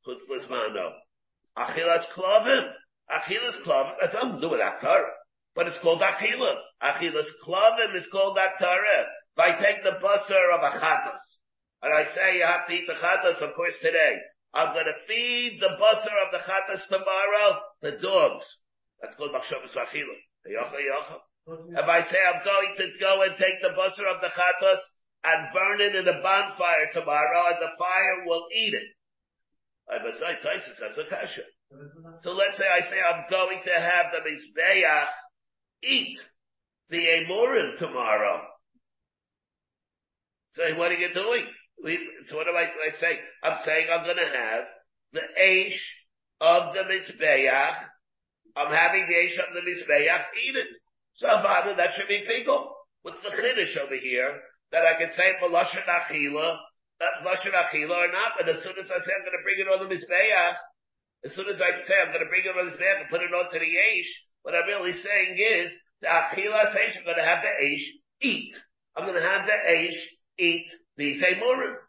Chutzlas 0.05 0.49
Mano. 0.49 0.93
Achilas 1.57 2.05
Klovim. 2.13 2.71
Achilas 3.09 3.63
Klovim, 3.65 3.93
that's 4.01 4.13
nothing 4.13 4.35
to 4.35 4.41
do 4.41 4.49
with 4.49 4.59
Aktara. 4.59 5.09
But 5.55 5.67
it's 5.67 5.79
called 5.81 6.01
Achila. 6.01 6.55
Achilas 6.83 7.29
Klovim 7.45 7.95
is 7.95 8.07
called 8.11 8.37
Aktara. 8.37 9.05
If 9.35 9.39
I 9.39 9.57
take 9.57 9.83
the 9.83 9.97
butter 10.01 10.51
of 10.53 10.61
a 10.61 10.77
Chatas, 10.77 11.39
and 11.81 11.93
I 11.93 12.03
say 12.13 12.37
you 12.37 12.43
have 12.43 12.67
to 12.67 12.73
eat 12.73 12.87
the 12.87 12.93
chatas, 12.93 13.41
of 13.41 13.55
course, 13.55 13.77
today. 13.81 14.17
I'm 14.53 14.73
going 14.73 14.85
to 14.85 15.05
feed 15.07 15.59
the 15.61 15.77
busser 15.79 16.15
of 16.25 16.31
the 16.31 16.43
chatas 16.43 16.87
tomorrow, 16.87 17.61
the 17.81 17.91
dogs. 18.01 18.45
That's 19.01 19.15
called 19.15 19.31
machshavas 19.31 19.75
achila. 19.77 20.15
If 20.45 21.85
I 21.87 22.01
say 22.03 22.17
I'm 22.19 22.43
going 22.43 22.73
to 22.77 22.87
go 22.99 23.21
and 23.23 23.33
take 23.37 23.61
the 23.61 23.69
busser 23.69 24.05
of 24.09 24.21
the 24.21 24.29
chatos 24.29 24.81
and 25.23 25.53
burn 25.53 25.81
it 25.81 25.95
in 25.95 26.07
a 26.07 26.21
bonfire 26.21 26.89
tomorrow 26.93 27.47
and 27.47 27.57
the 27.61 27.71
fire 27.77 28.25
will 28.25 28.45
eat 28.55 28.73
it. 28.73 28.87
I 29.89 30.03
must 30.03 30.19
say, 30.19 30.37
Tysus 30.43 30.81
has 30.87 30.97
a 30.97 31.09
kasha. 31.09 31.41
So 32.21 32.31
let's 32.31 32.57
say 32.57 32.65
I 32.65 32.81
say 32.81 32.97
I'm 33.01 33.25
going 33.29 33.59
to 33.63 33.79
have 33.79 34.07
the 34.11 34.19
Mizbeach 34.19 35.07
eat 35.83 36.19
the 36.89 37.05
Amorim 37.05 37.77
tomorrow. 37.77 38.41
So 40.53 40.63
what 40.77 40.91
are 40.91 40.95
you 40.95 41.13
doing? 41.13 41.45
We, 41.83 41.97
so 42.27 42.35
what 42.35 42.47
am 42.47 42.55
I, 42.55 42.67
I 42.67 42.91
say? 42.99 43.19
I'm 43.43 43.57
saying 43.63 43.87
I'm 43.91 44.03
going 44.03 44.19
to 44.19 44.37
have 44.37 44.63
the 45.13 45.23
Aish 45.39 45.79
of 46.41 46.73
the 46.73 46.83
Mizbeach. 46.83 47.75
I'm 48.57 48.73
having 48.73 49.07
the 49.07 49.15
Aish 49.15 49.39
of 49.39 49.53
the 49.53 49.61
Mizbeach 49.61 50.23
eat 50.43 50.55
it. 50.55 50.67
So 51.15 51.27
Father, 51.27 51.75
that 51.77 51.95
should 51.95 52.07
be 52.07 52.25
pigel. 52.27 52.67
What's 53.01 53.21
the 53.21 53.29
chiddush 53.29 53.77
over 53.77 53.95
here? 53.95 54.39
That 54.71 54.83
I 54.83 54.99
can 54.99 55.11
say 55.15 55.33
Lashon 55.41 55.87
Achila, 55.87 56.57
Lashon 57.25 57.55
Achila 57.55 57.95
or 57.95 58.11
not, 58.11 58.33
But 58.37 58.49
as 58.49 58.61
soon 58.61 58.75
as 58.77 58.91
I 58.91 58.99
say 58.99 59.11
I'm 59.15 59.23
going 59.23 59.39
to 59.39 59.43
bring 59.43 59.59
it 59.59 59.71
on 59.71 59.79
the 59.79 59.95
Mizbeach, 59.95 60.55
as 61.25 61.31
soon 61.33 61.47
as 61.47 61.61
I 61.61 61.79
say 61.87 61.95
I'm 61.95 62.11
going 62.11 62.23
to 62.23 62.29
bring 62.29 62.43
it 62.43 62.55
on 62.55 62.65
the 62.65 62.71
Mizbeach 62.71 63.01
and 63.01 63.09
put 63.09 63.21
it 63.21 63.33
onto 63.33 63.57
the 63.57 63.65
Aish, 63.65 64.11
what 64.43 64.55
I'm 64.55 64.67
really 64.67 64.93
saying 64.93 65.39
is, 65.39 65.71
the 66.01 66.07
Achila 66.07 66.75
Aish, 66.75 66.97
I'm 66.97 67.05
going 67.05 67.17
to 67.17 67.25
have 67.25 67.43
the 67.43 67.55
Aish 67.63 67.87
eat. 68.21 68.53
I'm 68.95 69.05
going 69.05 69.21
to 69.21 69.27
have 69.27 69.45
the 69.47 69.55
Aish 69.67 69.99
eat 70.37 70.67
the 70.99 71.15
Seymurim. 71.15 71.79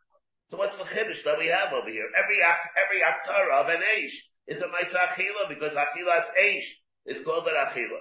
So 0.46 0.56
what's 0.58 0.78
the 0.78 0.86
chiddush 0.86 1.22
that 1.26 1.38
we 1.38 1.50
have 1.50 1.74
over 1.74 1.90
here? 1.90 2.06
Every, 2.14 2.38
every 2.38 3.02
Aktara 3.02 3.62
of 3.62 3.68
an 3.68 3.82
Aish 3.82 4.14
is 4.46 4.62
a 4.62 4.70
Maisa 4.70 5.10
Achila 5.10 5.50
because 5.50 5.74
Achilas 5.74 6.26
Aish 6.38 6.66
is 7.06 7.24
called 7.24 7.46
an 7.46 7.58
Achila. 7.58 7.98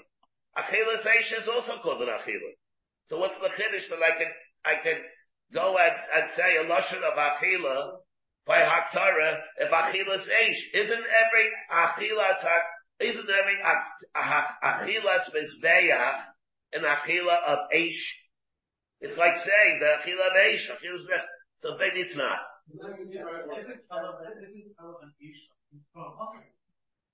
Achilas 0.58 1.06
Aish 1.06 1.34
is 1.42 1.48
also 1.48 1.82
called 1.82 2.02
an 2.02 2.10
Achila. 2.10 2.54
So 3.08 3.18
what's 3.18 3.38
the 3.42 3.50
chiddush 3.50 3.90
that 3.90 4.02
I 4.06 4.18
can, 4.18 4.30
I 4.66 4.74
can 4.84 4.98
go 5.54 5.78
and, 5.78 5.98
and 6.16 6.30
say 6.38 6.58
a 6.58 6.64
Lashon 6.64 7.02
of 7.02 7.18
Achila 7.18 7.98
by 8.46 8.62
Haktara 8.62 9.40
if 9.58 9.72
Achilas 9.72 10.26
Aish? 10.30 10.62
Isn't 10.74 10.94
every 10.94 11.50
Achilas 11.74 12.46
isn't 13.00 13.30
every 13.30 13.58
achilas 13.64 15.24
mizbeach 15.34 16.24
an 16.74 16.82
achila 16.82 17.44
of 17.48 17.60
eish? 17.74 18.04
It's 19.02 19.18
like 19.18 19.36
saying 19.38 19.80
the 19.80 20.00
achila 20.00 20.28
of 20.28 20.36
eish, 20.36 20.68
achilas. 20.68 21.08
So 21.60 21.78
maybe 21.78 22.02
it's 22.02 22.16
not. 22.16 22.40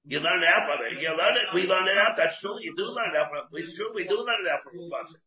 You 0.05 0.19
learn 0.19 0.41
it 0.43 0.49
out 0.49 0.65
from 0.69 0.85
it. 0.85 1.01
You 1.01 1.09
learn 1.17 1.35
it. 1.37 1.47
We 1.53 1.63
learn 1.65 1.87
it 1.87 1.97
out. 1.97 2.13
That's 2.17 2.39
true. 2.41 2.57
You 2.61 2.73
do 2.77 2.85
learn 2.85 3.09
it 3.13 3.17
out 3.17 3.29
from. 3.29 3.49
It's 3.53 3.75
true. 3.77 3.93
We 3.93 4.05
do 4.05 4.17
learn 4.17 4.45
it 4.45 4.51
out 4.53 4.61
from 4.61 4.77
pasuk. 4.85 5.21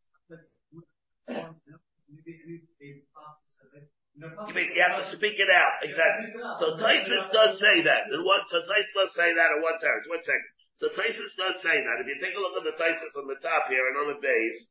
You 4.18 4.54
mean 4.54 4.74
you 4.74 4.82
have 4.82 4.98
to 4.98 5.06
speak 5.14 5.38
it 5.38 5.50
out 5.50 5.78
exactly. 5.82 6.34
So 6.58 6.74
Taisus 6.74 7.30
does 7.30 7.58
say 7.58 7.82
that. 7.86 8.10
In 8.10 8.24
one, 8.26 8.42
so 8.50 8.58
Taisus 8.66 8.94
does 8.94 9.14
say 9.14 9.30
that 9.34 9.48
in 9.54 9.62
one 9.62 9.78
term. 9.78 9.98
One 10.10 10.22
second. 10.22 10.50
So 10.78 10.90
Taisus 10.90 11.34
does 11.38 11.62
say 11.62 11.74
that. 11.74 12.02
If 12.02 12.06
you 12.10 12.18
take 12.18 12.34
a 12.34 12.40
look 12.42 12.58
at 12.58 12.66
the 12.66 12.74
Taisus 12.74 13.14
on 13.18 13.30
the 13.30 13.38
top 13.38 13.70
here 13.70 13.82
and 13.82 13.94
on 13.98 14.14
the 14.14 14.18
base, 14.18 14.66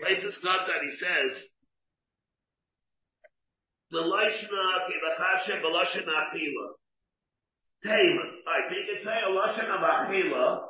Notes 0.00 0.66
that 0.66 0.82
he 0.82 0.90
says, 0.92 1.48
"The 3.90 3.98
lashna 3.98 4.88
kibachashem 4.88 5.62
b'lashon 5.62 6.06
achila." 6.06 6.66
Tema. 7.84 8.22
All 8.46 8.52
right, 8.52 8.68
so 8.68 8.74
you 8.74 8.84
can 8.94 9.04
say 9.04 9.20
a 9.20 9.28
lashon 9.28 9.68
of 9.68 9.80
achila, 9.80 10.68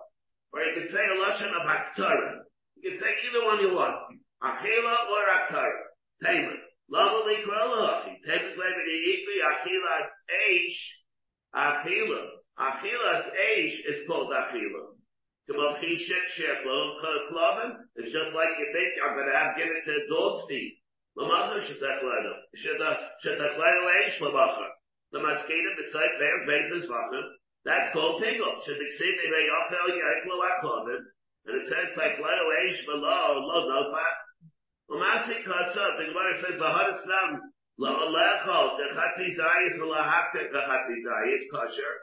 or 0.52 0.60
you 0.62 0.74
can 0.74 0.88
say 0.88 0.98
a 0.98 1.16
lashon 1.20 1.52
of 1.60 1.66
aktara. 1.66 2.44
You 2.76 2.90
can 2.90 2.98
say 2.98 3.14
either 3.28 3.44
one 3.44 3.60
you 3.60 3.74
want, 3.74 3.96
achila 4.42 5.08
or 5.10 5.24
aktara. 5.38 5.80
Tema. 6.22 6.56
Lama 6.90 7.24
likralachi. 7.26 8.18
You 8.26 8.98
eat 9.06 9.26
the 9.26 9.40
achilas 9.48 10.10
eish, 10.48 10.80
achila. 11.54 12.20
Achilas 12.58 13.30
eish 13.34 13.86
is 13.86 14.06
called 14.06 14.30
achila. 14.30 14.91
It's 15.48 15.58
just 18.12 18.30
like 18.34 18.52
you 18.58 18.68
think 18.72 18.90
I'm 19.02 19.14
going 19.18 19.26
to 19.26 19.36
have 19.36 19.56
given 19.56 19.74
to 19.74 19.94
dogs 20.08 20.46
to 20.48 20.54
eat. 20.54 20.78
Lamacha 21.18 21.58
shetachlenu. 21.60 22.32
Shetachlenu 22.56 23.82
eish 24.00 24.18
lamacha. 24.20 24.66
The 25.12 25.18
maskeda 25.18 25.76
beside 25.76 26.14
their 26.18 26.46
basis 26.46 26.88
vachim. 26.88 27.26
That's 27.64 27.92
called 27.92 28.22
pigel. 28.22 28.62
Shetiksiv 28.62 29.14
they 29.18 29.44
yochel 29.50 29.88
yaiklo 29.90 30.40
aklovin. 30.46 31.02
And 31.46 31.60
it 31.60 31.66
says 31.66 31.90
lenu 31.98 32.46
eish 32.62 32.86
below 32.86 33.42
lo 33.42 33.68
nofach. 33.68 34.22
Umasi 34.90 35.42
kasa, 35.44 35.96
the 35.96 36.04
Gemara 36.04 36.34
says, 36.36 36.60
Lahadis 36.60 37.00
nam, 37.06 37.40
la'olechol, 37.80 38.76
the 38.76 38.92
chatzi 38.92 39.32
zayis, 39.38 39.78
lahakta, 39.80 40.52
the 40.52 40.58
chatzi 40.58 40.96
zayis, 41.00 41.42
kosher. 41.50 42.01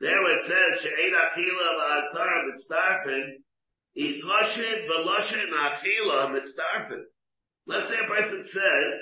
There 0.00 0.38
it 0.38 0.42
says, 0.44 0.80
she'ein 0.82 1.12
achila 1.12 1.68
la'atar 1.78 2.32
mitzdarfin, 2.48 3.26
itoshin 3.96 4.88
v'loshin 4.88 5.50
achila 5.52 6.30
mitzdarfin. 6.32 7.02
Let's 7.66 7.88
say 7.88 7.98
a 8.02 8.08
person 8.08 8.44
says, 8.50 9.00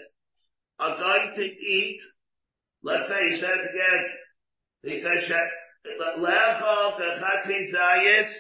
I'm 0.81 0.99
going 0.99 1.35
to 1.37 1.43
eat, 1.43 2.01
let's 2.83 3.09
say 3.09 3.31
he 3.31 3.41
says 3.41 3.61
again, 3.71 4.05
he 4.83 5.01
says, 5.01 5.31
lechol, 6.19 6.99
the 6.99 7.21
chatzi 7.23 7.73
zayis, 7.73 8.31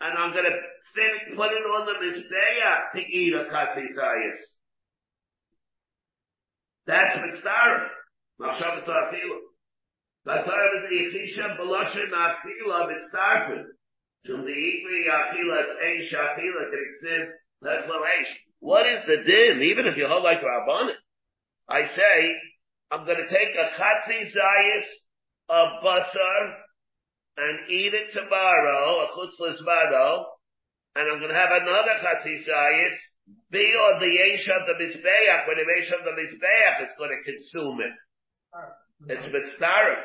and 0.00 0.18
I'm 0.18 0.32
going 0.32 0.46
to 0.46 1.36
put 1.36 1.52
it 1.52 1.64
on 1.64 1.86
the 1.86 2.06
mizbeach 2.06 2.92
to 2.94 3.00
eat 3.00 3.34
a 3.34 3.44
katzisayis. 3.44 4.40
That's 6.86 7.16
mitzdarif. 7.18 7.88
Machshav 8.40 8.84
tzarfilu. 8.84 9.51
What 18.60 18.86
is 18.86 19.02
the 19.06 19.16
din? 19.26 19.62
Even 19.62 19.86
if 19.86 19.96
you 19.96 20.06
hold 20.06 20.22
like 20.22 20.40
Rabbanim. 20.40 20.94
I 21.68 21.86
say, 21.86 22.34
I'm 22.90 23.04
going 23.04 23.18
to 23.18 23.28
take 23.28 23.54
a 23.56 23.66
chatzisayis 23.74 24.86
of 25.48 25.68
basar 25.82 26.54
and 27.38 27.70
eat 27.70 27.94
it 27.94 28.12
tomorrow, 28.12 29.04
a 29.04 29.08
chutzlas 29.08 29.58
mado, 29.64 30.26
and 30.94 31.10
I'm 31.10 31.18
going 31.18 31.32
to 31.32 31.34
have 31.34 31.50
another 31.50 31.98
chatzisayis, 31.98 32.94
be 33.50 33.74
on 33.74 33.98
the 33.98 34.06
yesh 34.06 34.48
of 34.48 34.66
the 34.66 34.74
mizbeach, 34.84 35.46
when 35.48 35.56
the 35.56 35.66
yesh 35.76 35.90
of 35.90 36.04
the 36.04 36.10
mizbeach 36.10 36.82
is 36.84 36.92
going 36.98 37.10
to 37.10 37.30
consume 37.30 37.80
it. 37.80 37.92
It's 39.08 39.26
mitzdarif. 39.26 40.02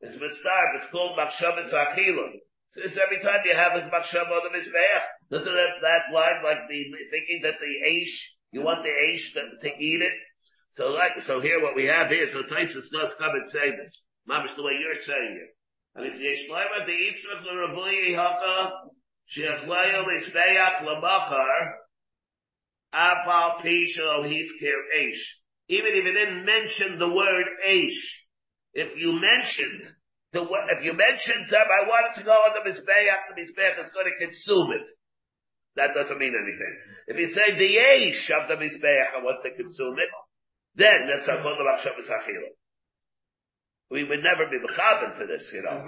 It's 0.00 0.16
mitzdarif. 0.16 0.76
It's 0.76 0.90
called 0.90 1.18
machshavas 1.18 1.72
achila. 1.72 2.28
So 2.68 2.82
it's 2.82 2.98
every 2.98 3.20
time 3.20 3.40
you 3.44 3.54
have 3.54 3.72
a 3.72 3.88
machshav 3.88 4.28
on 4.30 4.42
the 4.44 4.58
mizbeach, 4.58 5.04
doesn't 5.30 5.54
that, 5.54 5.80
that 5.82 6.14
line 6.14 6.42
like 6.42 6.68
the, 6.68 6.84
thinking 7.10 7.40
that 7.42 7.54
the 7.60 7.88
aish, 7.88 8.12
you 8.52 8.62
want 8.62 8.82
the 8.82 8.90
aish 8.90 9.32
to, 9.34 9.68
to 9.68 9.82
eat 9.82 10.02
it? 10.02 10.12
So 10.72 10.88
like, 10.88 11.12
so 11.26 11.40
here 11.40 11.62
what 11.62 11.76
we 11.76 11.84
have 11.84 12.08
here, 12.10 12.26
so 12.32 12.42
Taisus 12.42 12.90
does 12.92 13.14
come 13.18 13.30
and 13.34 13.48
say 13.48 13.70
this. 13.70 14.02
Mamish 14.28 14.56
the 14.56 14.62
way 14.62 14.72
you're 14.80 15.02
saying 15.02 15.40
it. 15.40 15.56
And 15.94 16.06
it's 16.06 16.18
yesh 16.18 16.48
laima 16.50 16.84
the 16.84 16.92
yitzvah 16.92 17.44
l'ravuyi 17.44 18.16
hacha, 18.16 18.72
She'achlayo 19.26 20.04
Mizbeach 20.04 20.82
Lamachar, 20.82 21.72
Apal 22.92 23.62
Pisho 23.62 24.24
Hiskir 24.24 24.80
Eish. 24.98 25.22
Even 25.68 25.92
if 25.92 26.04
you 26.04 26.12
didn't 26.12 26.44
mention 26.44 26.98
the 26.98 27.08
word 27.08 27.46
Eish, 27.68 28.02
if 28.74 28.98
you 28.98 29.12
mentioned 29.12 29.94
the 30.32 30.42
if 30.42 30.84
you 30.84 30.92
mentioned 30.92 31.46
them, 31.50 31.66
I 31.66 31.86
wanted 31.86 32.18
to 32.18 32.24
go 32.26 32.32
on 32.32 32.52
the 32.58 32.68
Mizbeach, 32.68 33.20
the 33.30 33.38
Mizbeach 33.38 33.82
is 33.82 33.90
going 33.90 34.10
to 34.10 34.26
consume 34.26 34.72
it. 34.82 34.90
That 35.76 35.94
doesn't 35.94 36.18
mean 36.18 36.34
anything. 36.34 36.74
If 37.06 37.16
you 37.18 37.28
say 37.34 37.54
the 37.56 37.70
Eish 37.78 38.30
of 38.34 38.48
the 38.48 38.56
Mizbeach, 38.58 39.14
I 39.14 39.22
want 39.22 39.42
to 39.42 39.54
consume 39.54 39.98
it, 39.98 40.10
then 40.74 41.06
that's 41.06 41.28
a 41.28 41.40
called 41.42 41.58
the 41.58 41.64
Machshavas 41.64 42.10
Achila 42.10 42.50
we 43.94 44.02
would 44.02 44.22
never 44.22 44.50
be 44.50 44.58
mechaber 44.58 45.18
to 45.18 45.26
this, 45.26 45.48
you 45.52 45.62
know. 45.62 45.84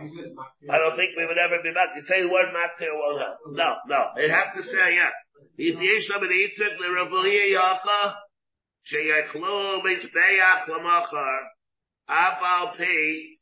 I 0.70 0.78
don't 0.78 0.96
think 0.96 1.16
we 1.16 1.26
would 1.26 1.38
ever 1.38 1.58
be 1.62 1.72
back. 1.72 1.90
You 1.96 2.02
say 2.02 2.22
the 2.22 2.28
word 2.28 2.54
maktir 2.54 2.92
won't 2.92 3.20
help. 3.20 3.38
No, 3.50 3.76
no. 3.88 4.00
They 4.14 4.28
have 4.28 4.54
to 4.54 4.62
say, 4.62 4.94
yeah. 4.94 5.10
He's 5.56 5.74
yesh 5.74 6.08
lam 6.10 6.22
yitzit 6.22 6.78
l'ravuye 6.78 7.50
yacha, 7.50 8.14
sheyachlo 8.86 9.82
mizbeach 9.82 10.68
lamachar, 10.68 11.38
afal 12.08 12.76
pi, 12.76 13.38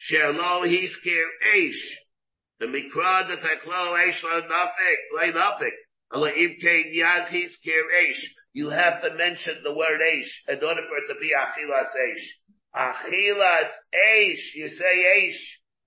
sherlo 0.00 0.66
hiskir 0.66 1.24
eish. 1.54 1.82
The 2.60 2.66
mikra 2.66 3.28
that 3.28 3.40
taklo 3.40 3.96
eish 3.98 4.22
la 4.22 4.40
nafik, 4.42 5.00
la 5.14 5.22
nafik. 5.32 5.76
You 8.54 8.70
have 8.70 9.02
to 9.02 9.14
mention 9.14 9.62
the 9.62 9.74
word 9.74 10.00
eish 10.00 10.48
in 10.48 10.64
order 10.64 10.82
for 10.88 10.96
it 10.96 11.08
to 11.08 11.14
be 11.20 11.32
achilas 11.36 11.90
eish. 11.94 12.26
Achilas 12.76 13.70
Eish, 13.90 14.54
you 14.54 14.68
say 14.68 14.94
Eish, 15.18 15.40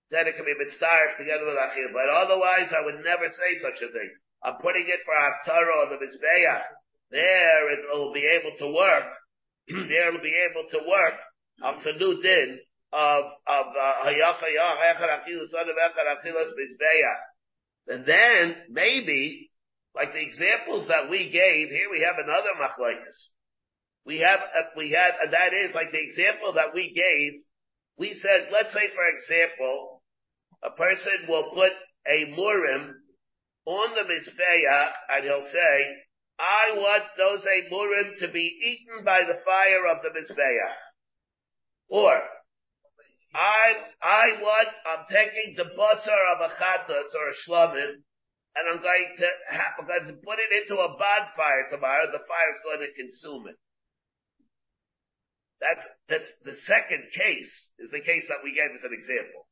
then 0.10 0.28
it 0.28 0.36
can 0.36 0.46
be 0.46 0.58
mitzvah 0.58 1.16
together 1.18 1.46
with 1.46 1.56
Achil. 1.56 1.94
But 1.94 2.10
otherwise, 2.10 2.74
I 2.74 2.84
would 2.84 3.06
never 3.06 3.30
say 3.30 3.60
such 3.62 3.82
a 3.82 3.92
thing. 3.92 4.12
I'm 4.44 4.58
putting 4.60 4.88
it 4.88 5.00
for 5.06 5.14
Aktara 5.14 5.86
on 5.86 5.90
the 5.90 6.04
Mizbeach. 6.04 6.64
There 7.12 7.72
it 7.74 7.80
will 7.94 8.12
be 8.12 8.26
able 8.26 8.58
to 8.58 8.68
work. 8.74 9.06
there 9.68 10.10
it 10.10 10.14
will 10.14 10.24
be 10.24 10.36
able 10.50 10.68
to 10.72 10.80
work. 10.90 11.14
It's 11.64 11.86
a 11.86 11.94
new 11.94 12.22
din 12.22 12.60
of, 12.94 13.26
of, 13.48 13.66
uh, 13.68 14.10
and 17.88 18.06
then 18.06 18.56
maybe, 18.70 19.52
like 19.96 20.14
the 20.14 20.22
examples 20.22 20.88
that 20.88 21.10
we 21.10 21.30
gave, 21.30 21.70
here 21.70 21.90
we 21.92 22.02
have 22.02 22.16
another 22.24 22.50
machlaikas. 22.60 23.28
We 24.06 24.20
have, 24.20 24.40
uh, 24.40 24.62
we 24.76 24.92
had, 24.92 25.12
that 25.32 25.54
is 25.54 25.74
like 25.76 25.92
the 25.92 26.02
example 26.02 26.54
that 26.54 26.74
we 26.74 26.94
gave. 26.94 27.42
We 27.98 28.14
said, 28.14 28.48
let's 28.52 28.74
say 28.74 28.90
for 28.90 29.06
example, 29.08 30.02
a 30.64 30.72
person 30.72 31.28
will 31.28 31.52
put 31.54 31.72
a 32.08 32.26
murim 32.36 32.94
on 33.66 33.96
the 33.96 34.02
mizbeach 34.02 34.92
and 35.10 35.26
he'll 35.26 35.50
say, 35.52 35.86
I 36.40 36.74
want 36.76 37.04
those 37.18 37.46
a 37.46 37.70
murim 37.72 38.18
to 38.20 38.28
be 38.28 38.58
eaten 38.64 39.06
by 39.06 39.22
the 39.28 39.40
fire 39.46 39.86
of 39.88 40.02
the 40.02 40.10
mizbeach. 40.10 40.76
Or, 41.92 42.16
I, 43.36 43.76
I 44.00 44.26
want, 44.40 44.72
I'm 44.88 45.04
taking 45.12 45.60
the 45.60 45.68
basar 45.76 46.22
of 46.36 46.48
a 46.48 46.56
chatas 46.56 47.12
or 47.12 47.28
a 47.28 47.36
shlamim, 47.36 48.00
and 48.56 48.64
I'm 48.72 48.80
going 48.80 49.12
to 49.20 49.28
I'm 49.52 49.88
going 49.88 50.08
to 50.08 50.16
put 50.24 50.40
it 50.40 50.52
into 50.56 50.80
a 50.80 50.96
bonfire 50.96 51.68
tomorrow, 51.70 52.08
the 52.08 52.24
fire's 52.24 52.64
going 52.64 52.80
to 52.88 52.96
consume 52.96 53.48
it. 53.52 53.60
That's, 55.60 55.86
that's 56.08 56.32
the 56.48 56.56
second 56.64 57.12
case, 57.12 57.52
is 57.78 57.92
the 57.92 58.02
case 58.02 58.24
that 58.32 58.40
we 58.44 58.56
gave 58.56 58.72
as 58.72 58.88
an 58.88 58.96
example. 58.96 59.52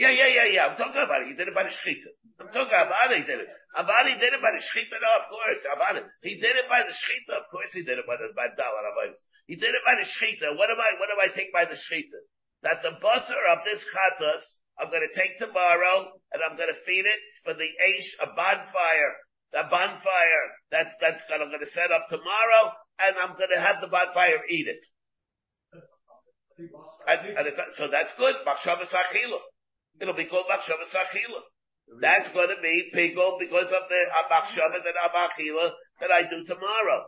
Yeah, 0.00 0.16
yeah, 0.16 0.32
yeah, 0.32 0.48
yeah. 0.48 0.64
I'm 0.66 0.80
talking 0.80 0.96
about 0.96 1.22
it. 1.22 1.28
He 1.28 1.36
did 1.36 1.52
it 1.52 1.54
by 1.54 1.68
the 1.68 1.74
shechita. 1.76 2.08
I'm 2.40 2.48
talking 2.48 2.72
about 2.72 3.12
it. 3.12 3.20
He 3.20 3.26
did 3.28 3.44
it. 3.44 3.52
Avadi 3.76 4.16
did 4.16 4.32
it 4.32 4.40
by 4.40 4.56
the 4.56 4.62
shechita. 4.64 4.96
No, 4.96 5.10
of 5.20 5.28
course. 5.28 5.60
Avadi. 5.68 6.00
He 6.24 6.40
did 6.40 6.56
it 6.56 6.64
by 6.72 6.88
the 6.88 6.94
shechita. 6.96 7.36
Of 7.36 7.52
course, 7.52 7.68
he 7.76 7.84
did 7.84 8.00
it 8.00 8.08
by 8.08 8.16
the 8.16 8.32
by 8.32 8.48
dollar 8.56 8.80
avos. 8.88 9.20
He 9.50 9.58
did 9.58 9.74
it 9.74 9.82
by 9.82 9.98
the 9.98 10.06
shechita. 10.06 10.54
What 10.54 10.70
am 10.70 10.78
I? 10.78 10.94
What 11.02 11.10
do 11.10 11.18
I 11.18 11.34
think 11.34 11.50
by 11.50 11.66
the 11.66 11.74
shechita? 11.74 12.22
That 12.62 12.86
the 12.86 12.94
busser 13.02 13.42
of 13.50 13.66
this 13.66 13.82
chatas, 13.90 14.46
I'm 14.78 14.94
to 14.94 15.10
take 15.10 15.42
tomorrow 15.42 16.06
and 16.30 16.38
I'm 16.38 16.54
to 16.54 16.78
feed 16.86 17.02
it 17.02 17.20
for 17.42 17.58
the 17.58 17.66
aish, 17.66 18.10
a 18.22 18.30
bonfire. 18.30 19.12
The 19.50 19.66
bonfire 19.66 20.46
that's 20.70 20.94
that's 21.02 21.26
going 21.26 21.42
I'm 21.42 21.50
to 21.50 21.66
set 21.74 21.90
up 21.90 22.06
tomorrow, 22.06 22.78
and 23.02 23.18
I'm 23.18 23.34
to 23.34 23.58
have 23.58 23.82
the 23.82 23.90
bonfire 23.90 24.38
eat 24.46 24.70
it. 24.70 24.86
And, 27.10 27.34
and 27.34 27.46
it, 27.50 27.58
so 27.74 27.90
that's 27.90 28.14
good. 28.14 28.38
Machshavas 28.46 28.94
achila. 28.94 29.42
It'll 29.98 30.14
be 30.14 30.30
called 30.30 30.46
Machshava 30.46 30.86
Sachila. 30.88 31.42
That's 32.00 32.30
going 32.32 32.48
to 32.48 32.62
be 32.62 32.90
pigel 32.94 33.36
because 33.40 33.66
of 33.66 33.84
the 33.90 34.00
uh, 34.14 34.26
Machshava 34.30 34.78
that 34.78 34.94
Abachila 34.94 35.72
that 36.00 36.10
I 36.10 36.22
do 36.22 36.44
tomorrow. 36.44 37.04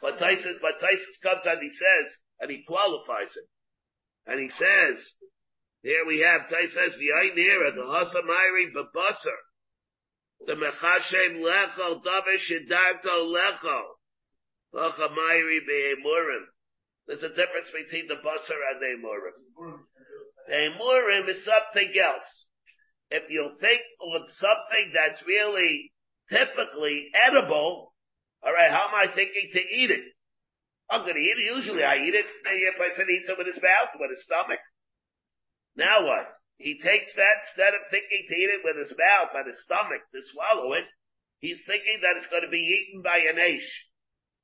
But 0.00 0.18
Tysus, 0.18 0.60
but 0.60 0.80
Tysus 0.80 1.20
comes 1.22 1.46
and 1.46 1.62
he 1.62 1.70
says, 1.70 2.06
and 2.40 2.50
he 2.50 2.64
qualifies 2.66 3.34
it. 3.36 3.48
And 4.26 4.40
he 4.40 4.48
says, 4.48 4.96
here 5.82 6.06
we 6.06 6.20
have, 6.20 6.48
Tysus 6.48 6.72
says, 6.72 6.94
V'yainira, 6.96 7.74
the 7.74 7.82
Hasamairi 7.82 8.72
Babasar, 8.72 9.40
the 10.46 10.54
Mechashem 10.54 11.40
Lechol, 11.40 12.02
Davar 12.02 12.38
Shidarko 12.38 13.32
Lechol, 13.32 13.84
V'chamairi 14.74 15.58
Be'emurim. 15.66 16.44
There's 17.06 17.22
a 17.22 17.28
difference 17.28 17.70
between 17.70 18.08
the 18.08 18.14
Basar 18.14 18.60
and 18.72 18.80
the 18.80 18.86
Emurim. 18.96 19.78
The 20.48 20.54
Emurim 20.54 21.28
is 21.28 21.44
something 21.44 21.92
else. 22.02 22.46
If 23.10 23.30
you 23.30 23.50
think 23.60 23.80
of 24.00 24.22
something 24.30 24.92
that's 24.94 25.22
really 25.26 25.92
typically 26.30 27.10
edible, 27.14 27.93
alright, 28.46 28.70
how 28.70 28.88
am 28.88 28.94
I 28.94 29.12
thinking 29.14 29.50
to 29.52 29.60
eat 29.60 29.90
it? 29.90 30.04
I'm 30.90 31.00
gonna 31.00 31.18
eat 31.18 31.38
it. 31.38 31.54
Usually 31.56 31.82
I 31.82 31.96
eat 31.96 32.14
it. 32.14 32.26
If 32.26 32.80
I 32.80 32.94
said 32.94 33.08
eat 33.08 33.26
some 33.26 33.38
with 33.38 33.48
his 33.48 33.62
mouth, 33.62 33.96
with 33.98 34.10
his 34.10 34.24
stomach. 34.24 34.60
Now 35.76 36.04
what? 36.06 36.28
He 36.58 36.78
takes 36.78 37.12
that 37.16 37.36
instead 37.48 37.74
of 37.74 37.90
thinking 37.90 38.26
to 38.28 38.34
eat 38.34 38.50
it 38.50 38.60
with 38.62 38.76
his 38.76 38.94
mouth 38.96 39.34
and 39.34 39.46
his 39.46 39.62
stomach 39.64 40.02
to 40.14 40.20
swallow 40.22 40.72
it, 40.74 40.84
he's 41.40 41.64
thinking 41.66 41.98
that 42.02 42.16
it's 42.16 42.28
going 42.28 42.44
to 42.44 42.52
be 42.52 42.62
eaten 42.62 43.02
by 43.02 43.18
an 43.18 43.36
aish. 43.36 43.66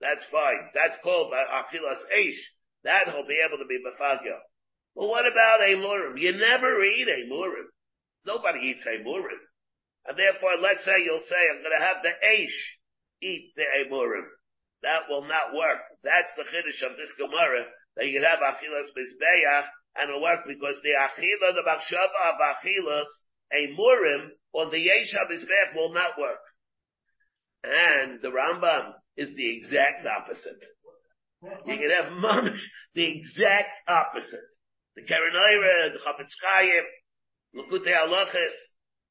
That's 0.01 0.25
fine. 0.27 0.71
That's 0.75 0.99
called 1.05 1.31
by 1.31 1.45
achilas 1.45 2.03
aish. 2.11 2.41
That 2.83 3.07
he'll 3.07 3.29
be 3.29 3.39
able 3.47 3.59
to 3.59 3.69
be 3.69 3.79
befagel. 3.79 4.41
But 4.97 5.07
what 5.07 5.27
about 5.31 5.61
a 5.61 5.77
murim? 5.77 6.19
You 6.19 6.33
never 6.33 6.83
eat 6.83 7.07
a 7.07 7.29
murim. 7.31 7.69
Nobody 8.27 8.75
eats 8.75 8.85
a 8.87 9.05
murim. 9.05 9.39
And 10.07 10.19
therefore, 10.19 10.57
let's 10.61 10.85
say 10.85 11.05
you'll 11.05 11.21
say, 11.29 11.37
I'm 11.47 11.63
going 11.63 11.79
to 11.79 11.85
have 11.85 12.03
the 12.03 12.17
Aish 12.27 12.59
eat 13.23 13.53
the 13.57 13.65
Emurim. 13.85 14.27
That 14.83 15.09
will 15.09 15.23
not 15.29 15.55
work. 15.55 15.81
That's 16.03 16.33
the 16.37 16.45
chiddush 16.45 16.83
of 16.91 16.97
this 16.97 17.13
Gemara, 17.19 17.67
that 17.97 18.09
you 18.09 18.23
have 18.23 18.41
Achilas 18.41 18.89
Mizbeach, 18.97 19.67
and 19.97 20.09
it'll 20.09 20.23
work 20.23 20.41
because 20.47 20.81
the 20.83 20.97
Achila, 20.97 21.55
the 21.55 21.63
Machshava 21.67 22.33
of 22.33 22.41
Achilas, 22.41 23.11
a 23.53 23.75
Murim, 23.77 24.31
on 24.53 24.71
the 24.71 24.79
Yesh 24.79 25.15
Mizbeach 25.31 25.75
will 25.75 25.93
not 25.93 26.19
work. 26.19 26.41
And 27.63 28.23
the 28.23 28.29
Rambam 28.29 28.95
is 29.17 29.35
the 29.35 29.57
exact 29.57 30.07
opposite. 30.07 30.65
You 31.43 31.77
can 31.77 31.91
have 31.91 32.13
Mamish, 32.13 32.63
the 32.95 33.19
exact 33.19 33.71
opposite. 33.89 34.41
The 34.97 35.03
Karanayra, 35.03 35.93
the 35.93 35.99
Chafetz 35.99 36.33
Chaim, 36.43 36.85
Likutei 37.57 37.93
Halachos, 37.93 38.57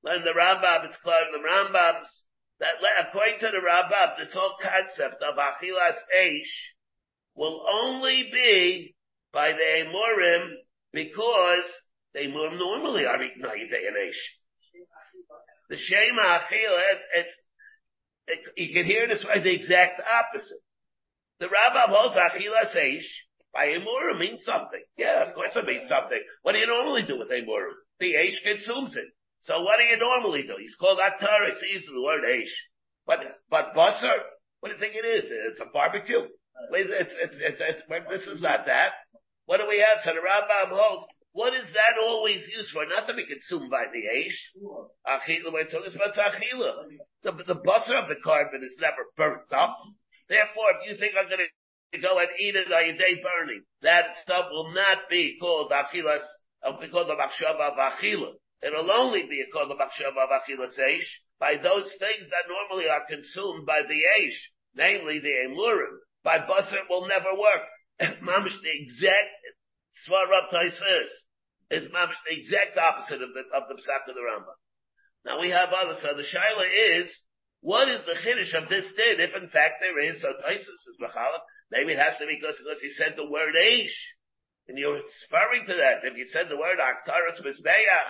learn 0.04 0.24
the 0.24 0.32
Rambam, 0.32 0.86
it's 0.86 0.98
called 1.04 1.28
the 1.32 1.40
Rambams, 1.40 2.08
that 2.60 2.76
according 3.08 3.40
to 3.40 3.48
the 3.48 3.62
Rambam, 3.66 4.18
this 4.18 4.34
whole 4.34 4.56
concept 4.62 5.24
of 5.24 5.36
Achilas 5.36 5.96
Eish 6.20 6.54
will 7.36 7.66
only 7.68 8.30
be 8.34 8.96
by 9.32 9.54
the 9.54 9.86
Amorim 9.86 10.50
because 10.92 11.64
the 12.14 12.20
Amorim 12.20 12.58
normally 12.58 13.06
are 13.06 13.18
day 13.18 13.32
and 13.38 13.98
Eish. 13.98 14.22
The 15.70 15.78
Shema 15.78 16.40
Achila, 16.40 16.82
it's, 16.94 17.06
it's 17.16 17.36
it, 18.28 18.40
you 18.58 18.74
can 18.74 18.86
hear 18.86 19.08
this 19.08 19.24
by 19.24 19.40
the 19.40 19.54
exact 19.54 20.02
opposite. 20.02 20.62
The 21.40 21.48
Rambam 21.48 21.90
holds 21.90 22.16
Achilas 22.16 22.76
Eish 22.76 23.08
by 23.54 23.68
Emurim 23.68 24.20
means 24.20 24.44
something. 24.44 24.84
Yeah, 24.98 25.28
of 25.28 25.34
course 25.34 25.56
it 25.56 25.66
means 25.66 25.88
something. 25.88 26.20
What 26.42 26.54
do 26.54 26.60
you 26.60 26.68
normally 26.68 27.04
do 27.04 27.18
with 27.18 27.30
Emurim? 27.30 27.74
The 28.00 28.16
Aish 28.16 28.44
consumes 28.44 28.96
it. 28.96 29.08
So 29.42 29.62
what 29.62 29.80
do 29.80 29.86
you 29.86 29.98
normally 29.98 30.44
do? 30.44 30.56
He's 30.60 30.76
called 30.76 31.00
Aktar, 31.00 31.50
it's 31.50 31.64
easy 31.64 31.86
the 31.94 32.04
word 32.04 32.24
Aish. 32.28 32.54
But, 33.06 33.20
but 33.50 33.74
Basar, 33.76 34.20
what 34.60 34.70
do 34.70 34.76
you 34.76 34.80
think 34.80 34.96
it 34.96 35.08
is? 35.08 35.32
It's 35.32 35.60
a 35.60 35.66
barbecue. 35.72 36.28
It's, 36.72 37.14
it's, 37.16 37.36
it's, 37.40 37.60
this 38.10 38.28
is 38.28 38.42
not 38.42 38.66
that. 38.66 38.92
What 39.46 39.58
do 39.58 39.68
we 39.68 39.80
have? 39.80 40.04
So 40.04 40.12
the 40.14 40.20
Rambam 40.20 40.76
holds, 40.76 41.06
what 41.32 41.54
is 41.54 41.66
that 41.74 42.02
always 42.04 42.46
used 42.56 42.72
for? 42.72 42.86
Not 42.86 43.08
to 43.08 43.14
be 43.14 43.26
consumed 43.26 43.72
by 43.72 43.86
the 43.92 44.04
Aish. 44.06 44.40
Achila, 45.08 45.54
we're 45.54 45.64
talking 45.66 45.96
about 45.96 46.16
Achila. 46.16 46.86
The, 47.24 47.32
the 47.32 47.56
Basar 47.56 48.04
of 48.04 48.10
the 48.10 48.20
korban 48.24 48.64
is 48.64 48.78
never 48.80 49.08
burnt 49.16 49.52
up. 49.54 49.78
Therefore, 50.28 50.78
if 50.82 50.92
you 50.92 50.98
think 50.98 51.14
I'm 51.18 51.30
gonna 51.30 51.50
go 51.98 52.20
and 52.20 52.30
eat 52.40 52.56
it 52.56 52.72
on 52.72 52.86
your 52.86 52.98
day 52.98 53.18
burning. 53.18 53.64
That 53.82 54.18
stuff 54.22 54.46
will 54.52 54.74
not 54.74 55.10
be 55.10 55.38
called 55.42 55.72
achilas, 55.72 56.22
it'll 56.66 56.80
be 56.80 56.90
called 56.90 57.10
the 57.10 57.16
machshava 57.16 57.72
of 57.72 57.78
achila. 57.78 58.34
It'll 58.62 58.92
only 58.92 59.24
be 59.24 59.44
called 59.52 59.72
the 59.72 59.76
machshava 59.76 60.24
of 60.24 60.30
achilas 60.30 60.78
eish 60.80 61.08
by 61.40 61.56
those 61.56 61.90
things 61.98 62.30
that 62.30 62.50
normally 62.50 62.90
are 62.90 63.06
consumed 63.10 63.66
by 63.66 63.82
the 63.88 64.02
eish, 64.20 64.40
namely 64.76 65.20
the 65.20 65.32
emurim. 65.48 66.00
By 66.24 66.40
basar 66.40 66.90
will 66.90 67.08
never 67.08 67.32
work. 67.34 67.64
Mamish 68.22 68.60
the 68.62 68.72
exact 68.72 69.32
svarab 70.08 70.52
taisis 70.52 71.10
is 71.72 71.88
mamish 71.92 72.20
the 72.28 72.38
exact 72.38 72.78
opposite 72.78 73.22
of 73.22 73.30
the 73.34 73.44
of 73.56 73.70
the 73.70 73.76
psak 73.76 74.10
of 74.10 74.16
the 74.16 74.22
Rambam. 74.22 74.58
Now 75.26 75.40
we 75.40 75.50
have 75.50 75.70
others. 75.72 76.02
So 76.02 76.16
the 76.16 76.24
shaila 76.24 77.00
is, 77.00 77.10
what 77.62 77.88
is 77.90 78.06
the 78.06 78.16
chiddush 78.16 78.54
of 78.62 78.70
this 78.70 78.88
din? 78.96 79.20
If 79.20 79.36
in 79.36 79.50
fact 79.50 79.76
there 79.80 80.00
is, 80.00 80.22
so 80.22 80.28
Taisus 80.28 80.60
is 80.60 80.98
machalak, 81.02 81.44
Maybe 81.72 81.94
it 81.94 82.02
has 82.02 82.18
to 82.18 82.26
be 82.26 82.38
because, 82.42 82.58
because 82.58 82.82
he 82.82 82.90
said 82.90 83.14
the 83.16 83.30
word 83.30 83.54
Aish. 83.54 83.94
And 84.68 84.78
you're 84.78 84.98
referring 84.98 85.66
to 85.68 85.76
that. 85.82 86.06
If 86.06 86.18
you 86.18 86.26
said 86.30 86.50
the 86.50 86.58
word 86.58 86.78
Aktaras 86.78 87.42
Mizbeach, 87.42 88.10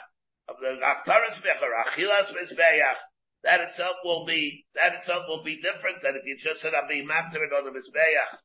of 0.50 0.58
the 0.60 0.82
Aktaras 0.82 1.38
or 1.62 1.74
Achilas 1.86 2.34
Mizbeach, 2.34 2.98
that 3.44 3.62
itself 3.62 3.98
will 4.04 4.26
be, 4.26 4.66
that 4.76 4.96
itself 4.96 5.24
will 5.28 5.44
be 5.44 5.62
different 5.62 6.02
than 6.02 6.16
if 6.16 6.26
you 6.26 6.38
just 6.38 6.62
said 6.62 6.74
I'm 6.74 6.90
being 6.90 7.08
maftered 7.08 7.54
on 7.54 7.66
the 7.66 7.72
Mizbeach. 7.72 8.38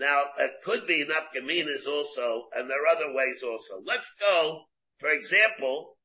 Now, 0.00 0.24
it 0.38 0.50
could 0.64 0.86
be 0.86 1.02
enough 1.02 1.28
also, 1.86 2.48
and 2.54 2.68
there 2.68 2.82
are 2.82 2.96
other 2.96 3.14
ways 3.14 3.42
also. 3.44 3.82
Let's 3.84 4.10
go, 4.18 4.62
for 4.98 5.10
example, 5.10 5.96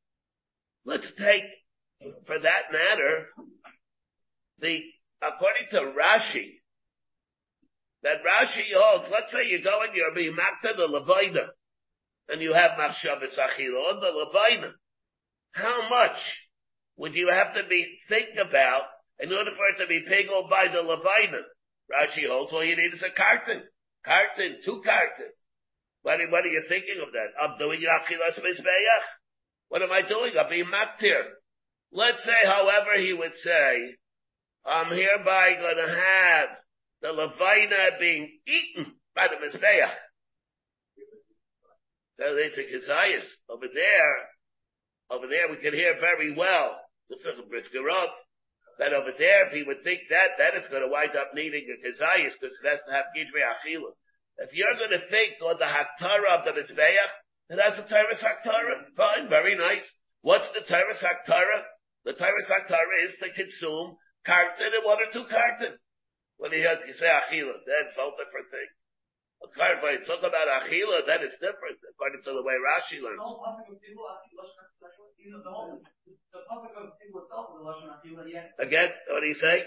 let's 0.85 1.11
take, 1.17 1.43
for 2.27 2.37
that 2.37 2.71
matter, 2.71 3.27
the, 4.59 4.79
according 5.23 5.69
to 5.71 5.99
Rashi, 5.99 6.59
that 8.03 8.17
Rashi 8.23 8.65
holds, 8.75 9.09
let's 9.11 9.31
say 9.31 9.47
you 9.47 9.63
go 9.63 9.81
and 9.81 9.95
you're 9.95 10.13
being 10.13 10.35
makta 10.35 10.75
the 10.75 10.87
Levina, 10.87 11.47
and 12.29 12.41
you 12.41 12.53
have 12.53 12.71
Machshavas 12.71 13.37
Achila 13.39 13.93
on 13.93 13.99
the 14.01 14.07
Levina. 14.07 14.71
How 15.51 15.89
much 15.89 16.19
would 16.97 17.15
you 17.15 17.29
have 17.29 17.53
to 17.55 17.63
be 17.67 17.99
think 18.07 18.29
about 18.35 18.83
in 19.19 19.31
order 19.31 19.51
for 19.51 19.67
it 19.69 19.83
to 19.83 19.87
be 19.87 20.05
piggled 20.07 20.49
by 20.49 20.67
the 20.67 20.79
Levina? 20.79 21.41
Rashi 21.91 22.27
holds 22.27 22.53
all 22.53 22.63
you 22.63 22.75
need 22.75 22.93
is 22.93 23.03
a 23.03 23.09
carton. 23.09 23.63
Carton, 24.05 24.59
two 24.63 24.81
cartons. 24.83 25.35
What, 26.01 26.19
what 26.29 26.45
are 26.45 26.49
you 26.49 26.63
thinking 26.67 27.01
of 27.05 27.11
that? 27.11 27.33
I'm 27.41 27.57
doing 27.57 27.81
Achilas 27.81 28.39
Mizbeach. 28.39 29.03
What 29.69 29.81
am 29.81 29.91
I 29.91 30.01
doing? 30.07 30.33
I'm 30.39 30.49
being 30.49 30.65
maktir. 30.65 31.23
Let's 31.91 32.23
say, 32.23 32.45
however, 32.45 32.97
he 32.97 33.13
would 33.13 33.35
say, 33.35 33.95
I'm 34.65 34.91
hereby 34.95 35.55
to 35.55 35.89
have 35.89 36.49
the 37.01 37.07
Levina 37.09 37.99
being 37.99 38.39
eaten 38.47 38.93
by 39.15 39.27
the 39.27 39.45
Mizbeach. 39.45 39.91
So 42.19 42.35
they 42.35 42.49
say 42.51 42.65
Kizayas. 42.71 43.25
Over 43.49 43.67
there, 43.73 44.15
over 45.09 45.27
there 45.27 45.49
we 45.49 45.57
can 45.57 45.73
hear 45.73 45.95
very 45.99 46.33
well. 46.35 46.77
Just 47.09 47.25
like 47.25 47.35
a. 47.35 47.49
That 48.79 48.93
over 48.93 49.11
there, 49.17 49.47
if 49.47 49.51
he 49.51 49.63
would 49.63 49.83
think 49.83 50.07
that, 50.09 50.39
then 50.39 50.55
it's 50.55 50.69
going 50.69 50.83
to 50.83 50.87
wind 50.87 51.11
up 51.17 51.35
needing 51.35 51.67
a 51.67 51.75
Kizayas 51.83 52.39
because 52.39 52.55
it 52.63 52.69
has 52.69 52.79
to 52.87 52.93
have 52.95 53.11
Gidre. 53.11 53.43
If 54.39 54.55
you're 54.55 54.79
going 54.79 54.95
to 54.95 55.03
think 55.11 55.35
on 55.43 55.59
the 55.59 55.67
Haktara 55.67 56.39
of 56.39 56.45
the 56.47 56.55
Mizbeach, 56.55 57.11
it 57.49 57.59
has 57.59 57.75
a 57.75 57.83
Tyrus 57.89 58.23
Haktara. 58.23 58.87
Fine, 58.95 59.27
very 59.27 59.55
nice. 59.55 59.83
What's 60.21 60.47
the 60.53 60.61
Tyrus 60.61 61.03
Haktara? 61.03 61.67
The 62.05 62.13
Tyrus 62.13 62.47
Haktara 62.47 63.03
is 63.03 63.17
to 63.19 63.33
consume 63.35 63.97
carton 64.25 64.71
and 64.71 64.85
one 64.85 64.99
or 65.03 65.11
two 65.11 65.27
carton. 65.27 65.75
When 66.37 66.53
he 66.53 66.61
has, 66.61 66.79
you 66.87 66.93
say 66.93 67.07
Achila, 67.07 67.59
that's 67.67 67.97
a 67.97 67.99
whole 67.99 68.15
different 68.15 68.47
thing. 68.47 68.69
If 69.41 69.55
you 69.55 70.05
talk 70.05 70.19
about 70.19 70.47
Achila, 70.47 71.07
then 71.07 71.19
it's 71.23 71.39
different, 71.39 71.79
according 71.95 72.21
to 72.23 72.31
the 72.33 72.43
way 72.43 72.55
Rashi 72.59 73.01
learns. 73.01 73.23
Again, 78.59 78.89
what 79.09 79.21
do 79.21 79.27
you 79.27 79.33
say? 79.33 79.63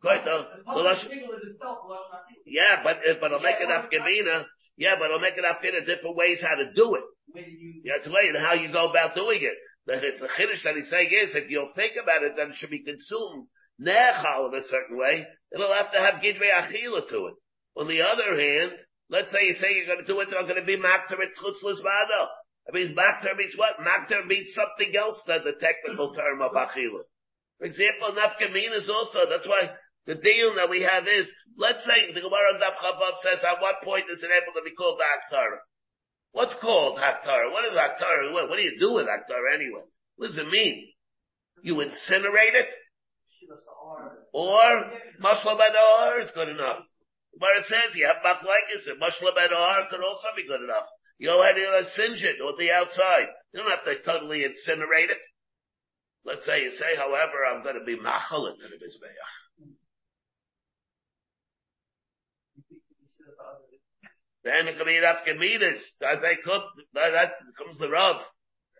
Quite 0.00 0.24
the, 0.24 0.46
the 0.66 0.80
Lashon. 0.84 1.08
Yeah, 2.46 2.82
but, 2.84 2.96
uh, 3.08 3.14
but 3.20 3.32
I'll 3.32 3.40
make 3.40 3.56
it 3.60 3.68
Afgamina. 3.68 4.44
Yeah, 4.76 4.96
but 4.98 5.10
I'll 5.10 5.20
make 5.20 5.34
it 5.36 5.44
Afgamina 5.44 5.86
different 5.86 6.16
ways 6.16 6.42
how 6.42 6.56
to 6.56 6.72
do 6.74 6.94
it. 6.96 7.04
Yeah, 7.84 7.94
it's 7.96 8.08
way 8.08 8.30
how 8.38 8.52
you 8.52 8.70
go 8.72 8.90
about 8.90 9.14
doing 9.14 9.40
it. 9.40 9.56
The, 9.86 9.96
the 9.96 10.28
chiddush 10.28 10.62
that 10.64 10.76
he's 10.76 10.90
saying 10.90 11.10
is, 11.12 11.34
if 11.34 11.50
you'll 11.50 11.72
think 11.74 11.92
about 12.00 12.22
it, 12.22 12.32
then 12.36 12.50
it 12.50 12.54
should 12.56 12.70
be 12.70 12.84
consumed 12.84 13.48
nechal 13.80 14.52
in 14.52 14.58
a 14.58 14.62
certain 14.62 14.98
way. 14.98 15.26
It'll 15.52 15.72
have 15.72 15.92
to 15.92 15.98
have 16.00 16.22
gidrei 16.22 16.52
achila 16.52 17.08
to 17.08 17.26
it. 17.26 17.34
On 17.76 17.88
the 17.88 18.02
other 18.02 18.38
hand, 18.38 18.72
let's 19.10 19.32
say 19.32 19.44
you 19.46 19.54
say 19.54 19.74
you're 19.74 19.86
going 19.86 20.04
to 20.04 20.08
do 20.08 20.20
it, 20.20 20.28
they're 20.30 20.48
going 20.48 20.60
to 20.60 20.66
be 20.66 20.76
makter 20.76 21.20
at 21.20 21.36
chutzlas 21.36 21.82
vada. 21.82 22.22
I 22.68 22.72
mean, 22.72 22.96
makter 22.96 23.36
means 23.36 23.54
what? 23.56 23.76
Makter 23.80 24.26
means 24.26 24.48
something 24.54 24.94
else 24.96 25.20
than 25.26 25.44
the 25.44 25.56
technical 25.60 26.14
term 26.14 26.40
of 26.40 26.52
achila. 26.52 27.04
For 27.58 27.66
example, 27.66 28.16
nafkamin 28.16 28.72
is 28.74 28.88
also, 28.88 29.28
that's 29.28 29.46
why 29.46 29.70
the 30.06 30.14
deal 30.16 30.54
that 30.56 30.70
we 30.70 30.82
have 30.82 31.04
is, 31.06 31.30
let's 31.56 31.84
say 31.84 32.12
the 32.12 32.20
Gemara 32.20 32.60
Daf 32.60 32.76
Chavav 32.76 33.16
says, 33.22 33.44
at 33.44 33.60
what 33.60 33.84
point 33.84 34.04
is 34.10 34.22
it 34.22 34.30
able 34.30 34.52
to 34.56 34.64
be 34.64 34.74
called 34.74 34.98
the 34.98 35.04
Aktara? 35.04 35.58
What's 36.32 36.54
called 36.60 36.98
Haktara? 36.98 37.52
What 37.52 37.64
is 37.64 37.72
Haktara? 37.72 38.32
What, 38.32 38.48
what 38.48 38.56
do 38.56 38.62
you 38.62 38.78
do 38.78 38.94
with 38.94 39.06
Haktara 39.06 39.54
anyway? 39.54 39.84
What 40.16 40.28
does 40.28 40.38
it 40.38 40.48
mean? 40.48 40.88
You 41.62 41.76
incinerate 41.76 42.54
it? 42.54 42.74
Or 44.32 44.90
Mashla 45.22 45.56
Or 45.56 46.20
is 46.20 46.30
good 46.34 46.48
enough. 46.48 46.84
But 47.38 47.56
it 47.58 47.64
says 47.66 47.96
you 47.96 48.06
have 48.06 48.22
Machlaikis 48.24 48.86
and 48.90 49.00
Mashla 49.00 49.34
Or 49.34 49.90
could 49.90 50.04
also 50.04 50.28
be 50.36 50.46
good 50.46 50.62
enough. 50.62 50.86
You 51.18 51.28
know 51.28 51.42
have 51.42 51.54
to 51.54 51.84
singe 51.94 52.22
it 52.22 52.40
on 52.40 52.54
the 52.58 52.72
outside. 52.72 53.26
You 53.52 53.62
don't 53.62 53.70
have 53.70 53.84
to 53.84 54.02
totally 54.02 54.40
incinerate 54.40 55.10
it. 55.10 55.18
Let's 56.24 56.46
say 56.46 56.62
you 56.64 56.70
say, 56.70 56.96
however, 56.96 57.44
I'm 57.46 57.62
going 57.62 57.78
to 57.78 57.84
be 57.84 58.00
machal 58.00 58.46
into 58.46 58.64
the 58.64 58.76
Mizbeach. 58.76 59.68
Then 64.42 64.68
it 64.68 64.76
could 64.76 64.86
be 64.86 64.96
enough 64.96 65.24
gemidas. 65.26 65.80
That 66.00 66.20
they 66.20 66.36
that 66.94 67.32
comes 67.56 67.78
the 67.78 67.88
rub. 67.88 68.16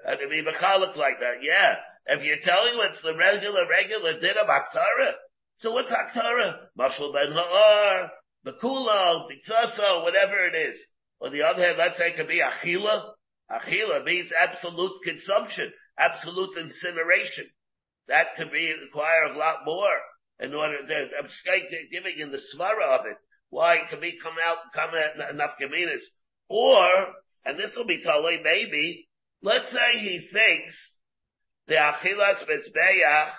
And 0.06 0.18
to 0.20 0.28
be 0.28 0.42
mechalik 0.42 0.96
like 0.96 1.20
that. 1.20 1.42
Yeah. 1.42 1.76
If 2.06 2.22
you're 2.22 2.44
telling 2.44 2.76
what's 2.76 3.00
the 3.00 3.16
regular, 3.16 3.66
regular 3.68 4.20
din 4.20 4.36
of 4.36 4.48
Aktara, 4.48 5.12
so 5.58 5.72
what's 5.72 5.90
Aktara? 5.90 6.66
Mashal 6.78 7.14
ben 7.14 7.32
Ha'ar, 7.32 8.10
Bekula, 8.44 9.26
Biktaso, 9.26 10.02
whatever 10.02 10.46
it 10.46 10.54
is. 10.54 10.76
On 11.20 11.32
the 11.32 11.42
other 11.42 11.62
hand, 11.64 11.78
let's 11.78 11.96
say 11.96 12.10
it 12.10 12.16
could 12.16 12.28
be 12.28 12.40
Achila. 12.40 13.12
Achila 13.50 14.04
means 14.04 14.30
absolute 14.38 15.00
consumption, 15.02 15.72
absolute 15.98 16.56
incineration. 16.58 17.46
That 18.08 18.36
could 18.36 18.50
be 18.50 18.72
require 18.84 19.24
a 19.32 19.38
lot 19.38 19.64
more 19.64 19.96
in 20.40 20.52
order 20.54 20.86
to, 20.86 20.94
I'm 20.94 21.28
giving 21.90 22.18
in 22.18 22.30
the 22.32 22.40
svara 22.54 22.98
of 22.98 23.06
it. 23.06 23.16
Why 23.48 23.76
it 23.76 23.88
could 23.88 24.00
be 24.00 24.18
come 24.22 24.34
out, 24.44 24.58
come 24.74 24.90
out 24.90 25.30
enough 25.30 25.52
gaminas. 25.60 26.02
Or, 26.48 26.88
and 27.44 27.58
this 27.58 27.74
will 27.76 27.86
be 27.86 28.02
totally 28.04 28.40
maybe, 28.42 29.08
let's 29.42 29.70
say 29.70 29.98
he 29.98 30.28
thinks 30.32 30.76
the 31.66 31.76
achilas 31.76 32.42
mizbeach, 32.44 33.30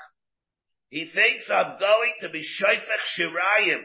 he 0.90 1.12
thinks 1.14 1.50
I'm 1.50 1.78
going 1.80 2.14
to 2.22 2.30
be 2.30 2.42
shoifech 2.42 3.20
shirayim 3.20 3.84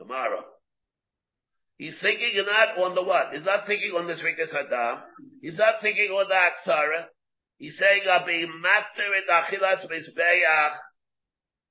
tomorrow. 0.00 0.40
He's 1.76 1.96
thinking 2.00 2.32
not 2.36 2.76
on 2.76 2.94
the 2.94 3.02
what? 3.02 3.32
He's 3.32 3.44
not 3.44 3.66
thinking 3.66 3.92
on 3.96 4.06
the 4.06 4.16
Shrikas 4.16 4.52
Hadam. 4.52 5.00
He's 5.40 5.56
not 5.56 5.80
thinking 5.80 6.08
on 6.08 6.28
the 6.28 6.36
Aktara. 6.36 7.08
He's 7.56 7.76
saying 7.76 8.02
I'll 8.08 8.24
be 8.24 8.48
matter 8.48 9.08
in 9.16 9.28
Achilas 9.28 9.84
Mizbeach 9.84 10.72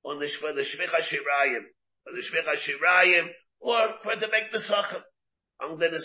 on 0.04 0.18
the, 0.18 0.28
for 0.40 0.52
the 0.52 0.62
Shvicha 0.62 1.02
Shirayim. 1.02 1.66
For 2.06 2.12
the 2.14 2.22
Shvicha 2.22 2.54
Shirayim, 2.58 3.26
or 3.60 3.94
for 4.02 4.14
the 4.16 4.28
make 4.30 4.50
the 4.52 4.60
Sachem. 4.60 5.02
I'm 5.60 5.78
going 5.78 5.92
to 5.92 6.00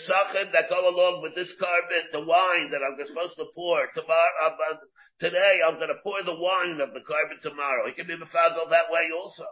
that 0.52 0.68
go 0.68 0.86
along 0.86 1.22
with 1.22 1.34
this 1.34 1.48
korban, 1.56 2.12
the 2.12 2.20
wine 2.20 2.70
that 2.70 2.84
I'm 2.84 2.94
supposed 3.06 3.36
to 3.36 3.46
pour 3.54 3.88
tomorrow, 3.94 4.52
uh, 4.52 4.76
today 5.18 5.60
I'm 5.66 5.76
going 5.76 5.88
to 5.88 5.96
pour 6.04 6.22
the 6.22 6.36
wine 6.36 6.78
of 6.78 6.92
the 6.92 7.00
korban 7.00 7.40
tomorrow. 7.40 7.88
He 7.88 7.94
can 7.94 8.06
be 8.06 8.20
mefagel 8.20 8.68
that 8.68 8.92
way 8.92 9.08
also. 9.16 9.46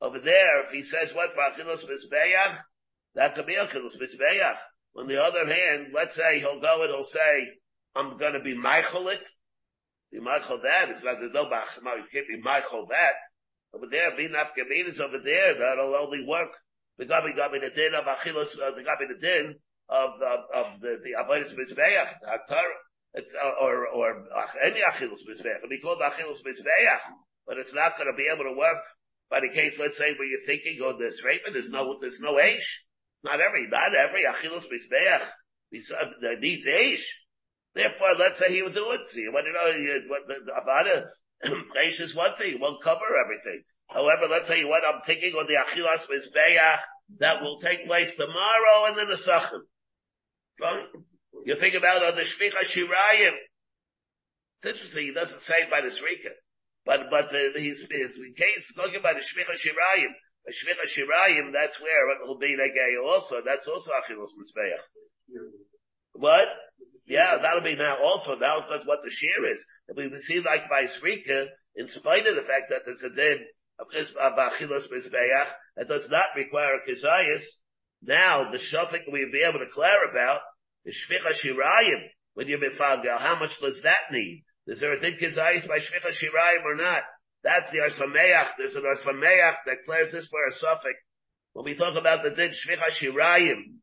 Over 0.00 0.18
there, 0.20 0.64
if 0.64 0.70
he 0.70 0.82
says 0.82 1.14
what, 1.14 1.30
for 1.34 1.40
Achilas 1.40 1.84
Mizbeach, 1.84 2.58
that 3.14 3.34
could 3.34 3.46
be 3.46 3.54
a 3.54 3.66
Chilus 3.66 3.96
Mizbeach. 3.96 4.56
On 4.96 5.06
the 5.06 5.22
other 5.22 5.46
hand, 5.46 5.88
let's 5.94 6.16
say 6.16 6.38
he'll 6.38 6.60
go 6.60 6.82
and 6.82 6.90
he'll 6.90 7.04
say, 7.04 7.58
I'm 7.94 8.18
gonna 8.18 8.42
be 8.42 8.56
Michael 8.56 9.08
it. 9.08 9.22
Be 10.12 10.20
Michael 10.20 10.60
that. 10.62 10.90
It's 10.90 11.02
not, 11.02 11.16
there's 11.20 11.32
no 11.32 11.46
Bachma, 11.46 11.98
you 11.98 12.06
can't 12.12 12.28
be 12.28 12.40
Michael 12.42 12.86
that. 12.90 13.14
Over 13.74 13.86
there, 13.90 14.16
be 14.16 14.28
Nafkamin 14.28 14.88
is 14.88 15.00
over 15.00 15.18
there, 15.18 15.58
that'll 15.58 15.94
only 15.94 16.24
work. 16.26 16.50
The 16.98 17.06
Gabi 17.06 17.34
Gabi 17.34 17.60
the 17.60 17.70
din 17.74 17.94
of 17.94 18.04
Achilas, 18.04 18.54
uh, 18.54 18.74
the 18.74 18.86
Gabi 18.86 19.10
the 19.10 19.18
din 19.20 19.54
of, 19.88 20.10
of, 20.22 20.40
of 20.54 20.80
the, 20.80 20.98
the 21.02 21.18
Avodah 21.18 21.50
Mizbeach, 21.54 22.20
the 22.22 22.56
it's, 23.14 23.30
uh, 23.34 23.64
or, 23.64 23.86
or, 23.88 24.26
any 24.64 24.80
Achilas 24.80 25.22
Mizbeach. 25.26 25.58
It'll 25.58 25.68
be 25.68 25.80
called 25.80 25.98
Achilas 25.98 26.42
Mizbeach, 26.46 26.98
but 27.46 27.58
it's 27.58 27.74
not 27.74 27.98
gonna 27.98 28.14
be 28.16 28.30
able 28.32 28.44
to 28.44 28.56
work 28.58 28.78
by 29.34 29.42
the 29.42 29.50
case, 29.50 29.74
let's 29.82 29.98
say, 29.98 30.14
where 30.14 30.30
you're 30.30 30.46
thinking 30.46 30.78
oh, 30.78 30.94
on 30.94 31.02
this 31.02 31.18
raven, 31.26 31.58
there's 31.58 31.66
no, 31.66 31.98
there's 31.98 32.22
no 32.22 32.38
Aish. 32.38 32.70
Not 33.26 33.42
every, 33.42 33.66
not 33.66 33.90
every 33.90 34.22
Achilas 34.22 34.62
Mizbeach 34.70 35.26
needs 35.74 35.90
uh, 35.90 36.70
Aish. 36.70 37.02
Therefore, 37.74 38.14
let's 38.14 38.38
say 38.38 38.54
he 38.54 38.62
would 38.62 38.78
do 38.78 38.94
it. 38.94 39.10
To 39.10 39.18
you 39.18 39.34
want 39.34 39.50
to 39.50 39.58
know 39.58 39.66
what 40.06 40.22
the 40.30 40.54
Avada 40.54 41.10
Aish 41.82 41.98
is 41.98 42.14
one 42.14 42.38
thing, 42.38 42.60
won't 42.60 42.78
cover 42.84 43.10
everything. 43.26 43.66
However, 43.90 44.30
let's 44.30 44.46
say 44.46 44.62
what 44.62 44.86
I'm 44.86 45.02
thinking 45.02 45.34
on 45.34 45.50
the 45.50 45.58
Achilas 45.58 46.06
Mizbeach 46.06 46.78
that 47.18 47.42
will 47.42 47.58
take 47.58 47.86
place 47.86 48.14
tomorrow 48.14 48.86
and 48.86 48.98
then 48.98 49.08
the 49.10 49.18
Sachem. 49.18 49.66
You 51.44 51.58
think 51.58 51.74
about 51.74 52.06
on 52.06 52.14
the 52.14 52.22
Shvicha 52.22 52.62
Shirayim. 52.70 53.34
It's 54.62 54.78
interesting, 54.78 55.10
he 55.10 55.12
doesn't 55.12 55.42
say 55.42 55.66
by 55.68 55.80
the 55.80 55.90
Shrika. 55.90 56.38
But, 56.84 57.08
but, 57.10 57.32
uh, 57.32 57.56
he's, 57.56 57.80
in 57.80 58.34
case, 58.36 58.64
talking 58.76 59.00
about 59.00 59.16
the 59.16 59.24
Shvicha 59.24 59.56
Shirayim, 59.56 60.12
the 60.44 60.52
Shvicha 60.52 60.84
Shirayim, 60.92 61.52
that's 61.52 61.80
where 61.80 62.20
will 62.26 62.38
be 62.38 62.56
like 62.60 62.76
also, 63.02 63.40
that's 63.44 63.66
also 63.66 63.90
Achilos 63.92 64.36
Mizbeach. 64.36 64.84
What? 66.12 66.48
Yeah, 67.06 67.38
that'll 67.40 67.64
be 67.64 67.74
now 67.76 67.96
also, 68.02 68.36
now 68.36 68.60
that's 68.68 68.86
what 68.86 69.00
the 69.02 69.10
shear 69.10 69.52
is. 69.52 69.64
If 69.88 69.96
we 69.96 70.18
see 70.18 70.40
like 70.44 70.68
by 70.68 70.84
Srika, 70.84 71.46
in 71.76 71.88
spite 71.88 72.26
of 72.26 72.36
the 72.36 72.42
fact 72.42 72.70
that 72.70 72.82
there's 72.84 73.02
a 73.02 73.14
din 73.14 73.44
of 73.78 74.32
Achilos 74.36 74.92
Mizbeach, 74.92 75.48
that 75.76 75.88
does 75.88 76.06
not 76.10 76.36
require 76.36 76.76
a 76.76 76.88
Kizayas, 76.88 77.42
now 78.02 78.50
the 78.50 78.58
Shafik 78.58 79.08
we'll 79.08 79.32
be 79.32 79.44
able 79.48 79.60
to 79.60 79.72
clear 79.72 80.10
about, 80.10 80.40
the 80.84 80.92
Shvicha 80.92 81.32
Shirayim, 81.32 82.08
when 82.34 82.48
you're 82.48 82.58
Mifagel, 82.58 83.18
how 83.18 83.38
much 83.38 83.52
does 83.60 83.80
that 83.82 84.12
need? 84.12 84.44
Is 84.66 84.80
there 84.80 84.94
a 84.94 85.00
Kizayas 85.00 85.68
by 85.68 85.78
Shvicha 85.78 86.10
Shirayim 86.10 86.64
or 86.64 86.76
not? 86.76 87.02
That's 87.42 87.70
the 87.70 87.80
Ohr 87.80 87.90
Sameach. 87.90 88.52
There's 88.56 88.74
an 88.74 88.84
Ohr 88.84 88.96
Sameach 88.96 89.56
that 89.66 89.76
declares 89.80 90.12
this 90.12 90.26
for 90.28 90.46
a 90.46 90.52
suffix. 90.52 90.96
When 91.52 91.66
we 91.66 91.76
talk 91.76 91.96
about 91.96 92.22
the 92.22 92.30
din 92.30 92.50
Shvicha 92.50 92.90
Shirayim, 92.90 93.78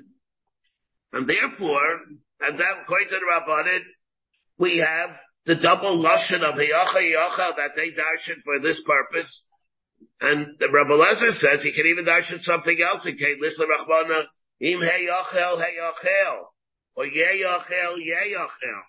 and 1.12 1.28
therefore, 1.28 2.00
and 2.40 2.58
that 2.58 2.82
according 2.82 3.08
to 3.08 3.14
the 3.14 3.26
Rabbanin, 3.26 3.80
we 4.58 4.78
have 4.78 5.10
the 5.46 5.54
double 5.54 6.02
lashon 6.02 6.42
of 6.42 6.56
Hiyacha 6.56 7.00
Hiyacha 7.00 7.56
that 7.56 7.76
they 7.76 7.90
darshan 7.90 8.42
for 8.44 8.60
this 8.60 8.82
purpose, 8.84 9.42
and 10.20 10.56
the 10.58 10.68
Rabbi 10.70 10.90
Lezer 10.90 11.32
says 11.32 11.62
he 11.62 11.72
can 11.72 11.86
even 11.86 12.04
darshan 12.04 12.42
something 12.42 12.76
else 12.82 13.06
in 13.06 13.16
can 13.16 13.38
Lichla 13.42 13.64
Rachbana, 13.64 14.24
Im 14.60 14.80
Heyachel 14.80 15.62
Heyachel, 15.62 16.38
or 16.96 17.04
Yeyachel 17.04 17.96
Yeyachel. 17.96 18.82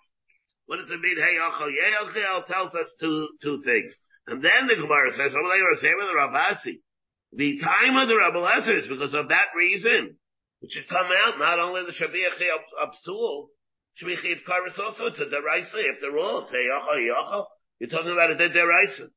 What 0.66 0.78
does 0.78 0.90
it 0.90 1.00
mean, 1.00 1.16
Heyachel 1.16 1.70
Yeyachel? 1.70 2.46
Tells 2.46 2.74
us 2.74 2.94
two, 3.00 3.28
two 3.42 3.62
things. 3.64 3.94
And 4.26 4.42
then 4.42 4.66
the 4.66 4.74
Gemara 4.74 5.12
says, 5.12 5.32
"Rabbi 5.32 5.48
Lezer 5.48 5.80
say 5.80 5.94
with 5.96 6.08
the 6.08 6.18
Rabasi." 6.18 6.80
the 7.32 7.58
time 7.58 7.96
of 7.96 8.08
the 8.08 8.16
Rabbi 8.16 8.38
Lezer 8.38 8.78
is 8.78 8.88
because 8.88 9.14
of 9.14 9.28
that 9.28 9.52
reason. 9.56 10.16
It 10.60 10.70
should 10.72 10.88
come 10.88 11.06
out 11.06 11.38
not 11.38 11.60
only 11.60 11.82
the 11.84 11.92
Shabiach 11.92 12.40
Absul, 12.82 13.48
Shmichiv 14.02 14.44
Karis 14.46 14.78
also, 14.78 15.06
it's 15.06 15.18
a 15.18 15.24
Deraisa, 15.24 15.94
after 15.94 16.18
all, 16.18 16.46
Teyacha 16.46 16.96
Yacha. 16.98 17.44
You're 17.80 17.90
talking 17.90 18.12
about 18.12 18.30
a 18.30 18.34
Deraisa. 18.36 19.08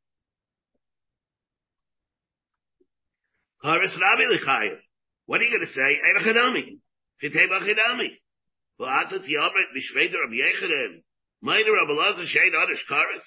Karis 3.64 3.96
Rabbi 4.00 4.38
Lichayev. 4.38 4.78
What 5.28 5.40
are 5.40 5.44
you 5.44 5.52
going 5.52 5.68
to 5.68 5.74
say? 5.74 5.82
Ein 5.82 6.24
Chadami. 6.24 6.80
Chitei 7.22 7.48
Bachidami. 7.48 8.10
V'atat 8.80 9.24
Yomret 9.28 9.70
Bishvei 9.76 10.12
Rabbi 10.12 10.36
Yechanan. 10.36 11.04
Meine 11.42 11.66
Rabbi 11.66 11.92
Lezer 11.92 12.26
Shein 12.26 12.54
Adish 12.54 12.82
Karis. 12.90 13.22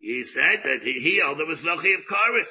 He 0.00 0.24
said 0.24 0.62
that 0.64 0.82
he, 0.82 0.92
he 0.94 1.20
held 1.22 1.38
there 1.38 1.46
was 1.46 1.60
Nochi 1.60 1.94
of 1.94 2.00
Karis. 2.10 2.50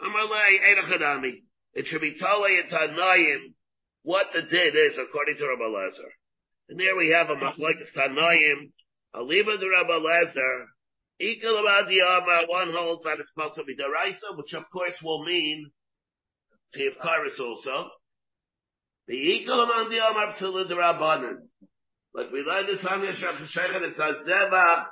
Amalei 0.00 0.58
Eidachadami. 0.60 1.42
It 1.74 1.86
should 1.86 2.00
be 2.00 2.16
Tole 2.18 2.46
and 2.46 2.68
Tanayim 2.70 3.54
what 4.02 4.26
the 4.32 4.42
did 4.42 4.74
is 4.74 4.98
according 4.98 5.36
to 5.36 5.46
Rabbi 5.46 5.64
Lezer. 5.64 6.10
And 6.68 6.80
there 6.80 6.96
we 6.96 7.10
have 7.10 7.30
a 7.30 7.36
Machlekes 7.36 7.94
Tanayim, 7.96 8.72
a 9.14 9.22
Liba 9.22 9.56
the 9.58 9.68
Rabbi 9.68 9.92
Lezer, 9.92 10.64
equal 11.20 11.58
about 11.58 11.88
the 11.88 12.00
Amar, 12.00 12.46
one 12.48 12.72
holds 12.74 13.04
that 13.04 13.20
it's 13.20 13.30
possibly 13.36 13.74
Daraisa, 13.74 14.36
which 14.36 14.52
of 14.54 14.68
course 14.72 14.96
will 15.02 15.24
mean 15.24 15.70
Tiv 16.74 16.94
Karis 17.02 17.38
also. 17.40 17.90
The 19.06 19.14
equal 19.14 19.62
among 19.62 19.90
the 19.90 20.04
Amar 20.04 20.34
Psula 20.34 20.68
the 20.68 20.74
Rabbanan. 20.74 21.48
Like 22.12 22.32
we 22.32 22.40
learned 22.40 22.68
this 22.68 22.84
on 22.88 23.00
the 23.00 23.08
Shechon, 23.08 23.82
it 23.82 23.94
says 23.94 24.26
Zebach, 24.26 24.86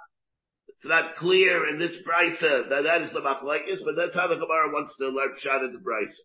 it's 0.68 0.84
not 0.84 1.16
clear 1.16 1.68
in 1.68 1.78
this 1.78 1.96
price 2.04 2.38
that 2.40 2.68
that 2.68 3.02
is 3.02 3.12
the 3.12 3.20
machlekes, 3.20 3.84
but 3.84 3.96
that's 3.96 4.14
how 4.14 4.28
the 4.28 4.36
Gemara 4.36 4.70
wants 4.72 4.96
to 4.98 5.08
learn 5.08 5.34
shot 5.38 5.64
in 5.64 5.72
the 5.72 5.80
price. 5.80 6.22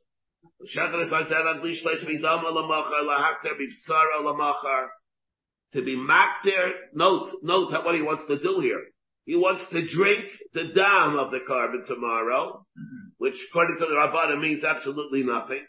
To 5.73 5.83
be 5.83 5.95
makter, 5.95 6.71
note, 6.93 7.39
note 7.43 7.71
what 7.85 7.95
he 7.95 8.01
wants 8.01 8.25
to 8.27 8.39
do 8.39 8.59
here. 8.59 8.81
He 9.25 9.35
wants 9.35 9.63
to 9.69 9.87
drink 9.87 10.25
the 10.53 10.73
dam 10.73 11.17
of 11.19 11.29
the 11.29 11.39
korban 11.47 11.85
tomorrow, 11.85 12.65
mm-hmm. 12.77 13.09
which 13.19 13.37
according 13.49 13.77
to 13.77 13.85
the 13.85 13.93
Rabbana 13.93 14.41
means 14.41 14.63
absolutely 14.63 15.21
nothing. 15.21 15.63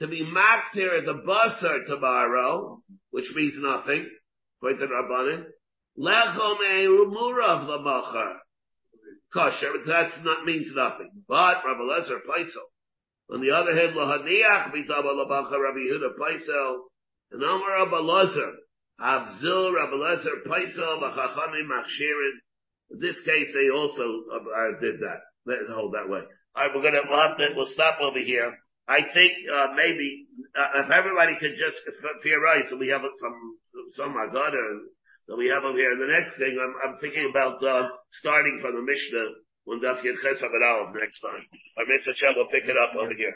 To 0.00 0.08
be 0.08 0.24
makter 0.24 1.04
the 1.04 1.22
basar 1.24 1.86
tomorrow, 1.86 2.82
which 3.10 3.32
means 3.36 3.54
nothing, 3.58 4.10
according 4.58 4.80
to 4.80 4.86
the 4.88 4.92
Rabbanim. 4.92 5.44
Lechom 5.96 6.58
Murav 7.14 7.66
Lamachar. 7.68 8.38
Kosher, 9.32 9.84
that 9.86 10.12
not 10.24 10.44
means 10.44 10.72
nothing. 10.74 11.10
But 11.28 11.62
Rabbi 11.64 11.80
Lezer 11.80 12.18
Paisel. 12.28 12.66
On 13.32 13.40
the 13.40 13.52
other 13.52 13.74
hand, 13.74 13.94
Lahaniach 13.94 14.72
Bidaba 14.72 15.14
Lamachar 15.14 15.60
Rabbi 15.62 15.78
Yehuda 15.78 16.16
Paisel. 16.18 16.78
And 17.30 17.42
Amar 17.42 17.84
Rabbi 17.84 17.96
Lezer. 17.96 18.52
Avzil 19.00 19.74
Rabbi 19.74 19.96
Lezer 19.96 20.42
Paisel 20.46 21.02
Lachachami 21.02 21.62
Machshirin. 21.64 22.36
In 22.90 23.00
this 23.00 23.20
case, 23.20 23.52
they 23.52 23.70
also 23.70 24.02
uh, 24.32 24.80
did 24.80 25.00
that. 25.00 25.20
Let's 25.44 25.70
hold 25.70 25.94
that 25.94 26.08
way. 26.08 26.20
Alright, 26.56 26.74
we're 26.74 26.82
gonna, 26.82 27.02
we'll, 27.08 27.20
have 27.20 27.36
to, 27.36 27.48
we'll 27.54 27.66
stop 27.66 27.98
over 28.00 28.18
here. 28.18 28.56
I 28.88 29.02
think, 29.02 29.32
uh, 29.52 29.74
maybe, 29.74 30.26
uh, 30.56 30.84
if 30.84 30.90
everybody 30.90 31.34
could 31.40 31.58
just 31.58 31.76
theorize, 32.22 32.70
so 32.70 32.78
we 32.78 32.88
have 32.88 33.02
some, 33.20 33.58
some 33.90 34.14
Agada 34.14 34.80
that 35.28 35.36
we 35.36 35.48
have 35.48 35.64
over 35.64 35.76
here. 35.76 35.92
And 35.92 36.00
the 36.00 36.06
next 36.06 36.38
thing, 36.38 36.56
I'm, 36.56 36.74
I'm 36.94 36.98
thinking 37.00 37.28
about 37.28 37.62
uh, 37.62 37.88
starting 38.12 38.58
from 38.62 38.76
the 38.76 38.82
Mishnah 38.82 39.26
when 39.64 39.80
Daf 39.80 40.02
Yed 40.04 40.14
Ches 40.22 40.42
Aleph 40.42 40.94
next 40.94 41.20
time. 41.20 41.42
Our 41.76 41.84
Mitzvah 41.86 42.32
will 42.36 42.46
pick 42.46 42.64
it 42.64 42.76
up 42.76 42.94
over 42.96 43.12
here. 43.14 43.34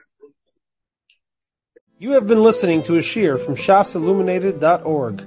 You 1.98 2.12
have 2.12 2.26
been 2.26 2.42
listening 2.42 2.84
to 2.84 2.96
a 2.96 3.00
shiur 3.00 3.38
from 3.38 3.56
shasilluminated.org. 3.56 5.26